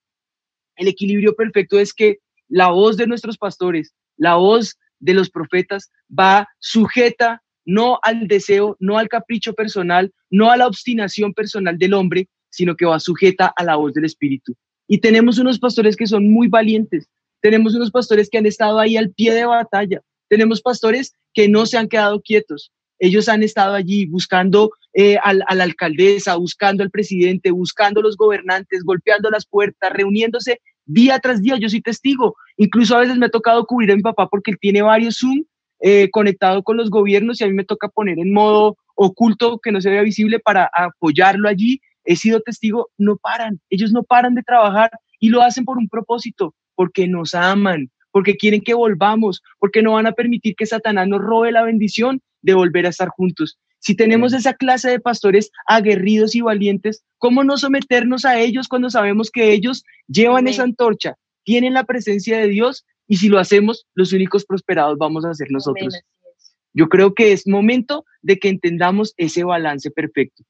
El 0.75 0.87
equilibrio 0.87 1.35
perfecto 1.35 1.79
es 1.79 1.93
que 1.93 2.19
la 2.47 2.69
voz 2.69 2.97
de 2.97 3.07
nuestros 3.07 3.37
pastores, 3.37 3.93
la 4.17 4.35
voz 4.35 4.77
de 4.99 5.13
los 5.13 5.29
profetas 5.29 5.91
va 6.17 6.47
sujeta 6.59 7.41
no 7.65 7.99
al 8.01 8.27
deseo, 8.27 8.75
no 8.79 8.97
al 8.97 9.09
capricho 9.09 9.53
personal, 9.53 10.11
no 10.29 10.51
a 10.51 10.57
la 10.57 10.67
obstinación 10.67 11.33
personal 11.33 11.77
del 11.77 11.93
hombre, 11.93 12.27
sino 12.49 12.75
que 12.75 12.85
va 12.85 12.99
sujeta 12.99 13.53
a 13.55 13.63
la 13.63 13.75
voz 13.75 13.93
del 13.93 14.05
Espíritu. 14.05 14.55
Y 14.87 14.99
tenemos 14.99 15.37
unos 15.37 15.59
pastores 15.59 15.95
que 15.95 16.07
son 16.07 16.31
muy 16.31 16.47
valientes, 16.47 17.07
tenemos 17.41 17.75
unos 17.75 17.91
pastores 17.91 18.29
que 18.29 18.37
han 18.37 18.45
estado 18.45 18.79
ahí 18.79 18.97
al 18.97 19.11
pie 19.11 19.33
de 19.33 19.45
batalla, 19.45 20.01
tenemos 20.27 20.61
pastores 20.61 21.13
que 21.33 21.47
no 21.47 21.65
se 21.65 21.77
han 21.77 21.87
quedado 21.87 22.21
quietos, 22.21 22.71
ellos 22.99 23.29
han 23.29 23.43
estado 23.43 23.75
allí 23.75 24.05
buscando 24.05 24.71
eh, 24.93 25.17
al, 25.23 25.43
a 25.47 25.55
la 25.55 25.63
alcaldesa, 25.63 26.35
buscando 26.35 26.83
al 26.83 26.91
presidente, 26.91 27.51
buscando 27.51 28.01
los 28.01 28.17
gobernantes, 28.17 28.83
golpeando 28.83 29.29
las 29.29 29.45
puertas, 29.45 29.91
reuniéndose 29.93 30.59
día 30.85 31.19
tras 31.19 31.41
día. 31.41 31.57
Yo 31.57 31.69
soy 31.69 31.81
testigo. 31.81 32.35
Incluso 32.57 32.95
a 32.95 32.99
veces 32.99 33.17
me 33.17 33.27
ha 33.27 33.29
tocado 33.29 33.65
cubrir 33.65 33.91
a 33.91 33.95
mi 33.95 34.01
papá 34.01 34.27
porque 34.27 34.51
él 34.51 34.57
tiene 34.59 34.81
varios 34.81 35.17
Zoom 35.17 35.43
eh, 35.81 36.09
conectado 36.11 36.61
con 36.61 36.75
los 36.75 36.89
gobiernos 36.89 37.39
y 37.39 37.45
a 37.45 37.47
mí 37.47 37.53
me 37.53 37.63
toca 37.63 37.87
poner 37.87 38.19
en 38.19 38.33
modo 38.33 38.77
oculto 38.95 39.59
que 39.59 39.71
no 39.71 39.79
se 39.79 39.89
vea 39.89 40.01
visible 40.01 40.39
para 40.39 40.69
apoyarlo 40.75 41.47
allí 41.47 41.79
he 42.09 42.15
sido 42.15 42.41
testigo, 42.41 42.89
no 42.97 43.17
paran, 43.17 43.61
ellos 43.69 43.91
no 43.91 44.01
paran 44.01 44.33
de 44.33 44.41
trabajar 44.41 44.89
y 45.19 45.29
lo 45.29 45.43
hacen 45.43 45.63
por 45.63 45.77
un 45.77 45.87
propósito, 45.87 46.55
porque 46.73 47.07
nos 47.07 47.35
aman, 47.35 47.91
porque 48.11 48.35
quieren 48.35 48.61
que 48.61 48.73
volvamos, 48.73 49.43
porque 49.59 49.83
no 49.83 49.93
van 49.93 50.07
a 50.07 50.13
permitir 50.13 50.55
que 50.55 50.65
Satanás 50.65 51.07
nos 51.07 51.21
robe 51.21 51.51
la 51.51 51.61
bendición 51.61 52.19
de 52.41 52.55
volver 52.55 52.87
a 52.87 52.89
estar 52.89 53.09
juntos. 53.09 53.59
Si 53.77 53.95
tenemos 53.95 54.33
esa 54.33 54.55
clase 54.55 54.89
de 54.89 54.99
pastores 54.99 55.51
aguerridos 55.67 56.33
y 56.33 56.41
valientes, 56.41 57.03
¿cómo 57.19 57.43
no 57.43 57.57
someternos 57.57 58.25
a 58.25 58.39
ellos 58.39 58.67
cuando 58.67 58.89
sabemos 58.89 59.29
que 59.29 59.51
ellos 59.53 59.83
llevan 60.07 60.47
esa 60.47 60.63
antorcha, 60.63 61.13
tienen 61.43 61.75
la 61.75 61.83
presencia 61.83 62.39
de 62.39 62.47
Dios 62.47 62.87
y 63.07 63.17
si 63.17 63.29
lo 63.29 63.37
hacemos, 63.37 63.85
los 63.93 64.13
únicos 64.13 64.45
prosperados 64.45 64.97
vamos 64.97 65.25
a 65.25 65.33
ser 65.35 65.51
nosotros? 65.51 65.93
Yo 66.73 66.89
creo 66.89 67.13
que 67.13 67.33
es 67.33 67.47
momento 67.47 68.03
de 68.23 68.39
que 68.39 68.49
entendamos 68.49 69.13
ese 69.17 69.43
balance 69.43 69.91
perfecto. 69.91 70.43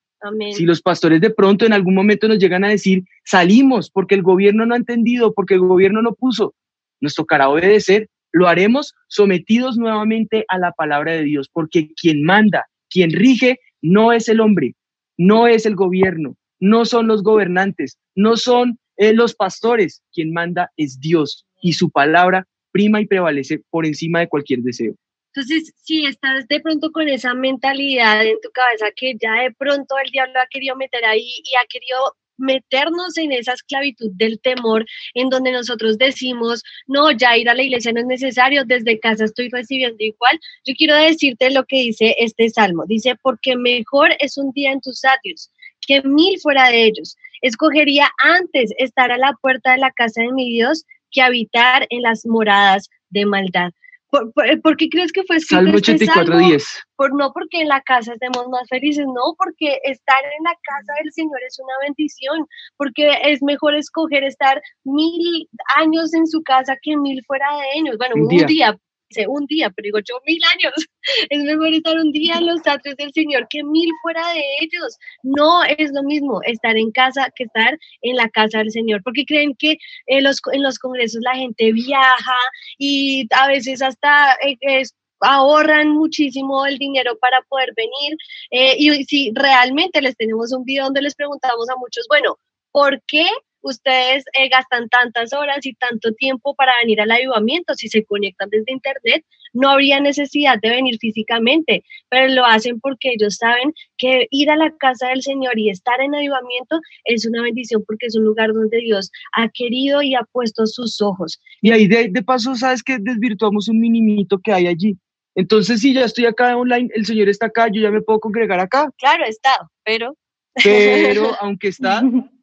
Si 0.52 0.66
los 0.66 0.82
pastores 0.82 1.22
de 1.22 1.30
pronto 1.30 1.66
en 1.66 1.74
algún 1.74 1.96
momento 1.96 2.28
nos 2.28 2.40
llegan 2.40 2.64
a 2.64 2.70
decir, 2.70 3.04
salimos 3.24 3.90
porque 3.90 4.16
el 4.16 4.22
gobierno 4.22 4.66
no 4.66 4.74
ha 4.74 4.78
entendido, 4.78 5.34
porque 5.34 5.54
el 5.54 5.62
gobierno 5.62 6.02
no 6.02 6.14
puso, 6.14 6.54
nos 7.00 7.16
tocará 7.16 7.50
obedecer, 7.50 8.10
lo 8.32 8.48
haremos 8.48 8.94
sometidos 9.08 9.78
nuevamente 9.78 10.46
a 10.50 10.58
la 10.58 10.72
palabra 10.72 11.14
de 11.14 11.24
Dios, 11.24 11.50
porque 11.52 11.90
quien 11.94 12.24
manda, 12.24 12.66
quien 12.90 13.12
rige, 13.12 13.60
no 13.82 14.12
es 14.12 14.28
el 14.28 14.42
hombre, 14.42 14.76
no 15.18 15.48
es 15.48 15.66
el 15.66 15.76
gobierno, 15.76 16.36
no 16.60 16.86
son 16.86 17.08
los 17.08 17.24
gobernantes, 17.24 17.98
no 18.16 18.36
son 18.36 18.78
eh, 18.98 19.14
los 19.14 19.34
pastores, 19.34 20.04
quien 20.12 20.34
manda 20.34 20.72
es 20.76 21.00
Dios 21.00 21.46
y 21.62 21.74
su 21.74 21.90
palabra 21.90 22.46
prima 22.72 23.02
y 23.02 23.08
prevalece 23.08 23.62
por 23.70 23.86
encima 23.86 24.20
de 24.20 24.28
cualquier 24.28 24.60
deseo. 24.62 24.96
Entonces, 25.40 25.74
si 25.84 26.06
estás 26.06 26.50
de 26.50 26.60
pronto 26.60 26.92
con 26.92 27.08
esa 27.08 27.34
mentalidad 27.34 28.26
en 28.26 28.42
tu 28.42 28.50
cabeza 28.52 28.88
que 28.94 29.14
ya 29.18 29.36
de 29.42 29.54
pronto 29.54 29.96
el 30.04 30.12
diablo 30.12 30.38
ha 30.38 30.48
querido 30.48 30.76
meter 30.76 31.06
ahí 31.06 31.32
y 31.46 31.56
ha 31.56 31.66
querido 31.70 31.98
meternos 32.36 33.18
en 33.18 33.32
esa 33.32 33.54
esclavitud 33.54 34.12
del 34.16 34.42
temor 34.42 34.86
en 35.14 35.30
donde 35.30 35.54
nosotros 35.54 35.98
decimos, 35.98 36.62
no, 36.88 37.12
ya 37.12 37.38
ir 37.38 37.48
a 37.48 37.54
la 37.54 37.64
iglesia 37.64 37.94
no 37.94 38.02
es 38.02 38.08
necesario, 38.08 38.66
desde 38.66 39.00
casa 39.00 39.24
estoy 39.24 39.48
recibiendo 39.48 39.96
igual. 40.00 40.38
Yo 40.66 40.74
quiero 40.78 40.96
decirte 40.96 41.52
lo 41.52 41.64
que 41.64 41.84
dice 41.84 42.18
este 42.20 42.50
salmo. 42.50 42.84
Dice, 42.86 43.16
porque 43.22 43.56
mejor 43.56 44.10
es 44.20 44.38
un 44.38 44.52
día 44.52 44.74
en 44.74 44.82
tus 44.82 45.06
atrios 45.06 45.50
que 45.88 46.02
mil 46.02 46.38
fuera 46.42 46.70
de 46.70 46.84
ellos. 46.84 47.16
Escogería 47.42 48.10
antes 48.26 48.74
estar 48.78 49.10
a 49.10 49.18
la 49.18 49.32
puerta 49.42 49.72
de 49.72 49.78
la 49.78 49.92
casa 49.92 50.22
de 50.22 50.34
mi 50.34 50.52
Dios 50.52 50.84
que 51.12 51.22
habitar 51.22 51.88
en 51.90 52.02
las 52.02 52.26
moradas 52.26 52.90
de 53.10 53.26
maldad. 53.26 53.72
¿Por, 54.10 54.78
qué 54.78 54.90
crees 54.90 55.12
que 55.12 55.24
fue 55.24 55.40
Salmo 55.40 55.76
84, 55.76 56.40
este 56.40 56.66
Por, 56.96 57.16
no 57.16 57.32
porque 57.32 57.62
en 57.62 57.68
la 57.68 57.82
casa 57.82 58.14
estemos 58.14 58.48
más 58.50 58.68
felices, 58.68 59.06
no, 59.06 59.36
porque 59.38 59.80
estar 59.84 60.24
en 60.24 60.44
la 60.44 60.56
casa 60.64 60.94
del 61.04 61.12
Señor 61.14 61.40
es 61.48 61.60
una 61.60 61.74
bendición, 61.84 62.48
porque 62.76 63.12
es 63.24 63.44
mejor 63.44 63.76
escoger 63.76 64.24
estar 64.24 64.60
mil 64.84 65.48
años 65.78 66.14
en 66.14 66.26
su 66.26 66.42
casa 66.42 66.76
que 66.82 66.98
mil 66.98 67.24
fuera 67.28 67.46
de 67.58 67.80
ellos. 67.80 67.98
Bueno, 67.98 68.16
un, 68.16 68.28
día. 68.48 68.76
Dice 69.10 69.28
un 69.28 69.46
día, 69.46 69.70
pero 69.70 69.86
digo 69.86 70.00
yo 70.00 70.20
mil 70.26 70.42
años. 70.56 70.74
Es 71.30 71.44
mejor 71.44 71.74
estar 71.74 71.98
un 71.98 72.12
día 72.12 72.36
en 72.38 72.46
los 72.46 72.60
atrios 72.66 72.96
del 72.98 73.12
Señor 73.14 73.48
que 73.50 73.64
mil 73.64 73.90
fuera 74.02 74.22
de 74.34 74.44
ellos. 74.62 74.98
No 75.24 75.64
es 75.64 75.92
lo 75.94 76.04
mismo 76.04 76.42
estar 76.44 76.78
en 76.78 76.92
casa 76.92 77.32
que 77.36 77.46
estar 77.46 77.78
en 78.02 78.16
la 78.16 78.30
casa 78.30 78.60
del 78.60 78.72
Señor, 78.72 79.02
porque 79.04 79.26
creen 79.26 79.56
que 79.58 79.78
en 80.08 80.24
los, 80.24 80.40
en 80.52 80.62
los 80.62 80.78
congresos 80.78 81.22
la 81.24 81.36
gente 81.36 81.72
viaja 81.72 82.38
y 82.78 83.28
a 83.32 83.48
veces 83.48 83.82
hasta 83.82 84.34
eh, 84.46 84.58
es 84.62 84.94
ahorran 85.22 85.90
muchísimo 85.90 86.66
el 86.66 86.78
dinero 86.78 87.18
para 87.20 87.42
poder 87.50 87.74
venir. 87.76 88.18
Eh, 88.52 88.76
y 88.78 89.04
si 89.06 89.32
realmente 89.34 90.02
les 90.02 90.16
tenemos 90.16 90.54
un 90.54 90.64
video 90.64 90.86
donde 90.86 91.02
les 91.02 91.16
preguntamos 91.16 91.70
a 91.70 91.76
muchos, 91.78 92.06
bueno, 92.08 92.38
¿por 92.72 93.02
qué 93.08 93.26
ustedes 93.62 94.24
eh, 94.34 94.50
gastan 94.50 94.90
tantas 94.90 95.34
horas 95.34 95.66
y 95.66 95.74
tanto 95.74 96.14
tiempo 96.14 96.56
para 96.56 96.74
venir 96.82 97.02
al 97.02 97.12
avivamiento? 97.12 97.74
Si 97.76 97.88
se 97.90 98.04
conectan 98.06 98.50
desde 98.50 98.72
internet, 98.72 99.26
no 99.54 99.70
habría 99.70 100.00
necesidad 100.00 100.60
de 100.62 100.70
venir 100.70 100.98
físicamente, 101.00 101.84
pero 102.10 102.34
lo 102.34 102.46
hacen 102.46 102.80
porque 102.80 103.14
ellos 103.14 103.36
saben 103.36 103.74
que 103.98 104.28
ir 104.32 104.50
a 104.50 104.56
la 104.56 104.72
casa 104.78 105.10
del 105.10 105.22
Señor 105.22 105.58
y 105.58 105.70
estar 105.70 106.00
en 106.02 106.16
avivamiento 106.16 106.80
es 107.06 107.26
una 107.26 107.42
bendición 107.42 107.84
porque 107.86 108.08
es 108.08 108.16
un 108.16 108.24
lugar 108.24 108.54
donde 108.54 108.78
Dios 108.78 109.12
ha 109.34 109.50
querido 109.50 110.02
y 110.02 110.16
ha 110.16 110.24
puesto 110.32 110.66
sus 110.66 111.02
ojos. 111.02 111.40
Y 111.62 111.72
ahí 111.72 111.88
de, 111.88 112.10
de 112.10 112.24
paso, 112.24 112.56
¿sabes 112.56 112.84
que 112.84 112.98
Desvirtuamos 113.00 113.68
un 113.70 113.80
minimito 113.80 114.40
que 114.40 114.52
hay 114.52 114.68
allí. 114.68 114.98
Entonces, 115.36 115.82
si 115.82 115.94
ya 115.94 116.06
estoy 116.06 116.26
acá 116.26 116.56
online, 116.58 116.90
el 116.94 117.06
Señor 117.06 117.30
está 117.30 117.46
acá, 117.48 117.68
yo 117.72 117.82
ya 117.82 117.92
me 117.92 118.02
puedo 118.02 118.20
congregar 118.20 118.60
acá. 118.60 118.90
Claro, 118.98 119.24
está, 119.26 119.70
pero... 119.84 120.16
Pero, 120.64 121.32
aunque 121.40 121.70
está, 121.70 122.02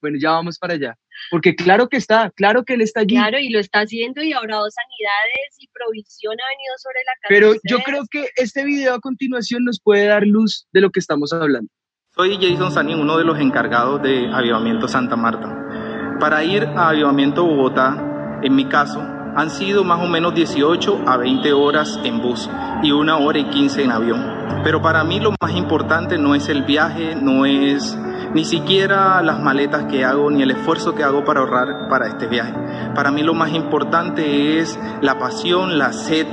bueno, 0.00 0.18
ya 0.20 0.30
vamos 0.30 0.58
para 0.58 0.74
allá. 0.74 0.96
Porque 1.30 1.54
claro 1.54 1.88
que 1.88 1.96
está, 1.96 2.30
claro 2.30 2.64
que 2.64 2.74
Él 2.74 2.80
está 2.80 3.00
allí. 3.00 3.16
Claro, 3.16 3.38
y 3.38 3.50
lo 3.50 3.58
está 3.58 3.80
haciendo 3.80 4.22
y 4.22 4.32
ha 4.32 4.40
obrado 4.40 4.66
sanidades 4.70 5.56
y 5.58 5.68
provisión 5.68 6.32
ha 6.32 6.48
venido 6.56 6.74
sobre 6.78 7.00
la 7.06 7.12
casa. 7.20 7.28
Pero 7.28 7.54
yo 7.64 7.78
creo 7.84 8.04
que 8.10 8.28
este 8.36 8.64
video 8.64 8.94
a 8.94 9.00
continuación 9.00 9.64
nos 9.64 9.80
puede 9.82 10.06
dar 10.06 10.26
luz 10.26 10.66
de 10.72 10.80
lo 10.80 10.90
que 10.90 11.00
estamos 11.00 11.32
hablando. 11.32 11.70
Soy 12.14 12.36
Jason 12.40 12.72
Sanín, 12.72 12.98
uno 12.98 13.18
de 13.18 13.24
los 13.24 13.38
encargados 13.38 14.02
de 14.02 14.28
Avivamiento 14.32 14.88
Santa 14.88 15.16
Marta. 15.16 16.18
Para 16.18 16.42
ir 16.42 16.64
a 16.64 16.88
Avivamiento 16.88 17.44
Bogotá, 17.44 18.40
en 18.42 18.54
mi 18.54 18.68
caso, 18.68 19.00
han 19.36 19.50
sido 19.50 19.84
más 19.84 20.00
o 20.02 20.06
menos 20.06 20.34
18 20.34 21.02
a 21.06 21.16
20 21.16 21.52
horas 21.52 21.98
en 22.04 22.20
bus 22.20 22.48
y 22.82 22.92
una 22.92 23.18
hora 23.18 23.38
y 23.38 23.44
15 23.44 23.84
en 23.84 23.90
avión. 23.90 24.24
Pero 24.64 24.82
para 24.82 25.04
mí 25.04 25.20
lo 25.20 25.32
más 25.40 25.52
importante 25.54 26.18
no 26.18 26.34
es 26.34 26.48
el 26.48 26.62
viaje, 26.64 27.14
no 27.14 27.46
es 27.46 27.96
ni 28.34 28.44
siquiera 28.44 29.22
las 29.22 29.40
maletas 29.40 29.84
que 29.84 30.04
hago 30.04 30.30
ni 30.30 30.42
el 30.42 30.50
esfuerzo 30.52 30.94
que 30.94 31.02
hago 31.02 31.24
para 31.24 31.40
ahorrar 31.40 31.88
para 31.88 32.06
este 32.06 32.26
viaje. 32.26 32.54
Para 32.94 33.10
mí 33.10 33.22
lo 33.22 33.34
más 33.34 33.52
importante 33.52 34.58
es 34.58 34.78
la 35.00 35.18
pasión, 35.18 35.78
la 35.78 35.92
sed, 35.92 36.26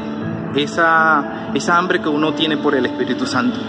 esa, 0.56 1.52
esa 1.54 1.78
hambre 1.78 2.02
que 2.02 2.10
uno 2.10 2.34
tiene 2.34 2.58
por 2.58 2.76
el 2.76 2.86
Espíritu 2.86 3.26
Santo. 3.26 3.60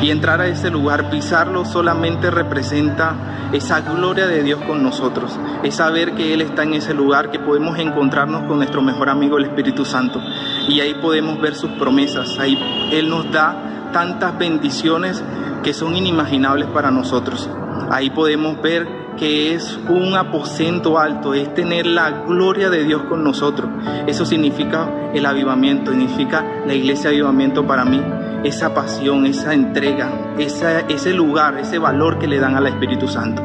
Y 0.00 0.10
entrar 0.10 0.40
a 0.40 0.48
ese 0.48 0.70
lugar, 0.70 1.10
pisarlo, 1.10 1.64
solamente 1.64 2.30
representa 2.30 3.14
esa 3.52 3.80
gloria 3.80 4.26
de 4.26 4.42
Dios 4.42 4.60
con 4.66 4.82
nosotros. 4.82 5.38
Es 5.62 5.76
saber 5.76 6.14
que 6.14 6.34
Él 6.34 6.40
está 6.40 6.64
en 6.64 6.74
ese 6.74 6.94
lugar, 6.94 7.30
que 7.30 7.38
podemos 7.38 7.78
encontrarnos 7.78 8.42
con 8.44 8.58
nuestro 8.58 8.82
mejor 8.82 9.08
amigo, 9.08 9.38
el 9.38 9.44
Espíritu 9.44 9.84
Santo. 9.84 10.20
Y 10.68 10.80
ahí 10.80 10.94
podemos 10.94 11.40
ver 11.40 11.54
sus 11.54 11.70
promesas. 11.72 12.38
Ahí 12.38 12.58
Él 12.90 13.08
nos 13.08 13.30
da 13.30 13.90
tantas 13.92 14.36
bendiciones 14.36 15.22
que 15.62 15.72
son 15.72 15.94
inimaginables 15.94 16.68
para 16.68 16.90
nosotros. 16.90 17.48
Ahí 17.90 18.10
podemos 18.10 18.60
ver 18.60 19.01
que 19.18 19.54
es 19.54 19.78
un 19.88 20.14
aposento 20.14 20.98
alto, 20.98 21.34
es 21.34 21.52
tener 21.54 21.86
la 21.86 22.24
gloria 22.26 22.70
de 22.70 22.84
Dios 22.84 23.02
con 23.04 23.22
nosotros. 23.24 23.70
Eso 24.06 24.24
significa 24.24 25.10
el 25.14 25.26
avivamiento, 25.26 25.90
significa 25.90 26.44
la 26.66 26.74
iglesia 26.74 27.10
avivamiento 27.10 27.66
para 27.66 27.84
mí 27.84 28.02
esa 28.44 28.74
pasión, 28.74 29.26
esa 29.26 29.54
entrega, 29.54 30.34
ese 30.38 31.14
lugar, 31.14 31.58
ese 31.58 31.78
valor 31.78 32.18
que 32.18 32.26
le 32.26 32.38
dan 32.38 32.56
al 32.56 32.66
Espíritu 32.66 33.06
Santo. 33.08 33.42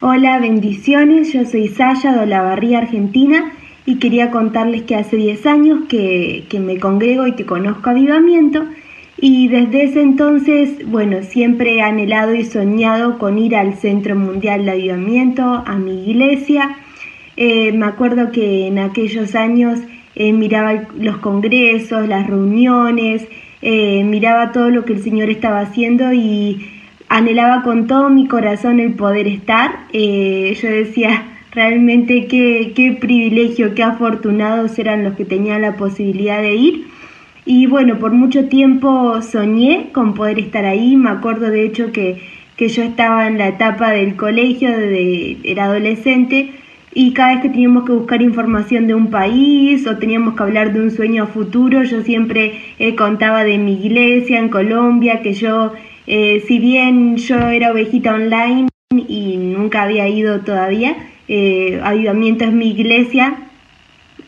Hola, 0.00 0.38
bendiciones. 0.38 1.32
Yo 1.32 1.44
soy 1.44 1.68
Saya 1.68 2.12
de 2.12 2.20
Olavarría, 2.20 2.78
Argentina, 2.78 3.52
y 3.86 3.98
quería 3.98 4.30
contarles 4.30 4.82
que 4.82 4.96
hace 4.96 5.16
10 5.16 5.46
años 5.46 5.78
que, 5.88 6.44
que 6.48 6.60
me 6.60 6.78
congrego 6.78 7.26
y 7.26 7.32
que 7.34 7.46
conozco 7.46 7.90
Avivamiento. 7.90 8.64
Y 9.24 9.46
desde 9.46 9.84
ese 9.84 10.02
entonces, 10.02 10.84
bueno, 10.84 11.22
siempre 11.22 11.76
he 11.76 11.80
anhelado 11.80 12.34
y 12.34 12.44
soñado 12.44 13.18
con 13.18 13.38
ir 13.38 13.54
al 13.54 13.74
Centro 13.74 14.16
Mundial 14.16 14.64
de 14.64 14.72
Avivamiento, 14.72 15.62
a 15.64 15.76
mi 15.76 16.10
iglesia. 16.10 16.76
Eh, 17.36 17.70
me 17.70 17.86
acuerdo 17.86 18.32
que 18.32 18.66
en 18.66 18.80
aquellos 18.80 19.36
años 19.36 19.78
eh, 20.16 20.32
miraba 20.32 20.88
los 20.98 21.18
congresos, 21.18 22.08
las 22.08 22.26
reuniones, 22.26 23.24
eh, 23.60 24.02
miraba 24.02 24.50
todo 24.50 24.70
lo 24.70 24.84
que 24.84 24.94
el 24.94 25.04
Señor 25.04 25.30
estaba 25.30 25.60
haciendo 25.60 26.12
y 26.12 26.66
anhelaba 27.08 27.62
con 27.62 27.86
todo 27.86 28.10
mi 28.10 28.26
corazón 28.26 28.80
el 28.80 28.94
poder 28.94 29.28
estar. 29.28 29.86
Yo 29.92 30.68
decía, 30.68 31.26
realmente 31.52 32.26
qué, 32.26 32.72
qué 32.74 32.98
privilegio, 33.00 33.76
qué 33.76 33.84
afortunados 33.84 34.76
eran 34.80 35.04
los 35.04 35.14
que 35.14 35.24
tenían 35.24 35.62
la 35.62 35.76
posibilidad 35.76 36.42
de 36.42 36.54
ir. 36.56 36.92
Y 37.44 37.66
bueno, 37.66 37.98
por 37.98 38.12
mucho 38.12 38.46
tiempo 38.48 39.20
soñé 39.22 39.90
con 39.92 40.14
poder 40.14 40.38
estar 40.38 40.64
ahí. 40.64 40.96
Me 40.96 41.10
acuerdo 41.10 41.50
de 41.50 41.64
hecho 41.64 41.92
que, 41.92 42.20
que 42.56 42.68
yo 42.68 42.82
estaba 42.82 43.26
en 43.26 43.38
la 43.38 43.48
etapa 43.48 43.90
del 43.90 44.16
colegio, 44.16 44.70
de, 44.70 45.38
era 45.42 45.64
adolescente, 45.64 46.50
y 46.94 47.14
cada 47.14 47.34
vez 47.34 47.42
que 47.42 47.48
teníamos 47.48 47.84
que 47.84 47.92
buscar 47.92 48.20
información 48.20 48.86
de 48.86 48.94
un 48.94 49.10
país 49.10 49.86
o 49.86 49.96
teníamos 49.96 50.34
que 50.34 50.42
hablar 50.42 50.72
de 50.72 50.80
un 50.80 50.90
sueño 50.90 51.26
futuro, 51.26 51.82
yo 51.84 52.02
siempre 52.02 52.60
eh, 52.78 52.94
contaba 52.94 53.44
de 53.44 53.56
mi 53.56 53.72
iglesia 53.72 54.38
en 54.38 54.50
Colombia, 54.50 55.22
que 55.22 55.32
yo, 55.32 55.72
eh, 56.06 56.42
si 56.46 56.58
bien 56.58 57.16
yo 57.16 57.48
era 57.48 57.72
ovejita 57.72 58.14
online 58.14 58.68
y 58.90 59.36
nunca 59.38 59.82
había 59.82 60.06
ido 60.08 60.40
todavía, 60.40 60.94
eh, 61.28 61.80
Avivamiento 61.82 62.44
es 62.44 62.52
mi 62.52 62.70
iglesia, 62.70 63.38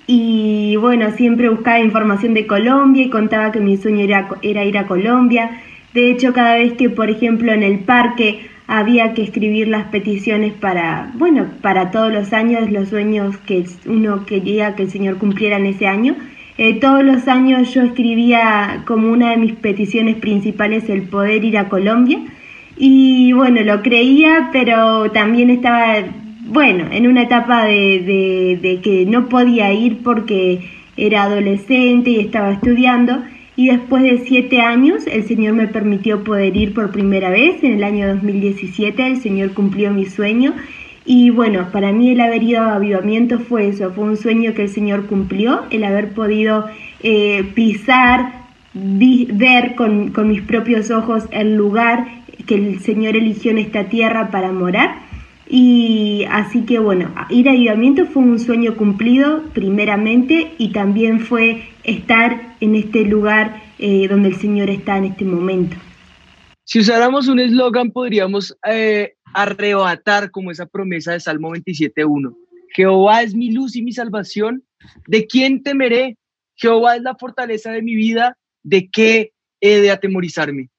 y 0.07 0.76
bueno, 0.76 1.11
siempre 1.12 1.48
buscaba 1.48 1.80
información 1.80 2.34
de 2.34 2.46
Colombia 2.46 3.05
y 3.05 3.11
contaba 3.11 3.52
que 3.52 3.61
mi 3.61 3.76
sueño 3.76 4.05
era, 4.05 4.28
era 4.42 4.64
ir 4.64 4.76
a 4.76 4.86
Colombia. 4.86 5.62
De 5.94 6.11
hecho, 6.11 6.32
cada 6.32 6.57
vez 6.57 6.74
que, 6.74 6.90
por 6.90 7.09
ejemplo, 7.09 7.52
en 7.52 7.62
el 7.62 7.80
parque 7.80 8.48
había 8.66 9.14
que 9.14 9.22
escribir 9.22 9.68
las 9.68 9.84
peticiones 9.86 10.52
para, 10.52 11.11
bueno, 11.14 11.46
para 11.61 11.90
todos 11.90 12.12
los 12.12 12.32
años, 12.32 12.70
los 12.70 12.88
sueños 12.88 13.36
que 13.38 13.64
uno 13.86 14.24
quería 14.26 14.74
que 14.74 14.84
el 14.84 14.90
Señor 14.90 15.18
cumpliera 15.18 15.57
en 15.57 15.66
ese 15.66 15.86
año. 15.86 16.16
Eh, 16.57 16.80
todos 16.80 17.02
los 17.02 17.26
años 17.26 17.74
yo 17.74 17.82
escribía 17.82 18.82
como 18.86 19.11
una 19.11 19.30
de 19.30 19.36
mis 19.38 19.52
peticiones 19.55 20.16
principales 20.16 20.88
el 20.88 21.02
poder 21.02 21.44
ir 21.44 21.59
a 21.59 21.68
Colombia. 21.68 22.20
Y 22.76 23.32
bueno, 23.32 23.62
lo 23.62 23.82
creía, 23.82 24.50
pero 24.52 25.11
también 25.12 25.50
estaba, 25.50 25.96
bueno, 26.45 26.86
en 26.90 27.07
una 27.07 27.22
etapa 27.22 27.64
de, 27.64 28.59
de, 28.61 28.80
que 28.82 29.07
no 29.07 29.28
podía 29.28 29.72
ir 29.72 30.03
porque 30.03 30.70
era 30.97 31.24
adolescente 31.24 32.11
y 32.11 32.20
estaba 32.20 32.53
estudiando 32.53 33.22
y 33.57 33.68
después 33.68 34.03
de 34.03 34.18
siete 34.18 34.61
años 34.61 35.07
el 35.07 35.24
Señor 35.24 35.55
me 35.55 35.68
permitió 35.68 36.22
poder 36.22 36.57
ir 36.57 36.74
por 36.74 36.90
primera 36.90 37.30
vez. 37.30 37.62
En 37.62 37.72
el 37.74 37.84
año 37.84 38.09
2017 38.09 39.07
el 39.07 39.16
Señor 39.20 39.55
cumplió 39.55 39.90
mi 39.90 40.07
sueño 40.07 40.55
y 41.07 41.30
bueno, 41.30 41.68
para 41.72 41.92
mí 41.92 42.11
el 42.11 42.20
haber 42.20 42.42
ido 42.42 42.62
a 42.62 42.76
avivamiento 42.76 43.38
fue 43.38 43.68
eso, 43.68 43.92
fue 43.92 44.05
un 44.05 44.16
sueño 44.16 44.55
que 44.55 44.62
el 44.62 44.68
Señor 44.68 45.07
cumplió, 45.07 45.64
el 45.70 45.84
haber 45.84 46.11
podido 46.14 46.66
eh, 47.03 47.45
pisar, 47.55 48.45
ver 48.72 49.74
con, 49.74 50.11
con 50.11 50.28
mis 50.28 50.42
propios 50.42 50.90
ojos 50.90 51.24
el 51.30 51.57
lugar 51.57 52.07
que 52.47 52.55
el 52.55 52.80
Señor 52.80 53.16
eligió 53.16 53.51
en 53.51 53.59
esta 53.59 53.84
tierra 53.84 54.30
para 54.30 54.53
morar. 54.53 55.13
Y 55.49 56.24
así 56.30 56.62
que 56.62 56.78
bueno, 56.78 57.14
ir 57.28 57.49
a 57.49 57.53
avivamiento 57.53 58.07
fue 58.07 58.22
un 58.22 58.38
sueño 58.38 58.76
cumplido 58.76 59.42
primeramente 59.53 60.55
y 60.59 60.72
también 60.72 61.20
fue 61.20 61.68
estar 61.82 62.57
en 62.61 62.74
este 62.76 63.05
lugar 63.05 63.62
eh, 63.78 64.09
donde 64.09 64.30
el 64.30 64.36
Señor 64.36 64.70
está 64.70 64.97
en 64.97 65.05
este 65.05 65.24
momento. 65.24 65.76
Si 66.64 66.80
usáramos 66.80 67.28
un 67.28 67.40
eslogan, 67.40 67.90
podríamos 67.90 68.57
eh, 68.66 69.14
arrebatar 69.34 70.30
como 70.30 70.51
esa 70.51 70.64
promesa 70.64 71.12
de 71.12 71.20
Salmo 71.20 71.51
27.1. 71.51 72.34
Jehová 72.74 73.22
es 73.22 73.34
mi 73.34 73.51
luz 73.51 73.76
y 73.76 73.82
mi 73.82 73.92
salvación. 73.92 74.64
¿De 75.07 75.26
quién 75.26 75.62
temeré? 75.62 76.16
Jehová 76.57 76.97
es 76.97 77.03
la 77.03 77.14
fortaleza 77.16 77.70
de 77.70 77.82
mi 77.82 77.95
vida. 77.95 78.38
¿De 78.62 78.88
qué 78.88 79.32
he 79.61 79.80
de 79.80 79.90
atemorizarme? 79.90 80.70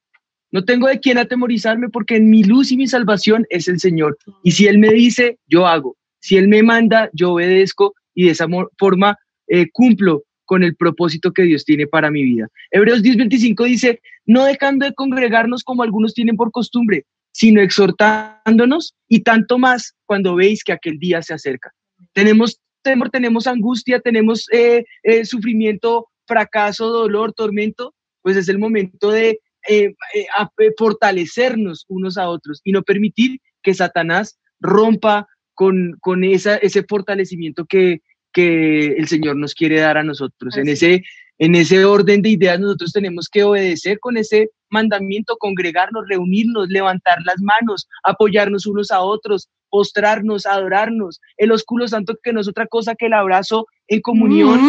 No 0.55 0.63
tengo 0.63 0.87
de 0.87 1.01
quién 1.01 1.17
atemorizarme 1.17 1.89
porque 1.89 2.15
en 2.15 2.29
mi 2.29 2.41
luz 2.41 2.71
y 2.71 2.77
mi 2.77 2.87
salvación 2.87 3.45
es 3.49 3.67
el 3.67 3.77
Señor. 3.77 4.17
Y 4.41 4.51
si 4.51 4.67
Él 4.67 4.79
me 4.79 4.87
dice, 4.93 5.37
yo 5.47 5.67
hago. 5.67 5.97
Si 6.21 6.37
Él 6.37 6.47
me 6.47 6.63
manda, 6.63 7.09
yo 7.11 7.33
obedezco 7.33 7.93
y 8.13 8.23
de 8.23 8.31
esa 8.31 8.47
forma 8.79 9.17
eh, 9.49 9.69
cumplo 9.73 10.23
con 10.45 10.63
el 10.63 10.73
propósito 10.77 11.33
que 11.33 11.41
Dios 11.41 11.65
tiene 11.65 11.87
para 11.87 12.09
mi 12.09 12.23
vida. 12.23 12.47
Hebreos 12.71 13.03
10:25 13.03 13.65
dice, 13.65 13.99
no 14.25 14.45
dejando 14.45 14.85
de 14.85 14.93
congregarnos 14.93 15.61
como 15.61 15.83
algunos 15.83 16.13
tienen 16.13 16.37
por 16.37 16.51
costumbre, 16.51 17.03
sino 17.33 17.59
exhortándonos 17.59 18.95
y 19.09 19.23
tanto 19.23 19.57
más 19.57 19.93
cuando 20.05 20.35
veis 20.35 20.63
que 20.63 20.71
aquel 20.71 20.99
día 20.99 21.21
se 21.21 21.33
acerca. 21.33 21.73
Tenemos 22.13 22.61
temor, 22.81 23.09
tenemos 23.09 23.45
angustia, 23.45 23.99
tenemos 23.99 24.47
eh, 24.53 24.85
eh, 25.03 25.25
sufrimiento, 25.25 26.07
fracaso, 26.25 26.87
dolor, 26.87 27.33
tormento, 27.33 27.93
pues 28.21 28.37
es 28.37 28.47
el 28.47 28.57
momento 28.57 29.11
de 29.11 29.41
eh, 29.67 29.93
eh, 30.13 30.25
a- 30.37 30.49
eh, 30.59 30.71
fortalecernos 30.77 31.85
unos 31.87 32.17
a 32.17 32.29
otros 32.29 32.61
y 32.63 32.71
no 32.71 32.83
permitir 32.83 33.39
que 33.61 33.73
Satanás 33.73 34.37
rompa 34.59 35.27
con, 35.53 35.95
con 36.01 36.23
esa, 36.23 36.57
ese 36.57 36.83
fortalecimiento 36.83 37.65
que, 37.65 38.01
que 38.33 38.87
el 38.97 39.07
Señor 39.07 39.37
nos 39.37 39.53
quiere 39.53 39.79
dar 39.79 39.97
a 39.97 40.03
nosotros. 40.03 40.57
En 40.57 40.67
ese, 40.69 41.03
en 41.37 41.55
ese 41.55 41.85
orden 41.85 42.21
de 42.21 42.29
ideas 42.29 42.59
nosotros 42.59 42.91
tenemos 42.93 43.27
que 43.29 43.43
obedecer 43.43 43.99
con 43.99 44.17
ese 44.17 44.49
mandamiento, 44.69 45.37
congregarnos, 45.37 46.05
reunirnos, 46.09 46.67
levantar 46.69 47.17
las 47.25 47.41
manos, 47.41 47.87
apoyarnos 48.03 48.65
unos 48.65 48.91
a 48.91 49.01
otros, 49.01 49.49
postrarnos, 49.69 50.45
adorarnos. 50.45 51.19
El 51.37 51.51
oscuro 51.51 51.87
santo 51.87 52.17
que 52.21 52.33
no 52.33 52.41
es 52.41 52.47
otra 52.47 52.67
cosa 52.67 52.95
que 52.95 53.05
el 53.07 53.13
abrazo 53.13 53.65
en 53.87 54.01
comunión, 54.01 54.59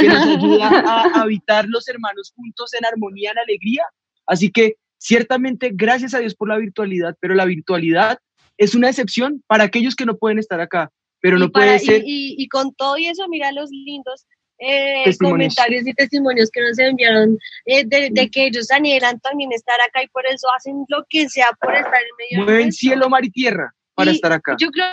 que 0.00 0.08
nos 0.08 0.26
ayuda 0.26 0.68
a 1.14 1.20
habitar 1.22 1.66
los 1.68 1.88
hermanos 1.88 2.32
juntos 2.36 2.72
en 2.74 2.84
armonía, 2.84 3.32
en 3.32 3.38
alegría. 3.38 3.82
Así 4.30 4.50
que 4.50 4.76
ciertamente 4.98 5.70
gracias 5.74 6.14
a 6.14 6.18
Dios 6.20 6.34
por 6.34 6.48
la 6.48 6.56
virtualidad, 6.58 7.16
pero 7.20 7.34
la 7.34 7.44
virtualidad 7.46 8.18
es 8.58 8.74
una 8.74 8.88
excepción 8.88 9.42
para 9.46 9.64
aquellos 9.64 9.96
que 9.96 10.06
no 10.06 10.16
pueden 10.16 10.38
estar 10.38 10.60
acá, 10.60 10.90
pero 11.20 11.36
y 11.36 11.40
no 11.40 11.50
para- 11.50 11.66
puede 11.66 11.78
ser 11.80 12.02
Y, 12.04 12.36
y 12.38 12.48
con 12.48 12.72
todo 12.74 12.96
y 12.96 13.08
eso, 13.08 13.26
mira 13.28 13.50
los 13.52 13.70
lindos 13.70 14.26
eh, 14.62 15.04
comentarios 15.18 15.86
y 15.86 15.94
testimonios 15.94 16.50
que 16.50 16.60
nos 16.60 16.78
enviaron 16.78 17.38
eh, 17.64 17.82
de, 17.86 18.10
de 18.12 18.30
que 18.30 18.46
ellos 18.46 18.70
anhelan 18.70 19.18
también 19.20 19.50
estar 19.52 19.80
acá 19.80 20.02
y 20.02 20.08
por 20.08 20.26
eso 20.26 20.46
hacen 20.54 20.84
lo 20.88 21.04
que 21.08 21.28
sea 21.30 21.48
por 21.60 21.74
estar 21.74 21.94
en 21.94 22.16
medio 22.18 22.44
de 22.46 22.52
mueven 22.52 22.72
cielo, 22.72 23.08
mar 23.08 23.24
y 23.24 23.30
tierra 23.30 23.72
para 23.94 24.12
Y 24.12 24.16
estar 24.16 24.32
acá. 24.32 24.56
Yo 24.60 24.68
creo, 24.70 24.84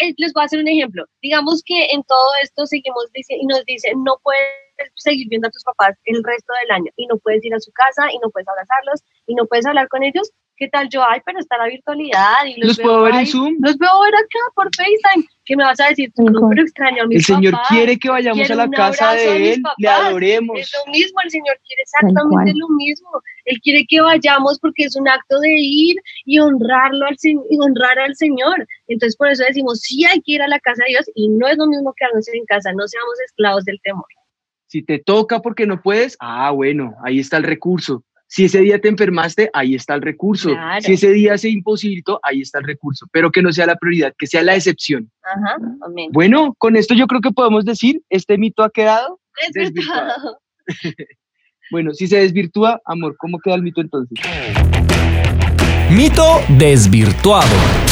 eh, 0.00 0.12
les 0.16 0.32
voy 0.32 0.42
a 0.42 0.46
hacer 0.46 0.58
un 0.60 0.66
ejemplo. 0.68 1.04
Digamos 1.22 1.62
que 1.64 1.86
en 1.92 2.02
todo 2.02 2.28
esto 2.42 2.66
seguimos 2.66 3.06
dice, 3.14 3.34
y 3.40 3.46
nos 3.46 3.64
dicen, 3.64 4.02
no 4.04 4.18
puedes 4.24 4.42
seguir 4.94 5.28
viendo 5.28 5.48
a 5.48 5.50
tus 5.50 5.64
papás 5.64 5.96
el 6.04 6.22
resto 6.22 6.52
del 6.60 6.70
año 6.70 6.90
y 6.96 7.06
no 7.06 7.18
puedes 7.18 7.44
ir 7.44 7.54
a 7.54 7.60
su 7.60 7.72
casa 7.72 8.10
y 8.12 8.18
no 8.18 8.30
puedes 8.30 8.48
abrazarlos 8.48 9.02
y 9.26 9.34
no 9.34 9.46
puedes 9.46 9.66
hablar 9.66 9.88
con 9.88 10.02
ellos. 10.02 10.30
¿Qué 10.56 10.68
tal 10.68 10.88
yo? 10.90 11.02
Ay, 11.04 11.20
pero 11.24 11.40
está 11.40 11.58
la 11.58 11.66
virtualidad 11.66 12.44
y 12.46 12.60
los, 12.60 12.68
¿Los 12.68 12.76
veo 12.76 12.86
puedo 12.86 13.02
ver 13.02 13.14
en 13.16 13.26
Zoom? 13.26 13.56
Los 13.60 13.76
puedo 13.76 14.00
ver 14.02 14.14
acá 14.14 14.38
por 14.54 14.68
FaceTime. 14.76 15.26
¿Qué 15.44 15.56
me 15.56 15.64
vas 15.64 15.80
a 15.80 15.88
decir? 15.88 16.12
Tú, 16.14 16.22
no, 16.30 16.48
pero 16.48 16.62
extraño 16.62 17.02
a 17.02 17.06
mis 17.06 17.16
El 17.18 17.24
Señor 17.24 17.52
papás, 17.54 17.68
quiere 17.68 17.98
que 17.98 18.08
vayamos 18.08 18.48
a 18.48 18.54
la 18.54 18.70
casa 18.70 19.12
de 19.14 19.54
Él, 19.54 19.62
le 19.78 19.88
adoremos. 19.88 20.56
Es 20.60 20.72
lo 20.72 20.92
mismo, 20.92 21.18
el 21.24 21.30
Señor 21.30 21.58
quiere 21.66 21.82
exactamente 21.82 22.52
lo 22.54 22.68
mismo. 22.68 23.10
Él 23.46 23.58
quiere 23.60 23.84
que 23.88 24.00
vayamos 24.00 24.60
porque 24.60 24.84
es 24.84 24.94
un 24.94 25.08
acto 25.08 25.40
de 25.40 25.52
ir 25.52 25.96
y 26.26 26.38
honrarlo 26.38 27.06
al 27.06 27.16
y 27.22 27.58
honrar 27.58 27.98
al 27.98 28.14
Señor. 28.14 28.66
Entonces 28.86 29.16
por 29.16 29.30
eso 29.30 29.42
decimos, 29.42 29.80
sí 29.80 30.04
hay 30.04 30.20
que 30.20 30.32
ir 30.34 30.42
a 30.42 30.48
la 30.48 30.60
casa 30.60 30.84
de 30.84 30.90
Dios 30.90 31.10
y 31.16 31.28
no 31.28 31.48
es 31.48 31.56
lo 31.56 31.66
mismo 31.66 31.92
quedarnos 31.96 32.28
en 32.28 32.44
casa, 32.44 32.72
no 32.72 32.86
seamos 32.86 33.18
esclavos 33.26 33.64
del 33.64 33.80
temor. 33.82 34.06
Si 34.72 34.80
te 34.80 34.98
toca 34.98 35.40
porque 35.40 35.66
no 35.66 35.82
puedes, 35.82 36.16
ah, 36.18 36.50
bueno, 36.50 36.94
ahí 37.04 37.18
está 37.18 37.36
el 37.36 37.42
recurso. 37.42 38.04
Si 38.26 38.46
ese 38.46 38.60
día 38.60 38.80
te 38.80 38.88
enfermaste, 38.88 39.50
ahí 39.52 39.74
está 39.74 39.92
el 39.92 40.00
recurso. 40.00 40.48
Claro. 40.48 40.80
Si 40.80 40.94
ese 40.94 41.12
día 41.12 41.36
se 41.36 41.50
imposibilitó, 41.50 42.18
ahí 42.22 42.40
está 42.40 42.58
el 42.58 42.64
recurso. 42.64 43.06
Pero 43.12 43.30
que 43.30 43.42
no 43.42 43.52
sea 43.52 43.66
la 43.66 43.76
prioridad, 43.76 44.14
que 44.16 44.26
sea 44.26 44.42
la 44.42 44.56
excepción. 44.56 45.10
Ajá, 45.22 45.58
amén. 45.82 46.08
Bueno, 46.10 46.54
con 46.56 46.74
esto 46.76 46.94
yo 46.94 47.06
creo 47.06 47.20
que 47.20 47.32
podemos 47.32 47.66
decir, 47.66 48.00
este 48.08 48.38
mito 48.38 48.62
ha 48.62 48.70
quedado. 48.70 49.20
Desvirtuado. 49.52 50.38
Bueno, 51.70 51.94
si 51.94 52.06
se 52.06 52.18
desvirtúa, 52.18 52.82
amor, 52.84 53.16
¿cómo 53.16 53.38
queda 53.38 53.54
el 53.54 53.62
mito 53.62 53.80
entonces? 53.80 54.18
Mito 55.90 56.42
desvirtuado. 56.58 57.91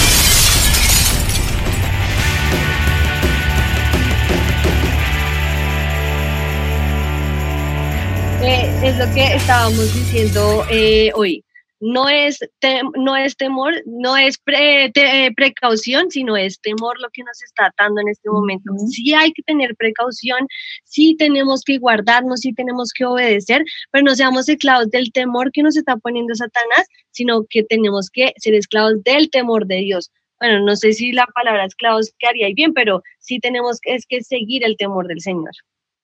Es 8.82 8.96
lo 8.98 9.04
que 9.14 9.24
estábamos 9.34 9.94
diciendo 9.94 10.64
eh, 10.70 11.10
hoy. 11.14 11.44
No 11.82 12.10
es, 12.10 12.38
tem- 12.60 12.90
no 12.96 13.16
es 13.16 13.36
temor, 13.36 13.72
no 13.86 14.14
es 14.16 14.36
pre- 14.38 14.90
te- 14.92 15.32
precaución, 15.34 16.10
sino 16.10 16.36
es 16.36 16.60
temor 16.60 17.00
lo 17.00 17.08
que 17.10 17.22
nos 17.22 17.42
está 17.42 17.66
atando 17.66 18.02
en 18.02 18.08
este 18.08 18.28
momento. 18.28 18.70
Sí 18.88 19.14
hay 19.14 19.32
que 19.32 19.42
tener 19.42 19.74
precaución, 19.76 20.46
sí 20.84 21.16
tenemos 21.18 21.62
que 21.62 21.78
guardarnos, 21.78 22.40
sí 22.40 22.52
tenemos 22.52 22.90
que 22.92 23.06
obedecer, 23.06 23.64
pero 23.90 24.04
no 24.04 24.14
seamos 24.14 24.48
esclavos 24.50 24.90
del 24.90 25.10
temor 25.12 25.52
que 25.52 25.62
nos 25.62 25.76
está 25.76 25.96
poniendo 25.96 26.34
Satanás, 26.34 26.86
sino 27.12 27.46
que 27.48 27.62
tenemos 27.64 28.10
que 28.10 28.32
ser 28.36 28.54
esclavos 28.54 29.02
del 29.04 29.30
temor 29.30 29.66
de 29.66 29.76
Dios. 29.76 30.10
Bueno, 30.38 30.60
no 30.60 30.76
sé 30.76 30.92
si 30.92 31.12
la 31.12 31.26
palabra 31.34 31.64
esclavos 31.64 32.12
quedaría 32.18 32.46
ahí 32.46 32.54
bien, 32.54 32.74
pero 32.74 33.02
sí 33.20 33.38
tenemos 33.40 33.78
que, 33.80 33.94
es 33.94 34.04
que 34.06 34.22
seguir 34.22 34.64
el 34.64 34.76
temor 34.76 35.06
del 35.06 35.20
Señor. 35.22 35.52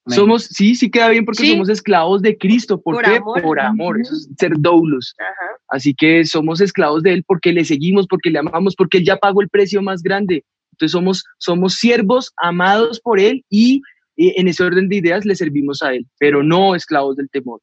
Somos, 0.07 0.43
sí, 0.45 0.75
sí 0.75 0.89
queda 0.89 1.09
bien 1.09 1.25
porque 1.25 1.43
Sí. 1.43 1.51
somos 1.51 1.69
esclavos 1.69 2.21
de 2.21 2.37
Cristo. 2.37 2.81
¿Por, 2.81 2.95
Por 2.95 3.05
qué? 3.05 3.17
amor. 3.17 3.41
Por 3.41 3.59
amor. 3.59 4.01
Eso 4.01 4.13
es 4.13 4.29
ser 4.37 4.53
doulos. 4.57 5.15
Así 5.69 5.93
que 5.93 6.25
somos 6.25 6.61
esclavos 6.61 7.03
de 7.03 7.13
Él 7.13 7.23
porque 7.27 7.51
le 7.53 7.65
seguimos, 7.65 8.07
porque 8.07 8.29
le 8.29 8.39
amamos, 8.39 8.75
porque 8.75 8.99
Él 8.99 9.05
ya 9.05 9.17
pagó 9.17 9.41
el 9.41 9.49
precio 9.49 9.81
más 9.81 10.01
grande. 10.01 10.43
Entonces 10.73 10.91
somos, 10.91 11.23
somos 11.39 11.73
siervos 11.75 12.31
amados 12.37 12.99
por 12.99 13.19
Él 13.19 13.43
y 13.49 13.81
eh, 14.17 14.33
en 14.37 14.47
ese 14.47 14.63
orden 14.63 14.89
de 14.89 14.97
ideas 14.97 15.25
le 15.25 15.35
servimos 15.35 15.81
a 15.81 15.93
Él, 15.93 16.05
pero 16.19 16.43
no 16.43 16.75
esclavos 16.75 17.15
del 17.17 17.29
temor. 17.29 17.61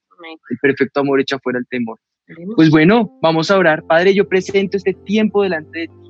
El 0.50 0.58
perfecto 0.58 1.00
amor 1.00 1.20
echa 1.20 1.38
fuera 1.38 1.58
el 1.58 1.66
temor. 1.66 1.98
Pues 2.56 2.70
bueno, 2.70 3.18
vamos 3.20 3.50
a 3.50 3.58
orar. 3.58 3.82
Padre, 3.84 4.14
yo 4.14 4.26
presento 4.26 4.76
este 4.78 4.94
tiempo 4.94 5.42
delante 5.42 5.80
de 5.80 5.86
ti, 5.88 6.03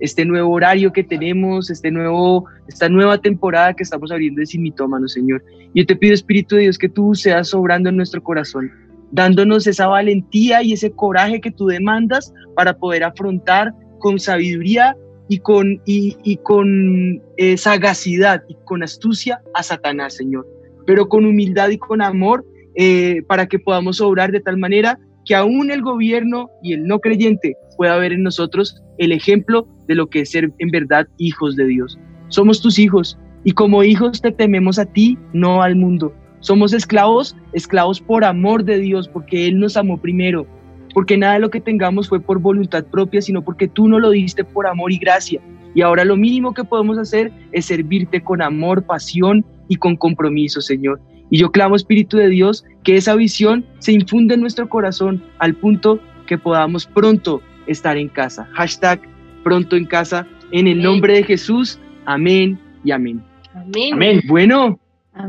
este 0.00 0.24
nuevo 0.24 0.52
horario 0.52 0.92
que 0.92 1.04
tenemos, 1.04 1.70
este 1.70 1.90
nuevo, 1.90 2.46
esta 2.68 2.88
nueva 2.88 3.18
temporada 3.18 3.74
que 3.74 3.82
estamos 3.82 4.10
abriendo 4.10 4.40
de 4.40 4.46
Sin 4.46 4.62
Mitómanos, 4.62 5.12
Señor. 5.12 5.42
Yo 5.74 5.86
te 5.86 5.96
pido, 5.96 6.14
Espíritu 6.14 6.56
de 6.56 6.62
Dios, 6.62 6.78
que 6.78 6.88
tú 6.88 7.14
seas 7.14 7.54
obrando 7.54 7.88
en 7.88 7.96
nuestro 7.96 8.22
corazón, 8.22 8.70
dándonos 9.12 9.66
esa 9.66 9.86
valentía 9.86 10.62
y 10.62 10.72
ese 10.72 10.90
coraje 10.92 11.40
que 11.40 11.50
tú 11.50 11.66
demandas 11.66 12.32
para 12.54 12.76
poder 12.76 13.04
afrontar 13.04 13.72
con 13.98 14.18
sabiduría 14.18 14.96
y 15.28 15.38
con, 15.38 15.80
y, 15.86 16.16
y 16.22 16.36
con 16.36 17.22
eh, 17.36 17.56
sagacidad 17.56 18.42
y 18.48 18.56
con 18.64 18.82
astucia 18.82 19.40
a 19.54 19.62
Satanás, 19.62 20.14
Señor, 20.14 20.46
pero 20.86 21.08
con 21.08 21.24
humildad 21.24 21.70
y 21.70 21.78
con 21.78 22.02
amor 22.02 22.44
eh, 22.74 23.22
para 23.26 23.46
que 23.46 23.58
podamos 23.58 24.00
obrar 24.00 24.32
de 24.32 24.40
tal 24.40 24.58
manera 24.58 24.98
que 25.24 25.34
aún 25.34 25.70
el 25.70 25.80
gobierno 25.80 26.50
y 26.62 26.74
el 26.74 26.86
no 26.86 27.00
creyente 27.00 27.56
pueda 27.76 27.96
ver 27.96 28.12
en 28.12 28.22
nosotros 28.22 28.82
el 28.98 29.12
ejemplo 29.12 29.66
de 29.86 29.94
lo 29.94 30.08
que 30.08 30.20
es 30.20 30.30
ser 30.30 30.52
en 30.58 30.70
verdad 30.70 31.06
hijos 31.18 31.56
de 31.56 31.66
Dios. 31.66 31.98
Somos 32.28 32.60
tus 32.60 32.78
hijos 32.78 33.18
y 33.44 33.52
como 33.52 33.84
hijos 33.84 34.20
te 34.20 34.32
tememos 34.32 34.78
a 34.78 34.86
ti, 34.86 35.18
no 35.32 35.62
al 35.62 35.76
mundo. 35.76 36.14
Somos 36.40 36.72
esclavos, 36.72 37.36
esclavos 37.52 38.00
por 38.00 38.24
amor 38.24 38.64
de 38.64 38.78
Dios, 38.78 39.08
porque 39.08 39.46
Él 39.46 39.58
nos 39.58 39.76
amó 39.76 39.98
primero, 39.98 40.46
porque 40.92 41.16
nada 41.16 41.34
de 41.34 41.40
lo 41.40 41.50
que 41.50 41.60
tengamos 41.60 42.08
fue 42.08 42.20
por 42.20 42.38
voluntad 42.38 42.84
propia, 42.84 43.22
sino 43.22 43.42
porque 43.42 43.68
tú 43.68 43.88
nos 43.88 44.00
lo 44.00 44.10
diste 44.10 44.44
por 44.44 44.66
amor 44.66 44.92
y 44.92 44.98
gracia. 44.98 45.40
Y 45.74 45.82
ahora 45.82 46.04
lo 46.04 46.16
mínimo 46.16 46.54
que 46.54 46.64
podemos 46.64 46.98
hacer 46.98 47.32
es 47.52 47.66
servirte 47.66 48.22
con 48.22 48.42
amor, 48.42 48.84
pasión 48.84 49.44
y 49.68 49.76
con 49.76 49.96
compromiso, 49.96 50.60
Señor. 50.60 51.00
Y 51.30 51.38
yo 51.38 51.50
clamo, 51.50 51.76
Espíritu 51.76 52.16
de 52.16 52.28
Dios, 52.28 52.64
que 52.84 52.96
esa 52.96 53.14
visión 53.14 53.64
se 53.78 53.92
infunda 53.92 54.34
en 54.34 54.40
nuestro 54.40 54.68
corazón 54.68 55.22
al 55.38 55.54
punto 55.54 55.98
que 56.26 56.38
podamos 56.38 56.86
pronto 56.86 57.40
estar 57.66 57.96
en 57.96 58.08
casa. 58.08 58.48
Hashtag 58.54 59.00
pronto 59.42 59.76
en 59.76 59.84
casa. 59.86 60.26
En 60.50 60.66
el 60.66 60.82
nombre 60.82 61.14
de 61.14 61.22
Jesús. 61.24 61.78
Amén 62.06 62.58
y 62.84 62.90
amén. 62.92 63.22
Amén. 63.54 63.94
Amén. 63.94 64.20
Bueno, 64.28 64.78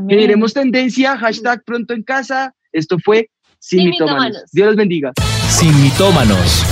generemos 0.08 0.52
tendencia. 0.54 1.16
Hashtag 1.16 1.62
pronto 1.64 1.94
en 1.94 2.02
casa. 2.02 2.54
Esto 2.72 2.96
fue 3.04 3.28
Sin, 3.58 3.80
Sin 3.80 3.90
mitómanos. 3.90 4.24
mitómanos. 4.24 4.50
Dios 4.52 4.66
los 4.66 4.76
bendiga. 4.76 5.12
Sin 5.48 5.82
mitómanos. 5.82 6.64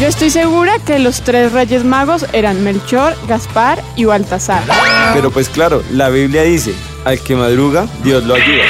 Yo 0.00 0.06
estoy 0.08 0.30
segura 0.30 0.78
que 0.84 0.98
los 0.98 1.20
tres 1.22 1.52
reyes 1.52 1.84
magos 1.84 2.26
eran 2.32 2.64
Melchor, 2.64 3.14
Gaspar 3.28 3.80
y 3.94 4.04
Baltasar. 4.06 4.62
Pero 5.14 5.30
pues 5.30 5.48
claro, 5.48 5.84
la 5.92 6.08
Biblia 6.08 6.42
dice, 6.42 6.74
al 7.04 7.20
que 7.20 7.36
madruga, 7.36 7.86
Dios 8.02 8.24
lo 8.24 8.34
ayuda. 8.34 8.64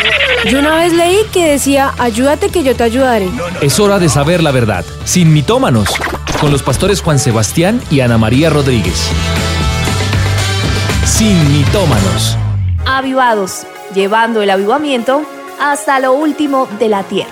Yo 0.51 0.59
una 0.59 0.77
vez 0.77 0.93
leí 0.93 1.17
que 1.33 1.47
decía, 1.53 1.93
ayúdate 1.99 2.51
que 2.51 2.63
yo 2.63 2.77
te 2.77 2.83
ayudaré. 2.83 3.31
Es 3.63 3.81
hora 3.81 3.99
de 3.99 4.11
saber 4.11 4.43
la 4.43 4.51
verdad. 4.51 4.85
Sin 5.05 5.33
mitómanos. 5.33 5.89
Con 6.41 6.53
los 6.53 6.63
pastores 6.63 7.01
Juan 7.01 7.19
Sebastián 7.19 7.81
y 7.91 8.01
Ana 8.01 8.19
María 8.19 8.51
Rodríguez. 8.51 9.11
Sin 11.07 11.53
mitómanos. 11.53 12.37
Avivados, 12.87 13.67
llevando 13.95 14.43
el 14.43 14.51
avivamiento 14.51 15.23
hasta 15.61 16.01
lo 16.01 16.13
último 16.13 16.69
de 16.79 16.89
la 16.89 17.03
tierra. 17.05 17.31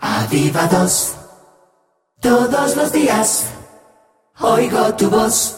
Avivados, 0.00 1.16
todos 2.20 2.76
los 2.76 2.92
días 2.92 3.46
oigo 4.40 4.94
tu 4.94 5.10
voz. 5.10 5.56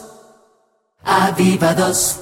Avivados, 1.02 2.20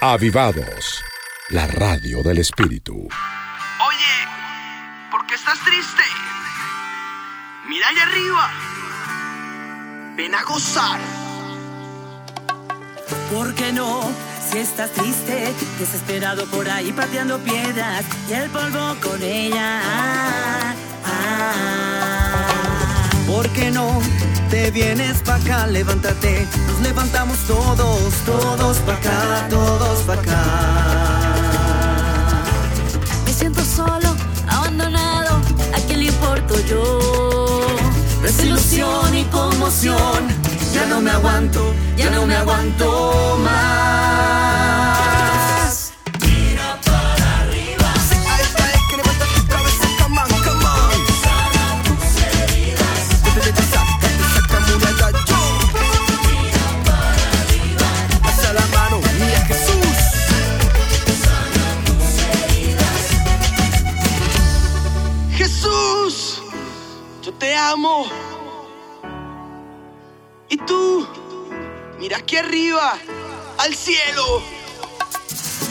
Avivados, 0.00 1.04
la 1.48 1.66
radio 1.66 2.22
del 2.22 2.38
Espíritu. 2.38 2.94
Oye, 2.94 3.08
¿por 5.10 5.26
qué 5.26 5.34
estás 5.34 5.58
triste? 5.64 6.02
Mira 7.68 7.88
allá 7.88 8.02
arriba. 8.02 8.50
Ven 10.16 10.34
a 10.34 10.42
gozar. 10.42 11.00
¿Por 13.32 13.54
qué 13.54 13.72
no? 13.72 14.29
Si 14.50 14.58
estás 14.58 14.90
triste, 14.90 15.54
desesperado 15.78 16.44
por 16.46 16.68
ahí 16.68 16.90
pateando 16.92 17.38
piedras 17.38 18.04
y 18.28 18.32
el 18.32 18.50
polvo 18.50 18.96
con 19.00 19.22
ella. 19.22 19.80
Ah, 19.84 20.74
ah. 21.06 22.40
¿Por 23.28 23.48
qué 23.50 23.70
no? 23.70 24.00
Te 24.50 24.72
vienes 24.72 25.18
pa' 25.22 25.36
acá, 25.36 25.68
levántate. 25.68 26.48
Nos 26.66 26.80
levantamos 26.80 27.38
todos, 27.46 28.12
todos 28.26 28.78
pa' 28.78 28.94
acá, 28.94 29.46
todos 29.48 30.00
pa' 30.00 30.14
acá. 30.14 30.42
Me 33.26 33.32
siento 33.32 33.64
solo, 33.64 34.16
abandonado. 34.48 35.40
¿A 35.74 35.78
quién 35.86 36.00
le 36.00 36.06
importo 36.06 36.58
yo? 36.66 36.98
Desilusión 38.20 39.16
y 39.16 39.22
conmoción. 39.24 40.59
Ya 40.72 40.86
no 40.86 41.00
me 41.00 41.10
aguanto, 41.10 41.74
ya 41.96 42.10
no 42.10 42.26
me 42.26 42.36
aguanto 42.36 43.38
más. 43.44 44.99
Mira 72.10 72.18
aquí 72.18 72.36
arriba, 72.36 72.98
al 73.58 73.72
cielo. 73.74 74.42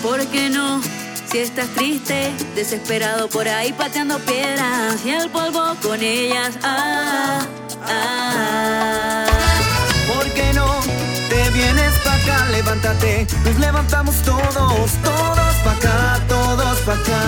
¿Por 0.01 0.25
qué 0.27 0.49
no? 0.49 0.81
Si 1.29 1.39
estás 1.39 1.67
triste, 1.75 2.31
desesperado 2.55 3.27
por 3.27 3.45
ahí 3.49 3.73
pateando 3.73 4.17
piedras 4.19 5.05
y 5.05 5.09
el 5.09 5.29
polvo 5.29 5.75
con 5.81 6.01
ellas. 6.01 6.57
Ah, 6.63 7.41
ah. 7.85 9.25
¿Por 10.07 10.31
qué 10.31 10.53
no? 10.53 10.79
Te 11.29 11.49
vienes 11.51 11.93
pa' 12.05 12.13
acá, 12.13 12.45
levántate. 12.51 13.27
Nos 13.43 13.59
levantamos 13.59 14.15
todos, 14.23 14.91
todos 15.03 15.55
pa' 15.65 15.73
acá, 15.73 16.23
todos 16.29 16.77
pa' 16.79 16.93
acá. 16.93 17.19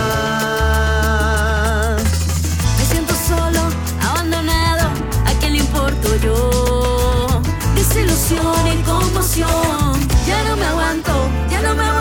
Me 2.77 2.85
siento 2.85 3.13
solo, 3.27 3.59
abandonado. 4.01 4.89
¿A 5.25 5.33
quién 5.39 5.51
le 5.51 5.59
importo 5.59 6.15
yo? 6.15 6.80
Desilusión 7.93 8.67
y 8.67 8.81
conmoción. 8.83 10.07
Ya 10.25 10.43
no 10.45 10.55
me 10.55 10.65
aguanto, 10.65 11.11
ya 11.49 11.61
no 11.61 11.75
me 11.75 11.83
aguanto 11.83 12.00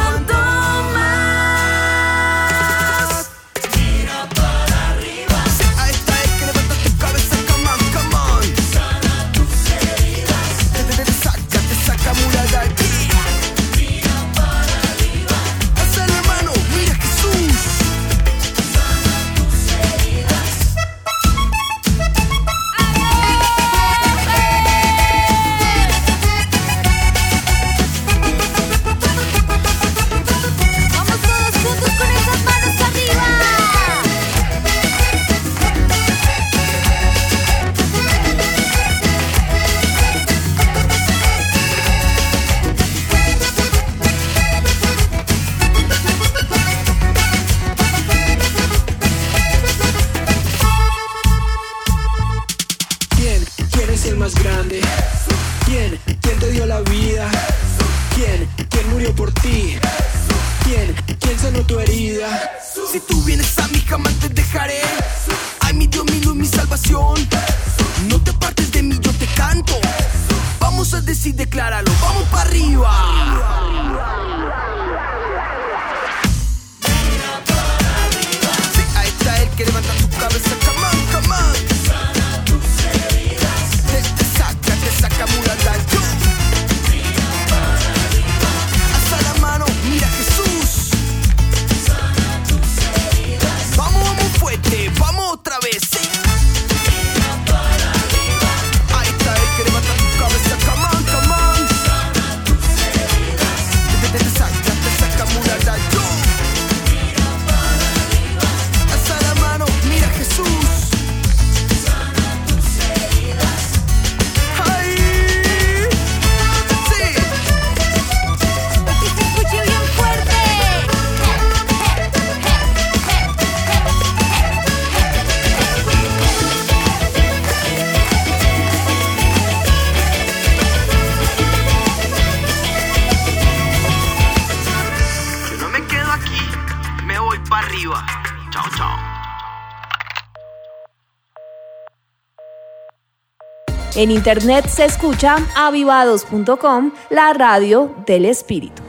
En 144.01 144.11
internet 144.11 144.67
se 144.67 144.87
escucha 144.87 145.37
avivados.com, 145.55 146.91
la 147.11 147.35
radio 147.35 147.95
del 148.07 148.25
espíritu. 148.25 148.83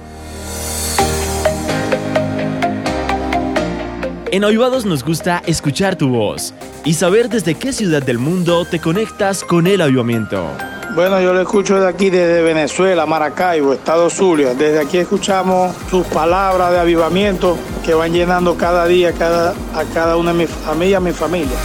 En 4.32 4.45
Avivados 4.45 4.86
nos 4.86 5.03
gusta 5.03 5.43
escuchar 5.45 5.97
tu 5.97 6.07
voz 6.07 6.53
y 6.86 6.93
saber 6.93 7.28
desde 7.28 7.55
qué 7.55 7.74
ciudad 7.74 8.01
del 8.01 8.20
mundo 8.20 8.64
te 8.64 8.80
conectas 8.80 9.43
con 9.43 9.68
el 9.68 9.82
avivamiento. 9.82 10.47
Bueno, 10.95 11.20
yo 11.20 11.34
lo 11.34 11.41
escucho 11.41 11.78
de 11.82 11.89
aquí, 11.89 12.09
desde 12.09 12.41
Venezuela, 12.41 13.05
Maracaibo, 13.05 13.74
Estado 13.74 14.09
Zulia. 14.09 14.53
Desde 14.53 14.80
aquí 14.80 14.97
escuchamos 14.97 15.76
sus 15.89 16.07
palabras 16.07 16.72
de 16.72 16.80
avivamiento 16.80 17.57
que 17.84 17.93
van 17.93 18.14
llenando 18.14 18.55
cada 18.55 18.88
día 18.88 19.12
cada, 19.12 19.49
a 19.76 19.84
cada 19.93 20.16
una 20.16 20.32
de 20.32 20.38
mis 20.38 20.49
a 20.66 20.74
mí 20.74 20.86
y 20.86 20.93
a 20.93 21.01
mi 21.01 21.12
familia. 21.12 21.57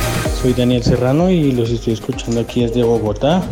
Soy 0.47 0.55
Daniel 0.55 0.85
Serrano 0.85 1.29
y 1.29 1.51
los 1.51 1.71
estoy 1.71 1.95
escuchando 1.95 2.41
aquí 2.41 2.63
desde 2.63 2.85
Bogotá. 2.85 3.43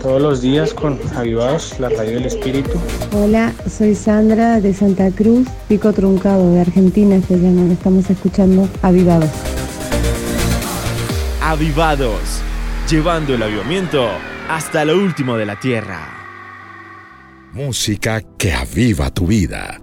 Todos 0.00 0.22
los 0.22 0.40
días 0.40 0.72
con 0.72 0.96
Avivados, 1.16 1.74
la 1.80 1.88
radio 1.88 2.12
del 2.12 2.26
espíritu. 2.26 2.70
Hola, 3.12 3.52
soy 3.68 3.96
Sandra 3.96 4.60
de 4.60 4.72
Santa 4.72 5.10
Cruz, 5.10 5.48
Pico 5.66 5.92
Truncado 5.92 6.52
de 6.52 6.60
Argentina 6.60 7.20
se 7.26 7.36
llama. 7.36 7.72
Estamos 7.72 8.08
escuchando 8.08 8.68
Avivados. 8.80 9.28
Avivados, 11.42 12.20
llevando 12.88 13.34
el 13.34 13.42
avivamiento 13.42 14.06
hasta 14.48 14.84
lo 14.84 14.98
último 14.98 15.36
de 15.36 15.46
la 15.46 15.58
tierra. 15.58 16.16
Música 17.54 18.22
que 18.38 18.52
aviva 18.52 19.10
tu 19.10 19.26
vida. 19.26 19.80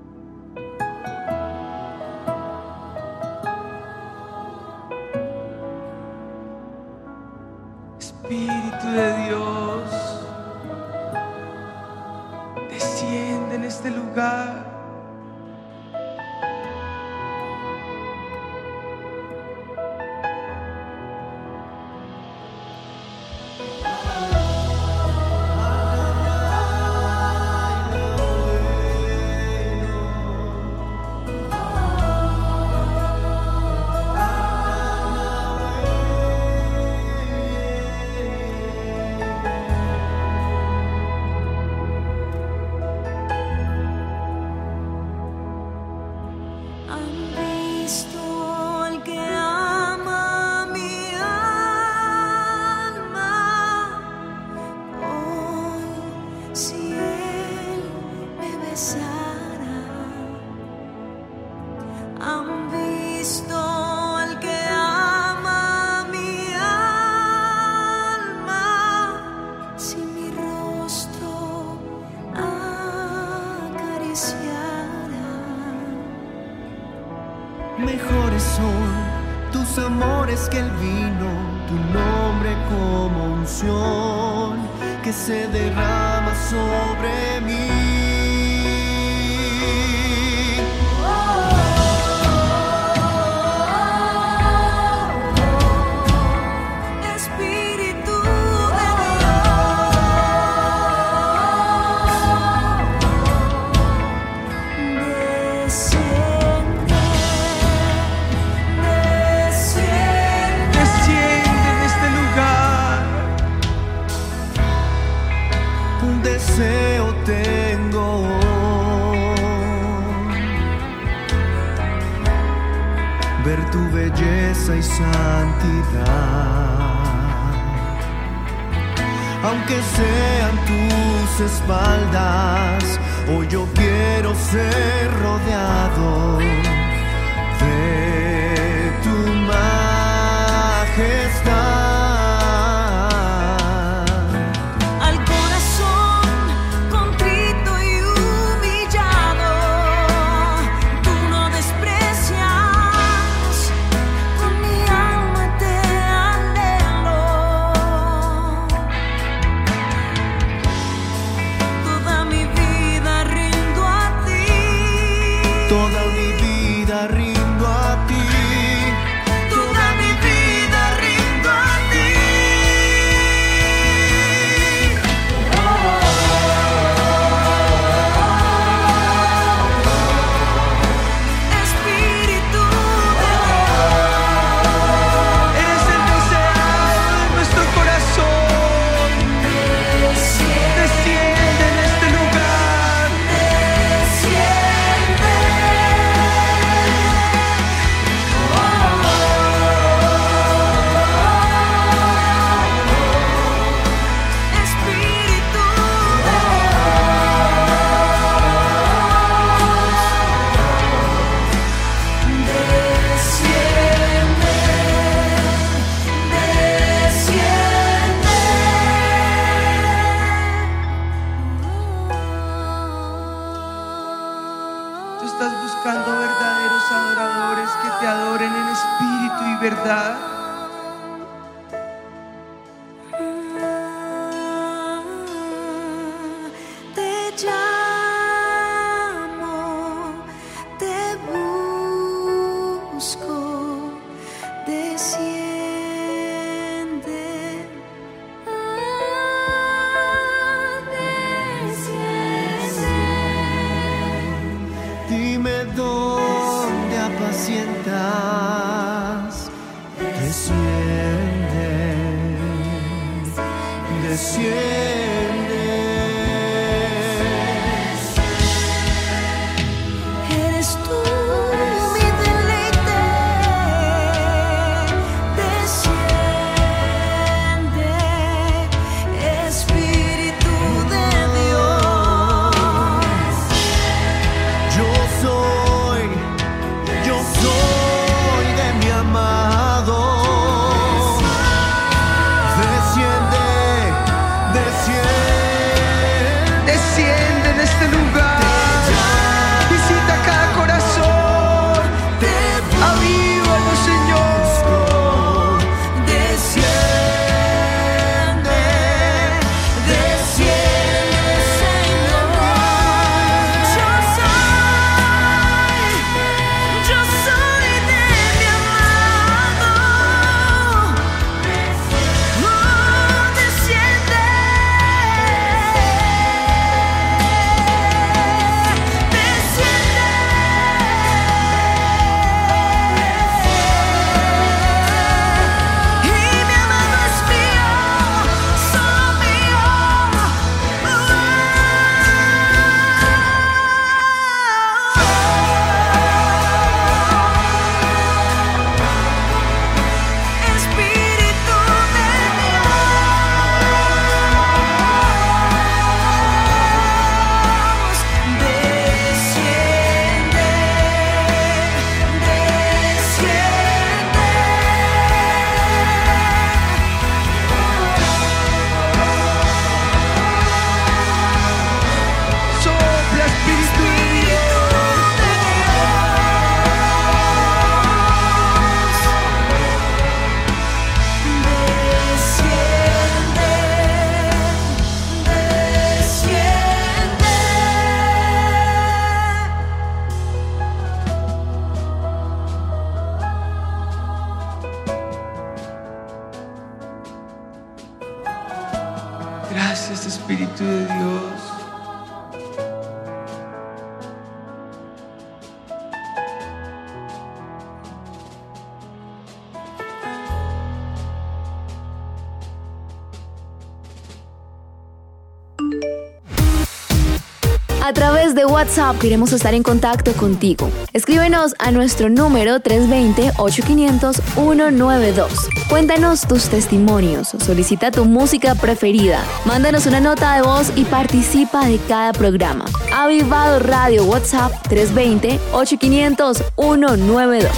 A 417.88 417.94
través 417.94 418.36
de 418.36 418.46
WhatsApp 418.46 419.00
queremos 419.00 419.32
estar 419.32 419.54
en 419.54 419.64
contacto 419.64 420.12
contigo. 420.12 420.70
Escríbenos 420.92 421.56
a 421.58 421.72
nuestro 421.72 422.10
número 422.10 422.60
320-8500-192. 422.60 425.57
Cuéntanos 425.70 426.26
tus 426.26 426.48
testimonios, 426.48 427.36
solicita 427.40 427.92
tu 427.92 428.06
música 428.06 428.56
preferida, 428.56 429.22
mándanos 429.46 429.86
una 429.86 430.00
nota 430.00 430.36
de 430.36 430.42
voz 430.42 430.72
y 430.78 430.86
participa 430.86 431.66
de 431.66 431.78
cada 431.78 432.14
programa. 432.14 432.64
Avivado 432.94 433.60
Radio 433.60 434.06
WhatsApp 434.06 434.54
320-8500-192. 434.70 437.50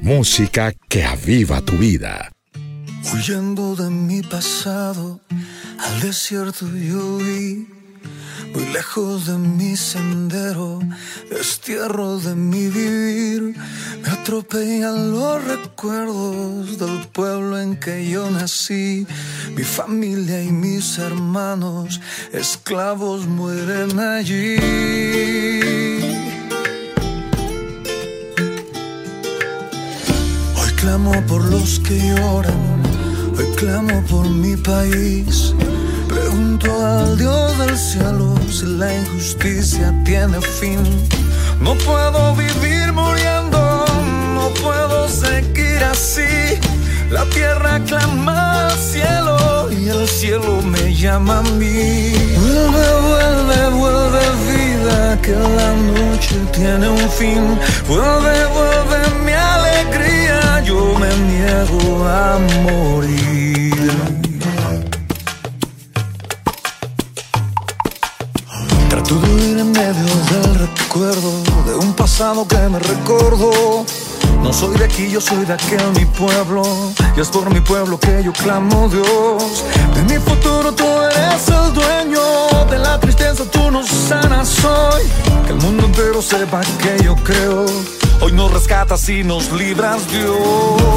Música 0.00 0.72
que 0.88 1.04
aviva 1.04 1.60
tu 1.60 1.76
vida. 1.76 2.32
Huyendo 3.12 3.76
de 3.76 3.90
mi 3.90 4.22
pasado, 4.22 5.20
al 5.78 6.00
desierto 6.00 6.66
yo 6.74 7.18
vi, 7.18 7.68
muy 8.56 8.64
lejos 8.72 9.26
de 9.26 9.36
mi 9.36 9.76
sendero, 9.76 10.80
destierro 11.28 12.18
de 12.18 12.34
mi 12.34 12.68
vivir. 12.68 13.54
Me 14.02 14.08
atropellan 14.08 15.10
los 15.10 15.44
recuerdos 15.44 16.78
del 16.78 17.06
pueblo 17.08 17.58
en 17.60 17.76
que 17.76 18.08
yo 18.08 18.30
nací. 18.30 19.06
Mi 19.54 19.62
familia 19.62 20.42
y 20.42 20.50
mis 20.50 20.96
hermanos, 20.96 22.00
esclavos, 22.32 23.26
mueren 23.26 24.00
allí. 24.00 24.56
Hoy 30.58 30.70
clamo 30.80 31.12
por 31.26 31.44
los 31.44 31.78
que 31.80 31.98
lloran, 31.98 32.82
hoy 33.36 33.54
clamo 33.56 34.02
por 34.06 34.26
mi 34.30 34.56
país. 34.56 35.54
Pregunto 36.36 36.86
al 36.86 37.16
Dios 37.16 37.58
del 37.58 37.78
cielo 37.78 38.34
si 38.50 38.66
la 38.66 38.94
injusticia 38.94 39.90
tiene 40.04 40.38
fin. 40.42 40.80
No 41.62 41.74
puedo 41.76 42.36
vivir 42.36 42.92
muriendo, 42.92 43.86
no 44.34 44.50
puedo 44.62 45.08
seguir 45.08 45.82
así. 45.90 46.60
La 47.10 47.24
tierra 47.30 47.80
clama 47.86 48.66
al 48.66 48.72
cielo 48.72 49.72
y 49.72 49.88
el 49.88 50.06
cielo 50.06 50.60
me 50.60 50.94
llama 50.94 51.38
a 51.38 51.42
mí. 51.42 52.12
Vuelve, 52.38 52.86
vuelve, 53.08 53.68
vuelve 53.70 54.24
vida, 54.52 55.18
que 55.22 55.32
la 55.32 55.72
noche 55.94 56.36
tiene 56.52 56.86
un 56.86 57.10
fin. 57.12 57.58
Vuelve, 57.88 58.36
vuelve 58.56 58.98
mi 59.24 59.32
alegría, 59.32 60.60
yo 60.60 60.98
me 60.98 61.08
niego 61.16 62.06
a 62.06 62.38
morir. 62.62 64.25
De 69.06 69.14
huir 69.14 69.58
en 69.58 69.70
medio 69.70 70.14
del 70.32 70.66
recuerdo 70.66 71.30
de 71.64 71.76
un 71.76 71.92
pasado 71.92 72.46
que 72.48 72.58
me 72.68 72.80
recordó. 72.80 73.84
No 74.42 74.52
soy 74.52 74.76
de 74.76 74.84
aquí, 74.84 75.08
yo 75.08 75.20
soy 75.20 75.44
de 75.44 75.52
aquel 75.52 75.92
mi 75.94 76.04
pueblo. 76.06 76.62
Y 77.16 77.20
es 77.20 77.28
por 77.28 77.48
mi 77.54 77.60
pueblo 77.60 78.00
que 78.00 78.24
yo 78.24 78.32
clamo 78.32 78.88
Dios. 78.88 79.64
De 79.94 80.02
mi 80.12 80.18
futuro 80.18 80.72
tú 80.72 80.84
eres 80.84 81.46
el 81.46 81.72
dueño. 81.72 82.66
De 82.68 82.78
la 82.78 82.98
tristeza 82.98 83.44
tú 83.44 83.70
nos 83.70 83.86
sanas 83.86 84.64
hoy. 84.64 85.02
Que 85.46 85.52
el 85.52 85.58
mundo 85.58 85.84
entero 85.84 86.20
sepa 86.20 86.60
que 86.82 87.04
yo 87.04 87.14
creo. 87.22 87.66
Hoy 88.20 88.32
nos 88.32 88.52
rescatas 88.52 89.08
y 89.08 89.22
nos 89.22 89.52
libras 89.52 90.02
Dios. 90.10 90.36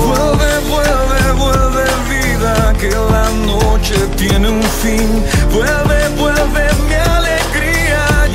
Vuelve, 0.07 0.59
vuelve, 0.67 1.31
vuelve 1.37 1.83
vida. 2.09 2.73
Que 2.79 2.89
la 2.89 3.29
noche 3.45 3.95
tiene 4.17 4.49
un 4.49 4.63
fin. 4.63 5.23
Vuelve, 5.51 6.09
vuelve 6.17 6.73
mi. 6.87 7.18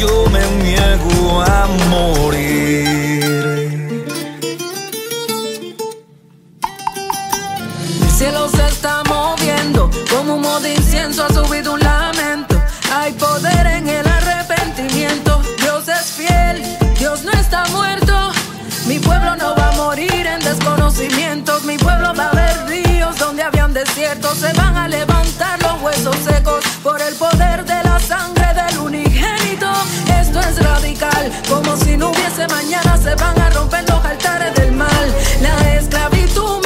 Yo 0.04 0.26
me 0.28 0.44
niego 0.62 1.40
a 1.40 1.66
morir. 1.88 3.24
El 8.02 8.10
cielo 8.10 8.46
se 8.50 8.66
está 8.66 9.02
moviendo, 9.08 9.90
como 10.10 10.34
humo 10.34 10.60
de 10.60 10.74
incienso 10.74 11.24
ha 11.24 11.32
subido 11.32 11.72
un 11.72 11.80
lamento. 11.80 12.54
Hay 12.92 13.12
poder 13.12 13.66
en 13.66 13.88
el 13.88 14.06
arrepentimiento. 14.06 15.40
Dios 15.62 15.88
es 15.88 16.12
fiel, 16.12 16.62
Dios 16.98 17.24
no 17.24 17.32
está 17.32 17.64
muerto. 17.68 18.30
Mi 18.86 18.98
pueblo 18.98 19.36
no 19.36 19.54
va 19.56 19.70
a 19.70 19.72
morir 19.72 20.26
en 20.26 20.40
desconocimientos. 20.40 21.64
Mi 21.64 21.78
pueblo 21.78 22.12
va 22.14 22.28
a 22.28 22.33
habían 23.44 23.72
desiertos. 23.72 24.38
Se 24.38 24.52
van 24.54 24.76
a 24.76 24.88
levantar 24.88 25.60
los 25.62 25.80
huesos 25.82 26.16
secos 26.16 26.64
por 26.82 27.00
el 27.00 27.14
poder 27.14 27.64
de 27.64 27.82
la 27.84 27.98
sangre 28.00 28.46
del 28.54 28.78
unigénito. 28.78 29.70
Esto 30.20 30.40
es 30.40 30.62
radical, 30.62 31.32
como 31.48 31.76
si 31.76 31.96
no 31.96 32.10
hubiese 32.10 32.46
mañana. 32.48 32.96
Se 32.96 33.14
van 33.16 33.38
a 33.40 33.50
romper 33.50 33.88
los 33.88 34.04
altares 34.04 34.54
del 34.54 34.72
mal. 34.72 35.14
La 35.40 35.74
esclavitud 35.74 36.63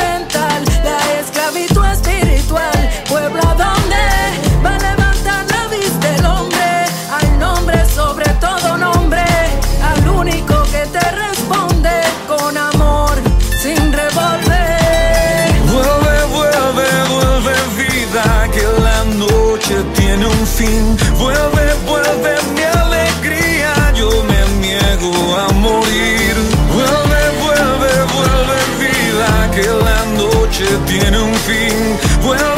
vida, 30.58 30.66
que 30.66 30.74
la 30.74 30.78
noche 30.78 30.78
tiene 30.86 31.20
un 31.20 31.34
fin. 31.34 31.98
Vuelve, 32.22 32.44
vuelve 32.44 32.57